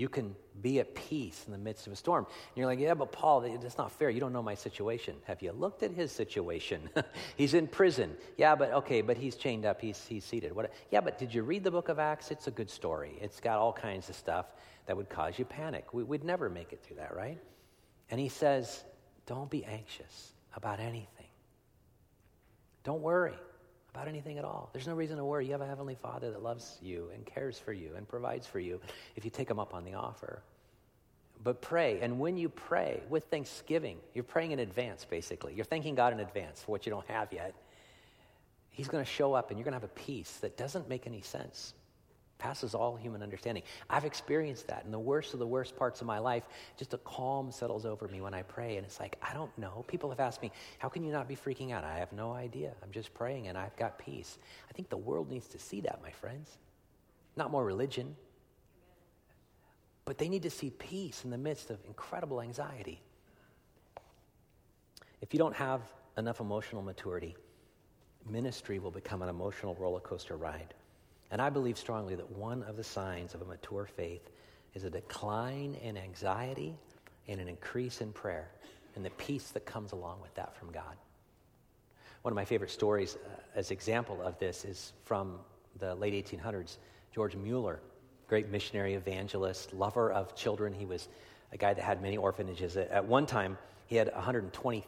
You 0.00 0.08
can 0.08 0.34
be 0.62 0.80
at 0.80 0.94
peace 0.94 1.42
in 1.44 1.52
the 1.52 1.58
midst 1.58 1.86
of 1.86 1.92
a 1.92 1.96
storm. 1.96 2.24
And 2.24 2.56
you're 2.56 2.64
like, 2.64 2.78
yeah, 2.78 2.94
but 2.94 3.12
Paul, 3.12 3.42
that's 3.42 3.76
not 3.76 3.92
fair. 3.92 4.08
You 4.08 4.18
don't 4.18 4.32
know 4.32 4.42
my 4.42 4.54
situation. 4.54 5.14
Have 5.24 5.42
you 5.42 5.52
looked 5.52 5.82
at 5.82 5.90
his 5.90 6.10
situation? 6.10 6.88
he's 7.36 7.52
in 7.52 7.66
prison. 7.66 8.16
Yeah, 8.38 8.54
but 8.54 8.72
okay, 8.72 9.02
but 9.02 9.18
he's 9.18 9.36
chained 9.36 9.66
up. 9.66 9.78
He's, 9.78 10.02
he's 10.06 10.24
seated. 10.24 10.56
What, 10.56 10.72
yeah, 10.90 11.02
but 11.02 11.18
did 11.18 11.34
you 11.34 11.42
read 11.42 11.64
the 11.64 11.70
book 11.70 11.90
of 11.90 11.98
Acts? 11.98 12.30
It's 12.30 12.46
a 12.46 12.50
good 12.50 12.70
story. 12.70 13.18
It's 13.20 13.40
got 13.40 13.58
all 13.58 13.74
kinds 13.74 14.08
of 14.08 14.16
stuff 14.16 14.46
that 14.86 14.96
would 14.96 15.10
cause 15.10 15.38
you 15.38 15.44
panic. 15.44 15.92
We, 15.92 16.02
would 16.02 16.24
never 16.24 16.48
make 16.48 16.72
it 16.72 16.82
through 16.82 16.96
that, 16.96 17.14
right? 17.14 17.38
And 18.08 18.18
he 18.18 18.30
says, 18.30 18.82
don't 19.26 19.50
be 19.50 19.66
anxious 19.66 20.32
about 20.56 20.80
anything. 20.80 21.28
Don't 22.84 23.02
worry 23.02 23.36
about 23.94 24.08
anything 24.08 24.38
at 24.38 24.44
all. 24.44 24.70
There's 24.72 24.86
no 24.86 24.94
reason 24.94 25.16
to 25.16 25.24
worry. 25.24 25.46
You 25.46 25.52
have 25.52 25.60
a 25.60 25.66
Heavenly 25.66 25.96
Father 25.96 26.30
that 26.30 26.42
loves 26.42 26.78
you 26.80 27.10
and 27.14 27.26
cares 27.26 27.58
for 27.58 27.72
you 27.72 27.92
and 27.96 28.08
provides 28.08 28.46
for 28.46 28.60
you 28.60 28.80
if 29.16 29.24
you 29.24 29.30
take 29.30 29.50
Him 29.50 29.58
up 29.58 29.74
on 29.74 29.84
the 29.84 29.94
offer. 29.94 30.42
But 31.42 31.60
pray. 31.62 31.98
And 32.00 32.20
when 32.20 32.36
you 32.36 32.48
pray 32.48 33.02
with 33.08 33.24
thanksgiving, 33.24 33.98
you're 34.14 34.24
praying 34.24 34.52
in 34.52 34.58
advance, 34.58 35.04
basically. 35.04 35.54
You're 35.54 35.64
thanking 35.64 35.94
God 35.94 36.12
in 36.12 36.20
advance 36.20 36.62
for 36.62 36.72
what 36.72 36.86
you 36.86 36.90
don't 36.90 37.06
have 37.08 37.32
yet. 37.32 37.54
He's 38.68 38.88
going 38.88 39.04
to 39.04 39.10
show 39.10 39.34
up 39.34 39.50
and 39.50 39.58
you're 39.58 39.64
going 39.64 39.72
to 39.72 39.80
have 39.80 39.84
a 39.84 40.00
peace 40.00 40.38
that 40.42 40.56
doesn't 40.56 40.88
make 40.88 41.06
any 41.06 41.22
sense 41.22 41.74
passes 42.40 42.74
all 42.74 42.96
human 42.96 43.22
understanding. 43.22 43.62
I've 43.88 44.04
experienced 44.04 44.66
that. 44.66 44.84
In 44.84 44.90
the 44.90 44.98
worst 44.98 45.34
of 45.34 45.38
the 45.38 45.46
worst 45.46 45.76
parts 45.76 46.00
of 46.00 46.06
my 46.08 46.18
life, 46.18 46.42
just 46.76 46.94
a 46.94 46.98
calm 46.98 47.52
settles 47.52 47.86
over 47.86 48.08
me 48.08 48.20
when 48.20 48.34
I 48.34 48.42
pray. 48.42 48.76
And 48.76 48.84
it's 48.84 48.98
like, 48.98 49.16
I 49.22 49.32
don't 49.34 49.56
know. 49.56 49.84
People 49.86 50.10
have 50.10 50.18
asked 50.18 50.42
me, 50.42 50.50
how 50.78 50.88
can 50.88 51.04
you 51.04 51.12
not 51.12 51.28
be 51.28 51.36
freaking 51.36 51.70
out? 51.70 51.84
I 51.84 51.98
have 51.98 52.12
no 52.12 52.32
idea. 52.32 52.72
I'm 52.82 52.90
just 52.90 53.14
praying 53.14 53.46
and 53.46 53.56
I've 53.56 53.76
got 53.76 53.98
peace. 53.98 54.38
I 54.68 54.72
think 54.72 54.88
the 54.88 54.96
world 54.96 55.30
needs 55.30 55.46
to 55.48 55.58
see 55.58 55.82
that, 55.82 56.00
my 56.02 56.10
friends. 56.10 56.58
Not 57.36 57.52
more 57.52 57.64
religion, 57.64 58.16
but 60.04 60.18
they 60.18 60.28
need 60.28 60.42
to 60.42 60.50
see 60.50 60.70
peace 60.70 61.24
in 61.24 61.30
the 61.30 61.38
midst 61.38 61.70
of 61.70 61.78
incredible 61.86 62.40
anxiety. 62.40 63.00
If 65.20 65.32
you 65.32 65.38
don't 65.38 65.54
have 65.54 65.82
enough 66.16 66.40
emotional 66.40 66.82
maturity, 66.82 67.36
ministry 68.28 68.78
will 68.78 68.90
become 68.90 69.22
an 69.22 69.28
emotional 69.28 69.76
roller 69.76 70.00
coaster 70.00 70.36
ride. 70.36 70.74
And 71.30 71.40
I 71.40 71.50
believe 71.50 71.78
strongly 71.78 72.14
that 72.16 72.30
one 72.32 72.62
of 72.64 72.76
the 72.76 72.84
signs 72.84 73.34
of 73.34 73.42
a 73.42 73.44
mature 73.44 73.86
faith 73.86 74.30
is 74.74 74.84
a 74.84 74.90
decline 74.90 75.76
in 75.82 75.96
anxiety 75.96 76.76
and 77.28 77.40
an 77.40 77.48
increase 77.48 78.00
in 78.00 78.12
prayer 78.12 78.48
and 78.96 79.04
the 79.04 79.10
peace 79.10 79.50
that 79.50 79.64
comes 79.64 79.92
along 79.92 80.20
with 80.20 80.34
that 80.34 80.56
from 80.56 80.72
God. 80.72 80.96
One 82.22 82.32
of 82.32 82.36
my 82.36 82.44
favorite 82.44 82.70
stories 82.70 83.16
uh, 83.16 83.40
as 83.54 83.70
example 83.70 84.20
of 84.22 84.38
this 84.38 84.64
is 84.64 84.92
from 85.04 85.38
the 85.78 85.94
late 85.94 86.12
1800s. 86.26 86.76
George 87.14 87.36
Mueller, 87.36 87.80
great 88.28 88.50
missionary 88.50 88.94
evangelist, 88.94 89.72
lover 89.72 90.12
of 90.12 90.34
children. 90.34 90.72
He 90.72 90.84
was 90.84 91.08
a 91.52 91.56
guy 91.56 91.72
that 91.72 91.82
had 91.82 92.02
many 92.02 92.16
orphanages. 92.16 92.76
At 92.76 93.04
one 93.04 93.26
time, 93.26 93.56
he 93.86 93.96
had 93.96 94.12
120 94.12 94.84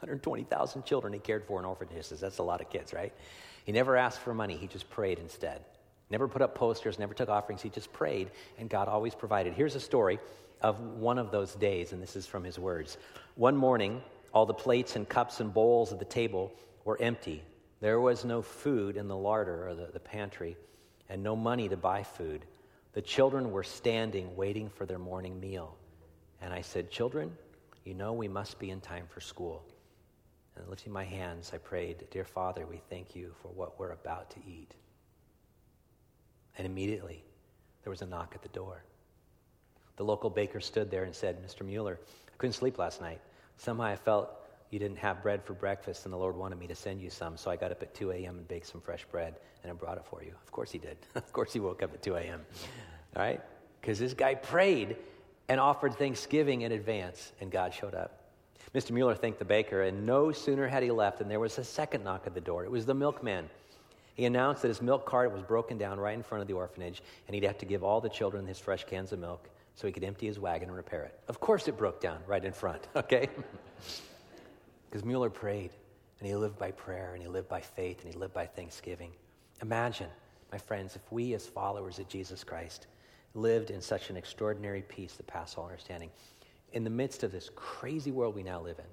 120,000 0.00 0.84
children 0.84 1.12
he 1.12 1.18
cared 1.18 1.44
for 1.44 1.58
in 1.58 1.64
orphanages. 1.64 2.20
That's 2.20 2.38
a 2.38 2.42
lot 2.42 2.60
of 2.60 2.68
kids, 2.70 2.92
right? 2.92 3.12
He 3.64 3.72
never 3.72 3.96
asked 3.96 4.20
for 4.20 4.34
money, 4.34 4.56
he 4.56 4.66
just 4.66 4.88
prayed 4.90 5.18
instead. 5.18 5.64
Never 6.10 6.26
put 6.26 6.42
up 6.42 6.54
posters, 6.54 6.98
never 6.98 7.14
took 7.14 7.28
offerings. 7.28 7.62
He 7.62 7.70
just 7.70 7.92
prayed, 7.92 8.30
and 8.58 8.68
God 8.68 8.88
always 8.88 9.14
provided. 9.14 9.54
Here's 9.54 9.76
a 9.76 9.80
story 9.80 10.18
of 10.60 10.80
one 10.80 11.18
of 11.18 11.30
those 11.30 11.54
days, 11.54 11.92
and 11.92 12.02
this 12.02 12.16
is 12.16 12.26
from 12.26 12.44
his 12.44 12.58
words. 12.58 12.98
One 13.36 13.56
morning, 13.56 14.02
all 14.34 14.44
the 14.44 14.52
plates 14.54 14.96
and 14.96 15.08
cups 15.08 15.40
and 15.40 15.54
bowls 15.54 15.92
of 15.92 15.98
the 15.98 16.04
table 16.04 16.52
were 16.84 17.00
empty. 17.00 17.42
There 17.80 18.00
was 18.00 18.24
no 18.24 18.42
food 18.42 18.96
in 18.96 19.08
the 19.08 19.16
larder 19.16 19.68
or 19.68 19.74
the, 19.74 19.86
the 19.92 20.00
pantry, 20.00 20.56
and 21.08 21.22
no 21.22 21.34
money 21.36 21.68
to 21.68 21.76
buy 21.76 22.02
food. 22.02 22.44
The 22.92 23.02
children 23.02 23.52
were 23.52 23.62
standing, 23.62 24.34
waiting 24.36 24.68
for 24.68 24.84
their 24.84 24.98
morning 24.98 25.38
meal. 25.38 25.76
And 26.40 26.52
I 26.52 26.60
said, 26.60 26.90
Children, 26.90 27.36
you 27.84 27.94
know 27.94 28.12
we 28.12 28.28
must 28.28 28.58
be 28.58 28.70
in 28.70 28.80
time 28.80 29.06
for 29.08 29.20
school. 29.20 29.64
And 30.56 30.68
lifting 30.68 30.92
my 30.92 31.04
hands, 31.04 31.52
I 31.54 31.58
prayed, 31.58 32.04
Dear 32.10 32.24
Father, 32.24 32.66
we 32.66 32.80
thank 32.90 33.14
you 33.14 33.32
for 33.40 33.48
what 33.48 33.78
we're 33.78 33.92
about 33.92 34.30
to 34.30 34.38
eat. 34.46 34.74
And 36.60 36.66
immediately, 36.66 37.24
there 37.84 37.90
was 37.90 38.02
a 38.02 38.06
knock 38.06 38.32
at 38.34 38.42
the 38.42 38.48
door. 38.50 38.84
The 39.96 40.04
local 40.04 40.28
baker 40.28 40.60
stood 40.60 40.90
there 40.90 41.04
and 41.04 41.14
said, 41.14 41.42
Mr. 41.42 41.64
Mueller, 41.64 41.98
I 42.28 42.36
couldn't 42.36 42.52
sleep 42.52 42.76
last 42.76 43.00
night. 43.00 43.18
Somehow 43.56 43.84
I 43.84 43.96
felt 43.96 44.28
you 44.68 44.78
didn't 44.78 44.98
have 44.98 45.22
bread 45.22 45.42
for 45.42 45.54
breakfast, 45.54 46.04
and 46.04 46.12
the 46.12 46.18
Lord 46.18 46.36
wanted 46.36 46.58
me 46.58 46.66
to 46.66 46.74
send 46.74 47.00
you 47.00 47.08
some. 47.08 47.38
So 47.38 47.50
I 47.50 47.56
got 47.56 47.70
up 47.70 47.80
at 47.80 47.94
2 47.94 48.10
a.m. 48.10 48.36
and 48.36 48.46
baked 48.46 48.66
some 48.66 48.82
fresh 48.82 49.06
bread, 49.10 49.36
and 49.62 49.72
I 49.72 49.74
brought 49.74 49.96
it 49.96 50.04
for 50.04 50.22
you. 50.22 50.32
Of 50.44 50.52
course 50.52 50.70
he 50.70 50.76
did. 50.76 50.98
of 51.14 51.32
course 51.32 51.50
he 51.54 51.60
woke 51.60 51.82
up 51.82 51.94
at 51.94 52.02
2 52.02 52.16
a.m. 52.16 52.44
All 53.16 53.22
right? 53.22 53.40
Because 53.80 53.98
this 53.98 54.12
guy 54.12 54.34
prayed 54.34 54.96
and 55.48 55.58
offered 55.58 55.94
thanksgiving 55.94 56.60
in 56.60 56.72
advance, 56.72 57.32
and 57.40 57.50
God 57.50 57.72
showed 57.72 57.94
up. 57.94 58.20
Mr. 58.74 58.90
Mueller 58.90 59.14
thanked 59.14 59.38
the 59.38 59.46
baker, 59.46 59.84
and 59.84 60.04
no 60.04 60.30
sooner 60.30 60.68
had 60.68 60.82
he 60.82 60.90
left 60.90 61.20
than 61.20 61.28
there 61.30 61.40
was 61.40 61.56
a 61.56 61.64
second 61.64 62.04
knock 62.04 62.26
at 62.26 62.34
the 62.34 62.40
door. 62.42 62.66
It 62.66 62.70
was 62.70 62.84
the 62.84 62.92
milkman. 62.92 63.48
He 64.20 64.26
announced 64.26 64.60
that 64.60 64.68
his 64.68 64.82
milk 64.82 65.06
cart 65.06 65.32
was 65.32 65.40
broken 65.40 65.78
down 65.78 65.98
right 65.98 66.12
in 66.12 66.22
front 66.22 66.42
of 66.42 66.46
the 66.46 66.52
orphanage, 66.52 67.02
and 67.26 67.34
he'd 67.34 67.44
have 67.44 67.56
to 67.56 67.64
give 67.64 67.82
all 67.82 68.02
the 68.02 68.10
children 68.10 68.46
his 68.46 68.58
fresh 68.58 68.84
cans 68.84 69.12
of 69.12 69.18
milk 69.18 69.48
so 69.74 69.86
he 69.86 69.94
could 69.94 70.04
empty 70.04 70.26
his 70.26 70.38
wagon 70.38 70.68
and 70.68 70.76
repair 70.76 71.04
it. 71.04 71.18
Of 71.26 71.40
course, 71.40 71.68
it 71.68 71.78
broke 71.78 72.02
down 72.02 72.18
right 72.26 72.44
in 72.44 72.52
front, 72.52 72.86
okay? 72.96 73.30
Because 74.90 75.06
Mueller 75.06 75.30
prayed, 75.30 75.70
and 76.18 76.28
he 76.28 76.34
lived 76.34 76.58
by 76.58 76.70
prayer, 76.70 77.14
and 77.14 77.22
he 77.22 77.28
lived 77.28 77.48
by 77.48 77.62
faith, 77.62 78.04
and 78.04 78.12
he 78.12 78.20
lived 78.20 78.34
by 78.34 78.44
thanksgiving. 78.44 79.12
Imagine, 79.62 80.10
my 80.52 80.58
friends, 80.58 80.96
if 80.96 81.10
we 81.10 81.32
as 81.32 81.46
followers 81.46 81.98
of 81.98 82.06
Jesus 82.06 82.44
Christ 82.44 82.88
lived 83.32 83.70
in 83.70 83.80
such 83.80 84.10
an 84.10 84.18
extraordinary 84.18 84.82
peace 84.82 85.14
that 85.14 85.28
passes 85.28 85.56
all 85.56 85.64
understanding 85.64 86.10
in 86.74 86.84
the 86.84 86.90
midst 86.90 87.22
of 87.22 87.32
this 87.32 87.48
crazy 87.54 88.10
world 88.10 88.34
we 88.34 88.42
now 88.42 88.60
live 88.60 88.78
in, 88.78 88.84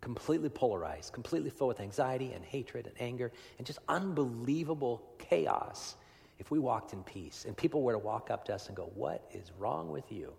completely 0.00 0.48
polarized, 0.48 1.12
completely 1.12 1.50
filled 1.50 1.68
with 1.68 1.80
anxiety 1.80 2.32
and 2.32 2.44
hatred 2.44 2.86
and 2.86 2.94
anger 3.00 3.32
and 3.58 3.66
just 3.66 3.78
unbelievable 3.88 5.02
chaos. 5.18 5.96
If 6.38 6.50
we 6.50 6.58
walked 6.58 6.92
in 6.92 7.02
peace 7.02 7.44
and 7.46 7.56
people 7.56 7.82
were 7.82 7.92
to 7.92 7.98
walk 7.98 8.30
up 8.30 8.44
to 8.46 8.54
us 8.54 8.68
and 8.68 8.76
go, 8.76 8.90
What 8.94 9.28
is 9.32 9.52
wrong 9.58 9.90
with 9.90 10.10
you? 10.12 10.32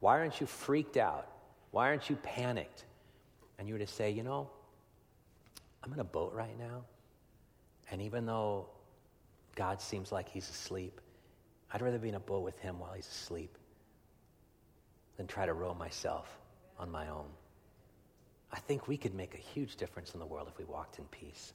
Why 0.00 0.18
aren't 0.18 0.40
you 0.40 0.46
freaked 0.46 0.96
out? 0.96 1.28
Why 1.70 1.88
aren't 1.88 2.10
you 2.10 2.16
panicked? 2.16 2.84
And 3.58 3.68
you 3.68 3.74
were 3.74 3.80
to 3.80 3.86
say, 3.86 4.10
You 4.10 4.22
know, 4.22 4.50
I'm 5.82 5.92
in 5.92 6.00
a 6.00 6.04
boat 6.04 6.32
right 6.34 6.58
now. 6.58 6.84
And 7.90 8.02
even 8.02 8.26
though 8.26 8.66
God 9.54 9.80
seems 9.80 10.10
like 10.10 10.28
he's 10.28 10.48
asleep, 10.48 11.00
I'd 11.72 11.82
rather 11.82 11.98
be 11.98 12.08
in 12.08 12.14
a 12.14 12.20
boat 12.20 12.42
with 12.42 12.58
him 12.58 12.78
while 12.78 12.92
he's 12.92 13.06
asleep 13.06 13.56
than 15.16 15.26
try 15.26 15.46
to 15.46 15.52
row 15.52 15.74
myself 15.74 16.38
on 16.78 16.90
my 16.90 17.08
own. 17.08 17.26
I 18.54 18.60
think 18.60 18.86
we 18.86 18.96
could 18.96 19.16
make 19.16 19.34
a 19.34 19.38
huge 19.38 19.74
difference 19.74 20.14
in 20.14 20.20
the 20.20 20.26
world 20.26 20.46
if 20.48 20.56
we 20.58 20.64
walked 20.64 21.00
in 21.00 21.04
peace. 21.06 21.54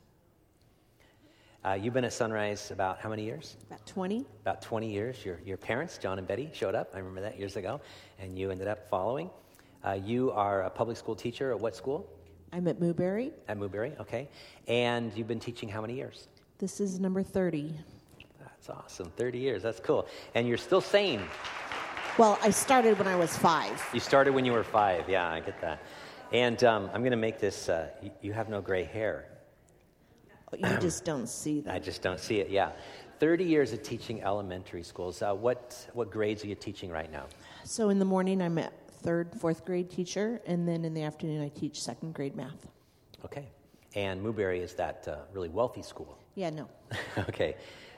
Uh, 1.63 1.71
you've 1.71 1.93
been 1.93 2.03
at 2.03 2.11
Sunrise 2.11 2.71
about 2.71 2.99
how 2.99 3.07
many 3.07 3.23
years? 3.23 3.55
About 3.67 3.85
20. 3.85 4.25
About 4.41 4.61
20 4.61 4.91
years. 4.91 5.23
Your, 5.23 5.39
your 5.45 5.55
parents, 5.55 5.97
John 5.97 6.17
and 6.17 6.27
Betty, 6.27 6.49
showed 6.51 6.75
up. 6.75 6.91
I 6.93 6.97
remember 6.97 7.21
that 7.21 7.39
years 7.39 7.55
ago. 7.55 7.79
And 8.19 8.37
you 8.37 8.51
ended 8.51 8.67
up 8.67 8.89
following. 8.89 9.29
Uh, 9.85 9.97
you 10.03 10.31
are 10.31 10.63
a 10.63 10.69
public 10.69 10.97
school 10.97 11.15
teacher 11.15 11.51
at 11.51 11.59
what 11.59 11.73
school? 11.73 12.05
I'm 12.51 12.67
at 12.67 12.81
Mooberry. 12.81 13.31
At 13.47 13.57
Mooberry, 13.57 13.97
okay. 14.01 14.27
And 14.67 15.13
you've 15.15 15.27
been 15.27 15.39
teaching 15.39 15.69
how 15.69 15.79
many 15.79 15.93
years? 15.93 16.27
This 16.57 16.81
is 16.81 16.99
number 16.99 17.23
30. 17.23 17.73
That's 18.41 18.69
awesome. 18.69 19.09
30 19.15 19.39
years. 19.39 19.63
That's 19.63 19.79
cool. 19.79 20.05
And 20.35 20.49
you're 20.49 20.57
still 20.57 20.81
sane. 20.81 21.21
Well, 22.17 22.37
I 22.41 22.49
started 22.49 22.97
when 22.97 23.07
I 23.07 23.15
was 23.15 23.37
five. 23.37 23.81
You 23.93 24.01
started 24.01 24.33
when 24.33 24.43
you 24.43 24.51
were 24.51 24.65
five. 24.65 25.07
Yeah, 25.07 25.29
I 25.29 25.39
get 25.39 25.61
that. 25.61 25.79
And 26.31 26.63
um, 26.63 26.89
I'm 26.93 27.01
going 27.01 27.11
to 27.11 27.17
make 27.17 27.39
this 27.39 27.69
uh, 27.69 27.87
you, 28.01 28.11
you 28.21 28.33
have 28.33 28.49
no 28.49 28.61
gray 28.61 28.83
hair. 28.83 29.25
You 30.57 30.77
just 30.81 31.05
don't 31.05 31.27
see 31.27 31.61
that. 31.61 31.73
I 31.73 31.79
just 31.79 32.01
don't 32.01 32.19
see 32.19 32.39
it, 32.39 32.49
yeah. 32.49 32.71
30 33.19 33.43
years 33.43 33.73
of 33.73 33.83
teaching 33.83 34.23
elementary 34.23 34.83
schools. 34.83 35.21
Uh, 35.21 35.33
what, 35.33 35.87
what 35.93 36.09
grades 36.09 36.43
are 36.43 36.47
you 36.47 36.55
teaching 36.55 36.89
right 36.89 37.11
now? 37.11 37.25
So 37.65 37.89
in 37.89 37.99
the 37.99 38.05
morning, 38.05 38.41
I'm 38.41 38.57
a 38.57 38.69
third, 39.01 39.33
fourth 39.39 39.65
grade 39.65 39.89
teacher, 39.89 40.41
and 40.45 40.67
then 40.67 40.85
in 40.85 40.93
the 40.93 41.03
afternoon, 41.03 41.41
I 41.41 41.49
teach 41.49 41.81
second 41.81 42.13
grade 42.13 42.35
math. 42.35 42.67
Okay. 43.25 43.47
And 43.95 44.23
Mooberry 44.23 44.61
is 44.61 44.73
that 44.75 45.07
uh, 45.07 45.17
really 45.33 45.49
wealthy 45.49 45.81
school? 45.81 46.17
Yeah, 46.35 46.51
no. 46.51 46.69
okay. 47.17 47.55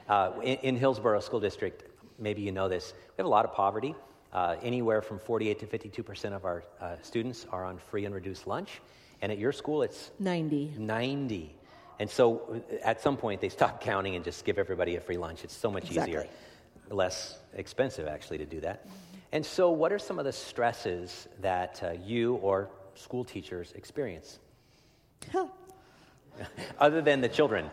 Uh, 0.08 0.32
in, 0.42 0.56
in, 0.58 0.76
Hillsboro 0.76 1.20
School 1.20 1.38
District, 1.38 1.84
maybe 2.18 2.42
you 2.42 2.50
know 2.50 2.68
this, 2.68 2.94
we 2.96 3.14
have 3.18 3.26
a 3.26 3.28
lot 3.28 3.44
of 3.44 3.52
poverty. 3.52 3.94
Uh, 4.32 4.56
anywhere 4.62 5.02
from 5.02 5.18
48 5.18 5.58
to 5.58 5.66
52 5.66 6.02
percent 6.02 6.34
of 6.34 6.44
our 6.44 6.64
uh, 6.80 6.96
students 7.02 7.46
are 7.50 7.64
on 7.64 7.78
free 7.78 8.06
and 8.06 8.14
reduced 8.14 8.46
lunch. 8.46 8.80
And 9.20 9.30
at 9.30 9.38
your 9.38 9.52
school, 9.52 9.82
it's 9.82 10.10
90. 10.18 10.74
90. 10.78 11.54
And 11.98 12.10
so 12.10 12.62
uh, 12.72 12.76
at 12.82 13.00
some 13.00 13.16
point, 13.16 13.40
they 13.40 13.48
stop 13.48 13.80
counting 13.90 14.16
and 14.16 14.24
just 14.24 14.44
give 14.44 14.58
everybody 14.58 14.96
a 14.96 15.00
free 15.00 15.16
lunch. 15.16 15.44
It's 15.44 15.56
so 15.56 15.70
much 15.70 15.84
exactly. 15.84 16.14
easier, 16.14 16.28
less 16.90 17.38
expensive, 17.54 18.08
actually, 18.08 18.38
to 18.38 18.46
do 18.46 18.60
that. 18.60 18.86
And 19.32 19.44
so, 19.44 19.70
what 19.70 19.92
are 19.92 19.98
some 19.98 20.18
of 20.18 20.24
the 20.24 20.32
stresses 20.32 21.28
that 21.40 21.82
uh, 21.82 21.92
you 22.04 22.34
or 22.36 22.68
school 22.94 23.24
teachers 23.24 23.72
experience? 23.72 24.38
Huh. 25.30 25.46
Other 26.78 27.00
than 27.00 27.20
the 27.20 27.28
children. 27.28 27.70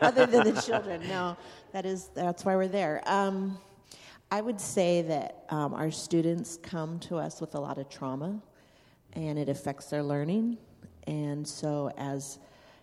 Other 0.00 0.26
than 0.26 0.54
the 0.54 0.60
children, 0.66 1.06
no. 1.08 1.36
That 1.72 1.84
is, 1.84 2.10
that's 2.14 2.44
why 2.44 2.56
we're 2.56 2.68
there. 2.68 3.02
Um, 3.06 3.58
I 4.34 4.40
would 4.40 4.60
say 4.60 5.02
that 5.02 5.44
um, 5.50 5.74
our 5.74 5.92
students 5.92 6.58
come 6.60 6.98
to 7.06 7.18
us 7.18 7.40
with 7.40 7.54
a 7.54 7.60
lot 7.60 7.78
of 7.78 7.88
trauma, 7.88 8.42
and 9.12 9.38
it 9.38 9.48
affects 9.48 9.90
their 9.90 10.02
learning. 10.02 10.58
And 11.06 11.46
so, 11.46 11.92
as 11.96 12.40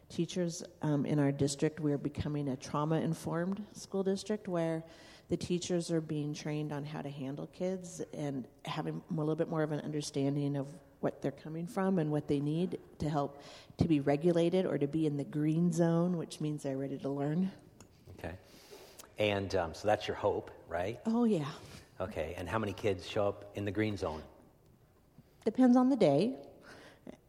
teachers 0.07 0.63
um, 0.81 1.05
in 1.05 1.19
our 1.19 1.33
district, 1.33 1.81
we're 1.81 1.97
becoming 1.97 2.47
a 2.47 2.55
trauma 2.55 3.01
informed 3.01 3.61
school 3.73 4.01
district 4.01 4.47
where 4.47 4.81
the 5.27 5.35
teachers 5.35 5.91
are 5.91 5.99
being 5.99 6.33
trained 6.33 6.71
on 6.71 6.85
how 6.85 7.01
to 7.01 7.09
handle 7.09 7.47
kids 7.47 8.01
and 8.13 8.47
having 8.63 9.01
a 9.11 9.13
little 9.13 9.35
bit 9.35 9.49
more 9.49 9.61
of 9.61 9.73
an 9.73 9.81
understanding 9.81 10.55
of 10.55 10.67
what 11.01 11.21
they're 11.21 11.31
coming 11.31 11.67
from 11.67 11.99
and 11.99 12.09
what 12.09 12.29
they 12.29 12.39
need 12.39 12.79
to 12.99 13.09
help 13.09 13.43
to 13.77 13.89
be 13.89 13.99
regulated 13.99 14.65
or 14.65 14.77
to 14.77 14.87
be 14.87 15.05
in 15.05 15.17
the 15.17 15.25
green 15.25 15.69
zone, 15.69 16.15
which 16.15 16.39
means 16.39 16.63
they're 16.63 16.77
ready 16.77 16.97
to 16.97 17.09
learn. 17.09 17.51
And 19.21 19.53
um, 19.53 19.73
so 19.75 19.87
that's 19.87 20.07
your 20.07 20.17
hope, 20.17 20.49
right? 20.67 20.99
Oh, 21.05 21.25
yeah. 21.25 21.45
Okay. 21.99 22.33
And 22.39 22.49
how 22.49 22.57
many 22.57 22.73
kids 22.73 23.07
show 23.07 23.27
up 23.27 23.51
in 23.53 23.65
the 23.65 23.71
green 23.71 23.95
zone? 23.95 24.23
Depends 25.45 25.77
on 25.77 25.89
the 25.89 25.95
day. 25.95 26.37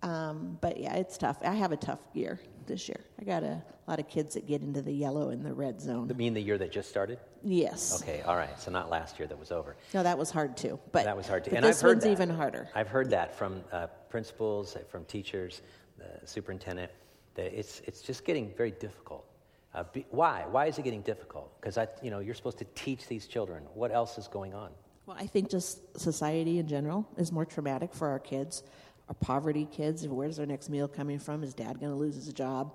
Um, 0.02 0.56
but 0.62 0.78
yeah, 0.78 0.94
it's 0.94 1.18
tough. 1.18 1.36
I 1.42 1.54
have 1.54 1.70
a 1.70 1.76
tough 1.76 1.98
year 2.14 2.40
this 2.66 2.88
year. 2.88 3.00
I 3.20 3.24
got 3.24 3.42
a 3.42 3.62
lot 3.86 4.00
of 4.00 4.08
kids 4.08 4.32
that 4.34 4.46
get 4.46 4.62
into 4.62 4.80
the 4.80 4.90
yellow 4.92 5.28
and 5.28 5.44
the 5.44 5.52
red 5.52 5.82
zone. 5.82 6.08
You 6.08 6.14
mean 6.14 6.32
the 6.32 6.40
year 6.40 6.56
that 6.56 6.72
just 6.72 6.88
started? 6.88 7.18
Yes. 7.42 8.02
Okay, 8.02 8.22
all 8.22 8.36
right. 8.36 8.58
So 8.58 8.70
not 8.70 8.88
last 8.88 9.18
year 9.18 9.28
that 9.28 9.38
was 9.38 9.52
over. 9.52 9.76
No, 9.92 10.02
that 10.02 10.16
was 10.16 10.30
hard 10.30 10.56
too. 10.56 10.78
But 10.92 11.04
that 11.04 11.16
was 11.16 11.28
hard 11.28 11.44
too. 11.44 11.54
And 11.54 11.62
this 11.64 11.76
I've 11.76 11.82
heard 11.82 11.96
one's 11.96 12.04
that. 12.04 12.10
even 12.10 12.30
harder. 12.30 12.70
I've 12.74 12.88
heard 12.88 13.10
that 13.10 13.36
from 13.36 13.62
uh, 13.70 13.88
principals, 14.08 14.78
from 14.88 15.04
teachers, 15.04 15.60
the 15.98 16.26
superintendent. 16.26 16.90
That 17.34 17.56
it's 17.56 17.82
it's 17.84 18.00
just 18.00 18.24
getting 18.24 18.50
very 18.56 18.70
difficult. 18.70 19.26
Uh, 19.74 19.84
be, 19.92 20.04
why? 20.10 20.44
Why 20.50 20.66
is 20.66 20.78
it 20.78 20.82
getting 20.82 21.02
difficult? 21.02 21.58
Because 21.60 21.78
you 22.02 22.10
know, 22.10 22.18
you're 22.18 22.34
supposed 22.34 22.58
to 22.58 22.66
teach 22.74 23.06
these 23.08 23.26
children. 23.26 23.62
What 23.74 23.90
else 23.90 24.18
is 24.18 24.28
going 24.28 24.54
on? 24.54 24.70
Well, 25.06 25.16
I 25.18 25.26
think 25.26 25.50
just 25.50 25.98
society 25.98 26.58
in 26.58 26.68
general 26.68 27.08
is 27.16 27.32
more 27.32 27.44
traumatic 27.44 27.94
for 27.94 28.08
our 28.08 28.18
kids. 28.18 28.62
Our 29.08 29.14
poverty 29.14 29.66
kids, 29.70 30.06
where's 30.06 30.36
their 30.36 30.46
next 30.46 30.68
meal 30.68 30.88
coming 30.88 31.18
from? 31.18 31.42
Is 31.42 31.54
dad 31.54 31.80
going 31.80 31.90
to 31.90 31.98
lose 31.98 32.14
his 32.14 32.32
job? 32.32 32.72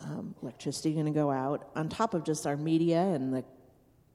Um, 0.00 0.34
electricity 0.42 0.92
going 0.94 1.06
to 1.06 1.12
go 1.12 1.30
out? 1.30 1.70
On 1.76 1.88
top 1.88 2.14
of 2.14 2.24
just 2.24 2.46
our 2.46 2.56
media 2.56 3.00
and 3.00 3.32
the, 3.32 3.44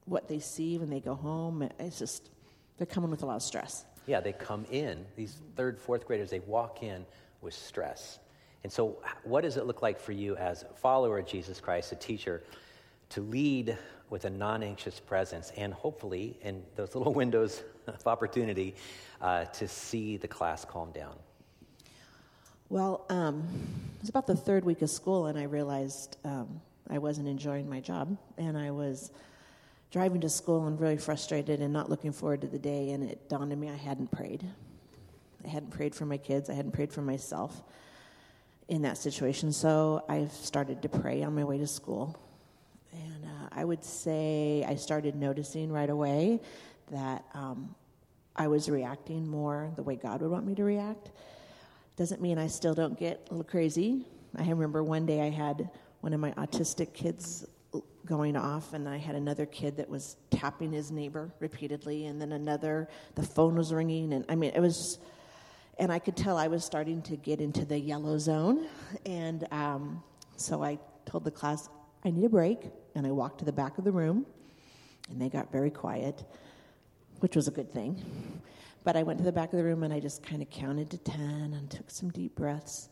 what 0.06 0.28
they 0.28 0.40
see 0.40 0.78
when 0.78 0.90
they 0.90 1.00
go 1.00 1.16
home, 1.16 1.70
it's 1.80 2.00
just, 2.00 2.30
they're 2.78 2.88
coming 2.88 3.12
with 3.12 3.24
a 3.24 3.26
lot 3.26 3.36
of 3.36 3.44
stress. 3.44 3.86
Yeah, 4.08 4.20
they 4.20 4.34
come 4.34 4.66
in, 4.72 5.06
these 5.16 5.38
third, 5.56 5.80
fourth 5.80 6.06
graders, 6.06 6.32
they 6.32 6.40
walk 6.40 6.84
in 6.84 7.06
with 7.42 7.54
stress. 7.54 8.20
And 8.64 8.72
so, 8.72 8.98
what 9.24 9.42
does 9.42 9.58
it 9.58 9.66
look 9.66 9.82
like 9.82 10.00
for 10.00 10.12
you 10.12 10.36
as 10.36 10.64
a 10.64 10.74
follower 10.74 11.20
of 11.20 11.26
Jesus 11.26 11.60
Christ, 11.60 11.92
a 11.92 11.96
teacher, 11.96 12.44
to 13.10 13.22
lead 13.22 13.78
with 14.10 14.26
a 14.26 14.30
non 14.30 14.64
anxious 14.64 15.00
presence 15.00 15.52
and 15.58 15.74
hopefully 15.74 16.38
in 16.42 16.64
those 16.76 16.96
little 16.96 17.14
windows 17.24 17.64
of 17.88 18.06
opportunity 18.08 18.76
uh, 19.22 19.46
to 19.46 19.68
see 19.68 20.18
the 20.18 20.28
class 20.28 20.66
calm 20.66 20.92
down? 20.92 21.16
Well, 22.70 23.06
um, 23.10 23.48
it 23.96 24.02
was 24.02 24.10
about 24.10 24.28
the 24.28 24.36
third 24.36 24.66
week 24.66 24.82
of 24.82 24.90
school, 24.90 25.28
and 25.28 25.40
I 25.40 25.44
realized 25.44 26.18
um, 26.26 26.60
I 26.90 26.98
wasn't 26.98 27.30
enjoying 27.30 27.70
my 27.70 27.80
job, 27.80 28.18
and 28.38 28.58
I 28.58 28.72
was 28.72 29.12
driving 29.92 30.20
to 30.22 30.30
school 30.30 30.68
and 30.68 30.80
really 30.80 30.98
frustrated 30.98 31.62
and 31.62 31.72
not 31.72 31.90
looking 31.90 32.12
forward 32.12 32.42
to 32.42 32.48
the 32.48 32.60
day. 32.60 32.92
And 32.92 33.10
it 33.10 33.30
dawned 33.30 33.54
on 33.54 33.60
me 33.60 33.70
I 33.70 33.76
hadn't 33.76 34.12
prayed. 34.12 34.44
I 35.46 35.48
hadn't 35.48 35.70
prayed 35.70 35.96
for 35.96 36.06
my 36.06 36.18
kids. 36.18 36.50
I 36.50 36.54
hadn't 36.54 36.74
prayed 36.74 36.92
for 36.92 37.02
myself 37.02 37.64
in 38.68 38.82
that 38.82 38.98
situation. 38.98 39.52
So 39.52 40.04
I've 40.10 40.32
started 40.32 40.82
to 40.82 40.90
pray 40.90 41.24
on 41.24 41.34
my 41.36 41.44
way 41.44 41.58
to 41.58 41.68
school, 41.68 42.18
and 42.92 43.26
uh, 43.26 43.50
I 43.52 43.64
would 43.64 43.84
say 43.84 44.66
I 44.68 44.76
started 44.76 45.16
noticing 45.16 45.72
right 45.72 45.90
away 45.90 46.42
that 46.92 47.24
um, 47.34 47.76
I 48.36 48.48
was 48.48 48.70
reacting 48.70 49.28
more 49.28 49.72
the 49.76 49.84
way 49.84 49.96
God 49.96 50.22
would 50.22 50.32
want 50.32 50.46
me 50.46 50.56
to 50.56 50.64
react 50.64 51.12
doesn't 51.96 52.22
mean 52.22 52.38
I 52.38 52.48
still 52.48 52.76
don't 52.76 52.98
get 52.98 53.26
a 53.30 53.34
little 53.34 53.44
crazy. 53.44 54.06
I 54.38 54.48
remember 54.48 54.84
one 54.84 55.06
day 55.06 55.22
I 55.22 55.30
had 55.30 55.70
one 56.02 56.14
of 56.14 56.20
my 56.20 56.32
autistic 56.34 56.94
kids 56.94 57.46
going 58.06 58.38
off, 58.38 58.74
and 58.74 58.88
I 58.88 58.98
had 58.98 59.16
another 59.16 59.46
kid 59.46 59.78
that 59.78 59.90
was 59.90 60.16
tapping 60.30 60.72
his 60.72 60.92
neighbor 60.92 61.32
repeatedly, 61.40 62.06
and 62.06 62.22
then 62.22 62.32
another, 62.32 62.88
the 63.16 63.24
phone 63.24 63.56
was 63.56 63.74
ringing, 63.74 64.14
and 64.14 64.26
I 64.30 64.36
mean, 64.36 64.52
it 64.56 64.60
was, 64.60 65.00
and 65.80 65.92
I 65.92 66.00
could 66.00 66.18
tell 66.18 66.38
I 66.38 66.48
was 66.48 66.64
starting 66.64 67.02
to 67.04 67.16
get 67.16 67.40
into 67.40 67.66
the 67.66 67.80
yellow 67.80 68.18
zone. 68.18 68.68
And 69.06 69.48
um, 69.52 70.04
so 70.36 70.64
I 70.64 70.80
told 71.06 71.24
the 71.24 71.32
class, 71.32 71.70
I 72.04 72.12
need 72.12 72.26
a 72.26 72.30
break, 72.30 72.60
and 72.96 73.06
I 73.06 73.12
walked 73.12 73.40
to 73.40 73.46
the 73.46 73.52
back 73.52 73.78
of 73.78 73.84
the 73.84 73.92
room, 73.92 74.26
and 75.10 75.22
they 75.22 75.30
got 75.30 75.52
very 75.52 75.70
quiet, 75.70 76.24
which 77.20 77.36
was 77.36 77.48
a 77.48 77.52
good 77.52 77.72
thing. 77.74 78.04
But 78.84 78.96
I 78.96 79.04
went 79.04 79.20
to 79.20 79.26
the 79.26 79.32
back 79.32 79.52
of 79.52 79.58
the 79.58 79.66
room 79.66 79.84
and 79.84 79.94
I 79.94 80.00
just 80.00 80.24
kind 80.24 80.42
of 80.42 80.50
counted 80.50 80.90
to 80.92 80.98
10 80.98 81.20
and 81.20 81.70
took 81.70 81.90
some 81.90 82.10
deep 82.10 82.36
breaths. 82.36 82.88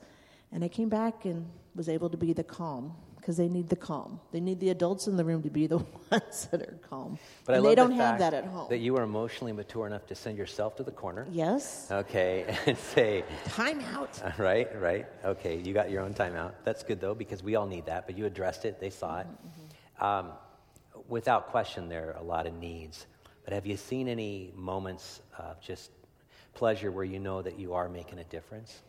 And 0.52 0.62
I 0.62 0.68
came 0.68 0.90
back 0.90 1.24
and 1.24 1.50
was 1.74 1.88
able 1.88 2.10
to 2.10 2.18
be 2.18 2.34
the 2.34 2.44
calm 2.44 2.94
because 3.26 3.38
they 3.38 3.50
need 3.50 3.68
the 3.70 3.76
calm. 3.76 4.20
They 4.32 4.40
need 4.40 4.60
the 4.60 4.70
adults 4.70 5.08
in 5.08 5.18
the 5.18 5.26
room 5.26 5.42
to 5.42 5.50
be 5.50 5.66
the 5.66 5.78
ones 6.12 6.48
that 6.52 6.62
are 6.62 6.78
calm. 6.88 7.18
But 7.46 7.64
they 7.64 7.74
don't 7.74 7.90
the 7.90 7.96
have 7.96 8.20
that 8.20 8.36
at 8.36 8.46
home. 8.46 8.68
That 8.70 8.78
you 8.78 8.96
are 8.98 9.02
emotionally 9.02 9.52
mature 9.52 9.88
enough 9.88 10.06
to 10.08 10.16
send 10.16 10.38
yourself 10.38 10.76
to 10.76 10.84
the 10.84 10.92
corner. 10.92 11.26
yes. 11.32 11.88
Okay, 11.90 12.46
and 12.68 12.78
say, 12.78 13.24
Time 13.46 13.82
out. 13.96 14.22
right, 14.38 14.70
right. 14.80 15.08
Okay, 15.24 15.58
you 15.58 15.74
got 15.74 15.90
your 15.90 16.04
own 16.04 16.14
timeout. 16.14 16.52
That's 16.66 16.84
good 16.84 17.02
though, 17.02 17.16
because 17.16 17.42
we 17.42 17.56
all 17.56 17.66
need 17.66 17.88
that. 17.88 18.06
But 18.06 18.16
you 18.16 18.28
addressed 18.28 18.64
it. 18.64 18.80
They 18.80 18.92
saw 18.92 19.22
it. 19.22 19.28
Um, 20.00 20.34
without 21.08 21.48
question, 21.48 21.90
there 21.90 22.10
are 22.10 22.22
a 22.22 22.24
lot 22.24 22.46
of 22.46 22.54
needs. 22.54 23.08
But 23.44 23.54
have 23.54 23.66
you 23.66 23.76
seen 23.76 24.08
any 24.08 24.54
moments 24.56 25.22
of 25.40 25.60
just 25.62 25.90
pleasure 26.54 26.92
where 26.92 27.06
you 27.06 27.18
know 27.18 27.42
that 27.42 27.58
you 27.58 27.74
are 27.74 27.90
making 27.90 28.20
a 28.20 28.24
difference? 28.26 28.84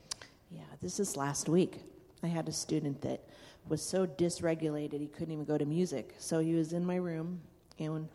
Yeah, 0.50 0.60
this 0.82 1.00
is 1.00 1.16
last 1.16 1.48
week. 1.48 1.80
I 2.22 2.26
had 2.26 2.48
a 2.48 2.52
student 2.52 3.00
that 3.00 3.20
was 3.68 3.82
so 3.82 4.06
dysregulated 4.06 5.00
he 5.00 5.08
couldn't 5.08 5.32
even 5.32 5.44
go 5.44 5.58
to 5.58 5.64
music. 5.64 6.14
So 6.18 6.38
he 6.38 6.54
was 6.54 6.72
in 6.72 6.84
my 6.84 6.96
room, 6.96 7.40
and 7.78 8.08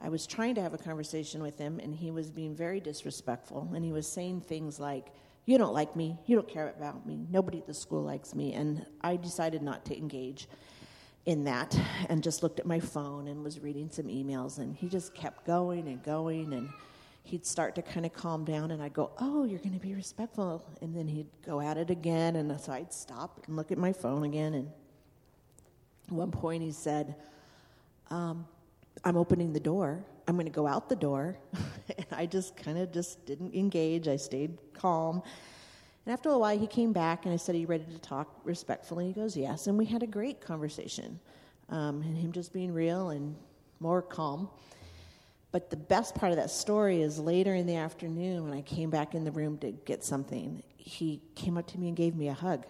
I 0.00 0.08
was 0.08 0.26
trying 0.26 0.56
to 0.56 0.62
have 0.62 0.74
a 0.74 0.78
conversation 0.78 1.42
with 1.42 1.58
him, 1.58 1.78
and 1.78 1.94
he 1.94 2.10
was 2.10 2.30
being 2.30 2.56
very 2.56 2.80
disrespectful. 2.80 3.70
And 3.74 3.84
he 3.84 3.92
was 3.92 4.06
saying 4.06 4.40
things 4.40 4.80
like, 4.80 5.06
You 5.46 5.58
don't 5.58 5.72
like 5.72 5.94
me. 5.94 6.18
You 6.26 6.36
don't 6.36 6.48
care 6.48 6.70
about 6.76 7.06
me. 7.06 7.26
Nobody 7.30 7.58
at 7.58 7.66
the 7.66 7.74
school 7.74 8.02
likes 8.02 8.34
me. 8.34 8.52
And 8.52 8.84
I 9.00 9.16
decided 9.16 9.62
not 9.62 9.84
to 9.86 9.96
engage 9.96 10.48
in 11.24 11.44
that 11.44 11.78
and 12.08 12.20
just 12.20 12.42
looked 12.42 12.58
at 12.58 12.66
my 12.66 12.80
phone 12.80 13.28
and 13.28 13.44
was 13.44 13.60
reading 13.60 13.88
some 13.90 14.06
emails. 14.06 14.58
And 14.58 14.74
he 14.74 14.88
just 14.88 15.14
kept 15.14 15.46
going 15.46 15.86
and 15.86 16.02
going. 16.02 16.52
And 16.52 16.68
he'd 17.22 17.46
start 17.46 17.74
to 17.76 17.82
kind 17.82 18.04
of 18.04 18.12
calm 18.12 18.44
down 18.44 18.70
and 18.70 18.82
I'd 18.82 18.92
go, 18.92 19.10
Oh, 19.18 19.44
you're 19.44 19.60
going 19.60 19.74
to 19.74 19.80
be 19.80 19.94
respectful. 19.94 20.64
And 20.80 20.94
then 20.94 21.08
he'd 21.08 21.28
go 21.46 21.60
at 21.60 21.76
it 21.76 21.90
again. 21.90 22.36
And 22.36 22.60
so 22.60 22.72
I'd 22.72 22.92
stop 22.92 23.42
and 23.46 23.56
look 23.56 23.72
at 23.72 23.78
my 23.78 23.92
phone 23.92 24.24
again. 24.24 24.54
And 24.54 24.70
at 26.08 26.12
one 26.12 26.30
point 26.30 26.62
he 26.62 26.72
said, 26.72 27.14
um, 28.10 28.46
I'm 29.04 29.16
opening 29.16 29.52
the 29.52 29.60
door. 29.60 30.04
I'm 30.28 30.34
going 30.34 30.46
to 30.46 30.52
go 30.52 30.66
out 30.66 30.88
the 30.88 30.96
door. 30.96 31.38
and 31.96 32.06
I 32.12 32.26
just 32.26 32.56
kind 32.56 32.78
of 32.78 32.92
just 32.92 33.24
didn't 33.26 33.54
engage. 33.54 34.08
I 34.08 34.16
stayed 34.16 34.58
calm. 34.74 35.22
And 36.04 36.12
after 36.12 36.30
a 36.30 36.38
while, 36.38 36.58
he 36.58 36.66
came 36.66 36.92
back 36.92 37.24
and 37.24 37.32
I 37.32 37.36
said, 37.36 37.54
Are 37.54 37.58
you 37.58 37.66
ready 37.66 37.84
to 37.84 37.98
talk 37.98 38.40
respectfully? 38.44 39.06
He 39.06 39.12
goes, 39.12 39.36
Yes. 39.36 39.66
And 39.66 39.78
we 39.78 39.84
had 39.84 40.02
a 40.02 40.06
great 40.06 40.40
conversation. 40.40 41.18
Um, 41.68 42.02
and 42.02 42.16
him 42.16 42.32
just 42.32 42.52
being 42.52 42.72
real 42.72 43.10
and 43.10 43.34
more 43.80 44.02
calm. 44.02 44.48
But 45.52 45.68
the 45.68 45.76
best 45.76 46.14
part 46.14 46.32
of 46.32 46.36
that 46.36 46.50
story 46.50 47.02
is 47.02 47.18
later 47.18 47.54
in 47.54 47.66
the 47.66 47.76
afternoon 47.76 48.44
when 48.44 48.54
I 48.54 48.62
came 48.62 48.88
back 48.88 49.14
in 49.14 49.22
the 49.22 49.30
room 49.30 49.58
to 49.58 49.70
get 49.70 50.02
something, 50.02 50.62
he 50.76 51.20
came 51.34 51.58
up 51.58 51.66
to 51.68 51.78
me 51.78 51.88
and 51.88 51.96
gave 51.96 52.16
me 52.16 52.28
a 52.28 52.34
hug. 52.34 52.64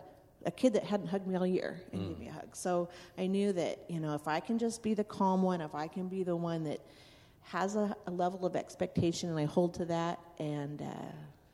A 0.44 0.50
kid 0.50 0.72
that 0.72 0.82
hadn't 0.82 1.06
hugged 1.06 1.28
me 1.28 1.36
all 1.36 1.46
year 1.46 1.80
and 1.92 2.08
gave 2.08 2.18
me 2.18 2.26
a 2.28 2.32
hug. 2.32 2.56
So 2.56 2.88
I 3.16 3.28
knew 3.28 3.52
that, 3.52 3.84
you 3.88 4.00
know, 4.00 4.14
if 4.14 4.26
I 4.26 4.40
can 4.40 4.58
just 4.58 4.82
be 4.82 4.94
the 4.94 5.04
calm 5.04 5.42
one, 5.42 5.60
if 5.60 5.72
I 5.76 5.86
can 5.86 6.08
be 6.08 6.24
the 6.24 6.34
one 6.34 6.64
that 6.64 6.80
has 7.42 7.76
a, 7.76 7.94
a 8.08 8.10
level 8.10 8.44
of 8.44 8.56
expectation 8.56 9.30
and 9.30 9.38
I 9.38 9.44
hold 9.44 9.74
to 9.74 9.84
that 9.84 10.18
and 10.40 10.82
uh, 10.82 10.86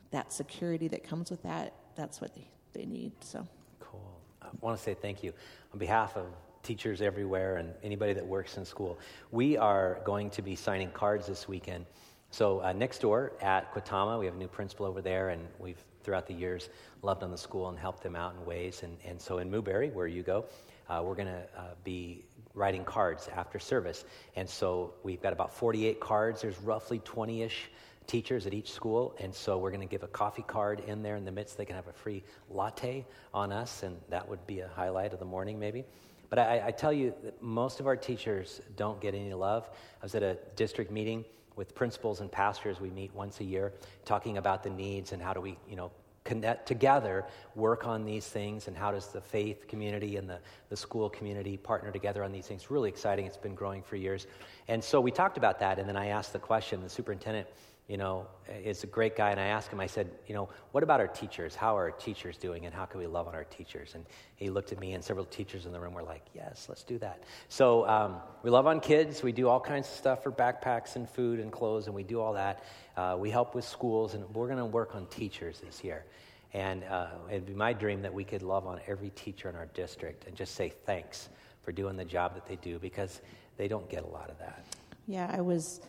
that 0.09 0.33
security 0.33 0.87
that 0.87 1.03
comes 1.03 1.29
with 1.29 1.43
that, 1.43 1.75
that's 1.95 2.19
what 2.19 2.33
they, 2.33 2.47
they 2.73 2.85
need. 2.87 3.11
So 3.23 3.47
Cool. 3.79 4.01
I 4.41 4.47
want 4.61 4.75
to 4.75 4.83
say 4.83 4.95
thank 4.95 5.23
you 5.23 5.33
on 5.73 5.77
behalf 5.77 6.17
of 6.17 6.25
teachers 6.63 7.01
everywhere 7.01 7.57
and 7.57 7.73
anybody 7.83 8.13
that 8.13 8.25
works 8.25 8.57
in 8.57 8.65
school. 8.65 8.99
We 9.31 9.57
are 9.57 9.99
going 10.03 10.29
to 10.31 10.41
be 10.41 10.55
signing 10.55 10.91
cards 10.91 11.27
this 11.27 11.47
weekend. 11.47 11.85
So 12.31 12.61
uh, 12.61 12.73
next 12.73 12.99
door 12.99 13.33
at 13.41 13.73
Quatama, 13.73 14.19
we 14.19 14.25
have 14.25 14.35
a 14.35 14.37
new 14.37 14.47
principal 14.47 14.85
over 14.85 15.01
there, 15.01 15.29
and 15.29 15.47
we've 15.57 15.83
throughout 16.03 16.27
the 16.27 16.33
years 16.33 16.69
loved 17.01 17.23
on 17.23 17.31
the 17.31 17.37
school 17.37 17.69
and 17.69 17.77
helped 17.77 18.03
them 18.03 18.15
out 18.15 18.33
in 18.35 18.45
ways. 18.45 18.83
And, 18.83 18.97
and 19.05 19.19
so 19.19 19.39
in 19.39 19.51
Newberry, 19.51 19.89
where 19.89 20.07
you 20.07 20.23
go, 20.23 20.45
uh, 20.89 21.01
we're 21.03 21.15
going 21.15 21.27
to 21.27 21.43
uh, 21.57 21.61
be 21.83 22.25
writing 22.53 22.83
cards 22.83 23.29
after 23.35 23.59
service. 23.59 24.05
And 24.35 24.49
so 24.49 24.93
we've 25.03 25.21
got 25.21 25.33
about 25.33 25.53
48 25.53 25.99
cards. 25.99 26.41
There's 26.41 26.59
roughly 26.61 26.99
20-ish 26.99 27.69
teachers 28.07 28.47
at 28.47 28.55
each 28.55 28.71
school, 28.71 29.15
and 29.19 29.33
so 29.33 29.59
we're 29.59 29.69
going 29.69 29.87
to 29.87 29.91
give 29.91 30.01
a 30.01 30.07
coffee 30.07 30.43
card 30.47 30.81
in 30.87 31.03
there 31.03 31.15
in 31.15 31.25
the 31.25 31.31
midst. 31.31 31.57
They 31.57 31.65
can 31.65 31.75
have 31.75 31.87
a 31.87 31.93
free 31.93 32.23
latte 32.49 33.05
on 33.35 33.51
us, 33.51 33.83
and 33.83 33.95
that 34.09 34.27
would 34.27 34.45
be 34.47 34.61
a 34.61 34.67
highlight 34.67 35.13
of 35.13 35.19
the 35.19 35.25
morning, 35.25 35.59
maybe. 35.59 35.85
But 36.29 36.39
I, 36.39 36.63
I 36.67 36.71
tell 36.71 36.93
you, 36.93 37.13
that 37.23 37.41
most 37.41 37.79
of 37.79 37.87
our 37.87 37.95
teachers 37.95 38.61
don't 38.75 39.01
get 39.01 39.15
any 39.15 39.33
love. 39.33 39.69
I 40.01 40.05
was 40.05 40.15
at 40.15 40.23
a 40.23 40.37
district 40.55 40.91
meeting 40.91 41.25
with 41.55 41.75
principals 41.75 42.21
and 42.21 42.31
pastors. 42.31 42.79
We 42.79 42.89
meet 42.89 43.13
once 43.13 43.39
a 43.39 43.43
year, 43.43 43.73
talking 44.05 44.37
about 44.37 44.63
the 44.63 44.69
needs 44.69 45.11
and 45.11 45.21
how 45.21 45.33
do 45.33 45.41
we, 45.41 45.57
you 45.67 45.75
know, 45.75 45.91
connect 46.23 46.67
together, 46.67 47.25
work 47.55 47.87
on 47.87 48.05
these 48.05 48.27
things, 48.27 48.67
and 48.67 48.77
how 48.77 48.91
does 48.91 49.07
the 49.07 49.19
faith 49.19 49.67
community 49.67 50.17
and 50.17 50.29
the, 50.29 50.37
the 50.69 50.77
school 50.77 51.09
community 51.09 51.57
partner 51.57 51.91
together 51.91 52.23
on 52.23 52.31
these 52.31 52.45
things. 52.45 52.69
Really 52.69 52.89
exciting. 52.89 53.25
It's 53.25 53.37
been 53.37 53.55
growing 53.55 53.81
for 53.81 53.95
years. 53.95 54.27
And 54.67 54.83
so 54.83 55.01
we 55.01 55.11
talked 55.11 55.37
about 55.37 55.59
that, 55.59 55.79
and 55.79 55.89
then 55.89 55.97
I 55.97 56.07
asked 56.07 56.33
the 56.33 56.39
question, 56.39 56.83
the 56.83 56.89
superintendent 56.89 57.47
you 57.89 57.97
know, 57.97 58.27
is 58.63 58.83
a 58.83 58.87
great 58.87 59.15
guy. 59.15 59.31
And 59.31 59.39
I 59.39 59.47
asked 59.47 59.71
him, 59.71 59.79
I 59.79 59.87
said, 59.87 60.11
you 60.27 60.35
know, 60.35 60.47
what 60.73 60.83
about 60.83 60.99
our 60.99 61.07
teachers? 61.07 61.55
How 61.55 61.75
are 61.75 61.85
our 61.85 61.91
teachers 61.91 62.37
doing 62.37 62.67
and 62.67 62.73
how 62.73 62.85
can 62.85 62.99
we 62.99 63.07
love 63.07 63.27
on 63.27 63.33
our 63.33 63.45
teachers? 63.45 63.95
And 63.95 64.05
he 64.35 64.51
looked 64.51 64.71
at 64.71 64.79
me 64.79 64.93
and 64.93 65.03
several 65.03 65.25
teachers 65.25 65.65
in 65.65 65.71
the 65.71 65.79
room 65.79 65.95
were 65.95 66.03
like, 66.03 66.21
yes, 66.35 66.67
let's 66.69 66.83
do 66.83 66.99
that. 66.99 67.23
So 67.49 67.87
um, 67.87 68.17
we 68.43 68.51
love 68.51 68.67
on 68.67 68.79
kids. 68.79 69.23
We 69.23 69.31
do 69.31 69.49
all 69.49 69.59
kinds 69.59 69.87
of 69.87 69.95
stuff 69.95 70.21
for 70.21 70.31
backpacks 70.31 70.97
and 70.97 71.09
food 71.09 71.39
and 71.39 71.51
clothes 71.51 71.87
and 71.87 71.95
we 71.95 72.03
do 72.03 72.21
all 72.21 72.33
that. 72.33 72.63
Uh, 72.95 73.17
we 73.17 73.31
help 73.31 73.55
with 73.55 73.65
schools 73.65 74.13
and 74.13 74.23
we're 74.35 74.47
going 74.47 74.59
to 74.59 74.65
work 74.65 74.93
on 74.93 75.07
teachers 75.07 75.59
this 75.59 75.83
year. 75.83 76.05
And 76.53 76.83
uh, 76.83 77.07
it'd 77.27 77.47
be 77.47 77.55
my 77.55 77.73
dream 77.73 78.03
that 78.03 78.13
we 78.13 78.23
could 78.23 78.43
love 78.43 78.67
on 78.67 78.79
every 78.85 79.09
teacher 79.09 79.49
in 79.49 79.55
our 79.55 79.67
district 79.73 80.27
and 80.27 80.35
just 80.35 80.53
say 80.53 80.69
thanks 80.69 81.29
for 81.63 81.71
doing 81.71 81.97
the 81.97 82.05
job 82.05 82.35
that 82.35 82.47
they 82.47 82.55
do 82.57 82.77
because 82.77 83.19
they 83.57 83.67
don't 83.67 83.89
get 83.89 84.03
a 84.03 84.07
lot 84.07 84.29
of 84.29 84.37
that. 84.37 84.63
Yeah, 85.07 85.33
I 85.35 85.41
was 85.41 85.81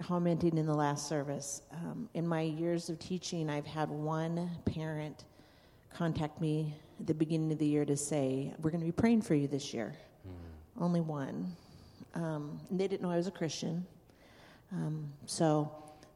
commenting 0.00 0.56
in 0.58 0.66
the 0.66 0.74
last 0.74 1.08
service. 1.08 1.62
Um, 1.72 2.08
in 2.14 2.26
my 2.26 2.42
years 2.42 2.88
of 2.88 2.98
teaching, 2.98 3.50
I've 3.50 3.66
had 3.66 3.88
one 3.90 4.50
parent 4.64 5.24
contact 5.92 6.40
me 6.40 6.74
at 7.00 7.06
the 7.06 7.14
beginning 7.14 7.52
of 7.52 7.58
the 7.58 7.66
year 7.66 7.84
to 7.84 7.96
say, 7.96 8.54
We're 8.60 8.70
going 8.70 8.80
to 8.80 8.86
be 8.86 8.92
praying 8.92 9.22
for 9.22 9.34
you 9.34 9.48
this 9.48 9.74
year. 9.74 9.94
Mm. 10.26 10.82
Only 10.82 11.00
one. 11.00 11.56
Um, 12.14 12.60
they 12.70 12.88
didn't 12.88 13.02
know 13.02 13.10
I 13.10 13.16
was 13.16 13.26
a 13.26 13.32
Christian. 13.32 13.86
Um, 14.72 15.12
so 15.26 15.70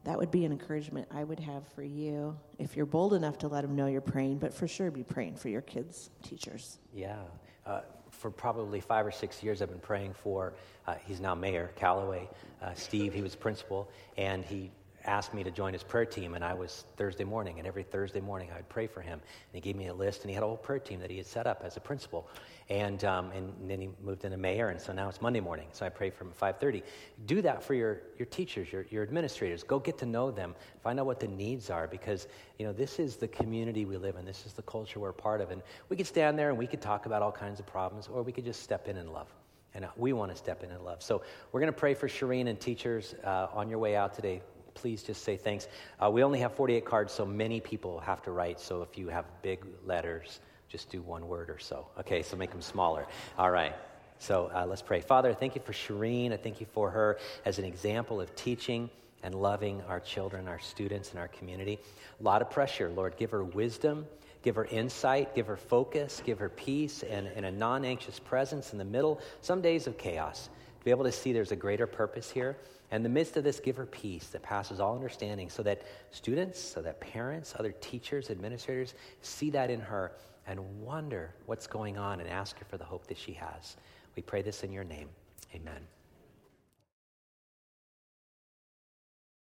that 0.07 0.17
would 0.17 0.31
be 0.31 0.45
an 0.45 0.53
encouragement 0.53 1.05
I 1.11 1.25
would 1.25 1.41
have 1.41 1.67
for 1.75 1.83
you 1.83 2.37
if 2.59 2.77
you're 2.77 2.85
bold 2.85 3.13
enough 3.13 3.37
to 3.39 3.49
let 3.49 3.63
them 3.63 3.75
know 3.75 3.87
you're 3.87 3.99
praying, 3.99 4.37
but 4.37 4.53
for 4.53 4.65
sure 4.65 4.89
be 4.89 5.03
praying 5.03 5.35
for 5.35 5.49
your 5.49 5.59
kids' 5.61 6.11
teachers. 6.23 6.79
Yeah. 6.93 7.17
Uh, 7.65 7.81
for 8.09 8.31
probably 8.31 8.79
five 8.79 9.05
or 9.05 9.11
six 9.11 9.43
years, 9.43 9.61
I've 9.61 9.69
been 9.69 9.79
praying 9.79 10.13
for, 10.13 10.53
uh, 10.87 10.95
he's 11.05 11.19
now 11.19 11.35
mayor, 11.35 11.71
Callaway, 11.75 12.29
uh, 12.61 12.73
Steve, 12.73 13.13
he 13.13 13.21
was 13.21 13.35
principal, 13.35 13.91
and 14.17 14.45
he 14.45 14.71
asked 15.07 15.33
me 15.33 15.43
to 15.43 15.51
join 15.51 15.73
his 15.73 15.83
prayer 15.83 16.05
team, 16.05 16.33
and 16.33 16.43
I 16.43 16.53
was 16.53 16.85
Thursday 16.97 17.23
morning, 17.23 17.57
and 17.57 17.67
every 17.67 17.83
Thursday 17.83 18.19
morning 18.19 18.49
I 18.53 18.57
would 18.57 18.69
pray 18.69 18.87
for 18.87 19.01
him. 19.01 19.13
And 19.13 19.53
he 19.53 19.61
gave 19.61 19.75
me 19.75 19.87
a 19.87 19.93
list, 19.93 20.21
and 20.21 20.29
he 20.29 20.33
had 20.33 20.43
a 20.43 20.45
whole 20.45 20.57
prayer 20.57 20.79
team 20.79 20.99
that 20.99 21.09
he 21.09 21.17
had 21.17 21.25
set 21.25 21.47
up 21.47 21.61
as 21.63 21.77
a 21.77 21.79
principal. 21.79 22.29
And, 22.69 23.03
um, 23.05 23.31
and 23.31 23.53
then 23.69 23.79
he 23.79 23.89
moved 24.03 24.25
into 24.25 24.37
mayor, 24.37 24.67
and 24.67 24.79
so 24.79 24.91
now 24.91 25.07
it's 25.07 25.21
Monday 25.21 25.39
morning, 25.39 25.67
so 25.71 25.85
I 25.85 25.89
pray 25.89 26.09
for 26.09 26.25
him 26.25 26.33
at 26.39 26.59
5.30. 26.59 26.83
Do 27.25 27.41
that 27.41 27.63
for 27.63 27.73
your, 27.73 28.01
your 28.17 28.25
teachers, 28.25 28.71
your, 28.71 28.85
your 28.89 29.03
administrators. 29.03 29.63
Go 29.63 29.79
get 29.79 29.97
to 29.99 30.05
know 30.05 30.29
them. 30.29 30.53
Find 30.83 30.99
out 30.99 31.05
what 31.05 31.21
the 31.21 31.27
needs 31.27 31.69
are, 31.69 31.87
because, 31.87 32.27
you 32.59 32.65
know, 32.65 32.73
this 32.73 32.99
is 32.99 33.15
the 33.15 33.29
community 33.29 33.85
we 33.85 33.95
live 33.95 34.17
in. 34.17 34.25
This 34.25 34.45
is 34.45 34.53
the 34.53 34.63
culture 34.63 34.99
we're 34.99 35.13
part 35.13 35.39
of. 35.39 35.51
And 35.51 35.61
we 35.87 35.95
could 35.95 36.07
stand 36.07 36.37
there 36.37 36.49
and 36.49 36.57
we 36.57 36.67
could 36.67 36.81
talk 36.81 37.05
about 37.05 37.21
all 37.21 37.31
kinds 37.31 37.59
of 37.59 37.65
problems, 37.65 38.09
or 38.11 38.21
we 38.23 38.33
could 38.33 38.45
just 38.45 38.61
step 38.61 38.89
in 38.89 38.97
and 38.97 39.13
love. 39.13 39.33
And 39.73 39.85
uh, 39.85 39.89
we 39.95 40.11
want 40.11 40.31
to 40.31 40.37
step 40.37 40.63
in 40.63 40.71
and 40.71 40.83
love. 40.83 41.01
So 41.01 41.21
we're 41.51 41.59
going 41.61 41.71
to 41.71 41.79
pray 41.79 41.93
for 41.93 42.07
Shireen 42.07 42.47
and 42.47 42.59
teachers 42.59 43.15
uh, 43.23 43.47
on 43.53 43.69
your 43.69 43.79
way 43.79 43.95
out 43.95 44.13
today 44.13 44.41
please 44.77 45.01
just 45.01 45.23
say 45.23 45.37
thanks. 45.37 45.67
Uh, 45.99 46.09
we 46.11 46.23
only 46.23 46.39
have 46.39 46.53
48 46.53 46.85
cards, 46.85 47.11
so 47.11 47.25
many 47.25 47.59
people 47.59 47.99
have 47.99 48.21
to 48.23 48.31
write. 48.31 48.59
So 48.59 48.83
if 48.83 48.95
you 48.95 49.07
have 49.09 49.25
big 49.41 49.65
letters, 49.85 50.39
just 50.69 50.91
do 50.91 51.01
one 51.01 51.27
word 51.27 51.49
or 51.49 51.57
so. 51.57 51.87
Okay, 51.99 52.21
so 52.21 52.37
make 52.37 52.51
them 52.51 52.61
smaller. 52.61 53.07
All 53.39 53.49
right. 53.49 53.73
So 54.19 54.51
uh, 54.53 54.65
let's 54.67 54.83
pray. 54.83 55.01
Father, 55.01 55.33
thank 55.33 55.55
you 55.55 55.61
for 55.61 55.73
Shireen. 55.73 56.31
I 56.31 56.37
thank 56.37 56.59
you 56.59 56.67
for 56.73 56.91
her 56.91 57.17
as 57.43 57.57
an 57.57 57.65
example 57.65 58.21
of 58.21 58.35
teaching 58.35 58.89
and 59.23 59.33
loving 59.33 59.81
our 59.87 59.99
children, 59.99 60.47
our 60.47 60.59
students, 60.59 61.09
and 61.09 61.19
our 61.19 61.27
community. 61.27 61.79
A 62.19 62.23
lot 62.23 62.41
of 62.43 62.51
pressure, 62.51 62.89
Lord. 62.89 63.17
Give 63.17 63.31
her 63.31 63.43
wisdom, 63.43 64.05
give 64.43 64.55
her 64.55 64.65
insight, 64.65 65.33
give 65.33 65.47
her 65.47 65.57
focus, 65.57 66.21
give 66.23 66.37
her 66.37 66.49
peace, 66.49 67.03
and, 67.03 67.27
and 67.35 67.45
a 67.45 67.51
non 67.51 67.83
anxious 67.83 68.19
presence 68.19 68.73
in 68.73 68.77
the 68.77 68.85
middle, 68.85 69.21
some 69.41 69.61
days 69.61 69.87
of 69.87 69.97
chaos. 69.97 70.49
To 70.79 70.85
be 70.85 70.91
able 70.91 71.05
to 71.05 71.11
see 71.11 71.33
there's 71.33 71.51
a 71.51 71.55
greater 71.55 71.87
purpose 71.87 72.29
here. 72.29 72.57
And 72.91 72.97
in 72.99 73.03
the 73.03 73.09
midst 73.09 73.35
of 73.35 73.43
this, 73.43 73.59
give 73.59 73.75
her 73.75 73.85
peace 73.85 74.27
that 74.27 74.41
passes 74.41 74.79
all 74.79 74.95
understanding 74.95 75.49
so 75.49 75.61
that 75.63 75.81
students, 76.11 76.59
so 76.59 76.81
that 76.81 76.99
parents, 77.01 77.53
other 77.59 77.73
teachers, 77.81 78.29
administrators 78.29 78.93
see 79.21 79.49
that 79.49 79.69
in 79.69 79.81
her 79.81 80.13
and 80.47 80.59
wonder 80.81 81.33
what's 81.45 81.67
going 81.67 81.97
on 81.97 82.21
and 82.21 82.29
ask 82.29 82.57
her 82.59 82.65
for 82.65 82.77
the 82.77 82.85
hope 82.85 83.07
that 83.07 83.17
she 83.17 83.33
has. 83.33 83.75
We 84.15 84.21
pray 84.23 84.41
this 84.41 84.63
in 84.63 84.71
your 84.71 84.85
name. 84.85 85.09
Amen. 85.53 85.81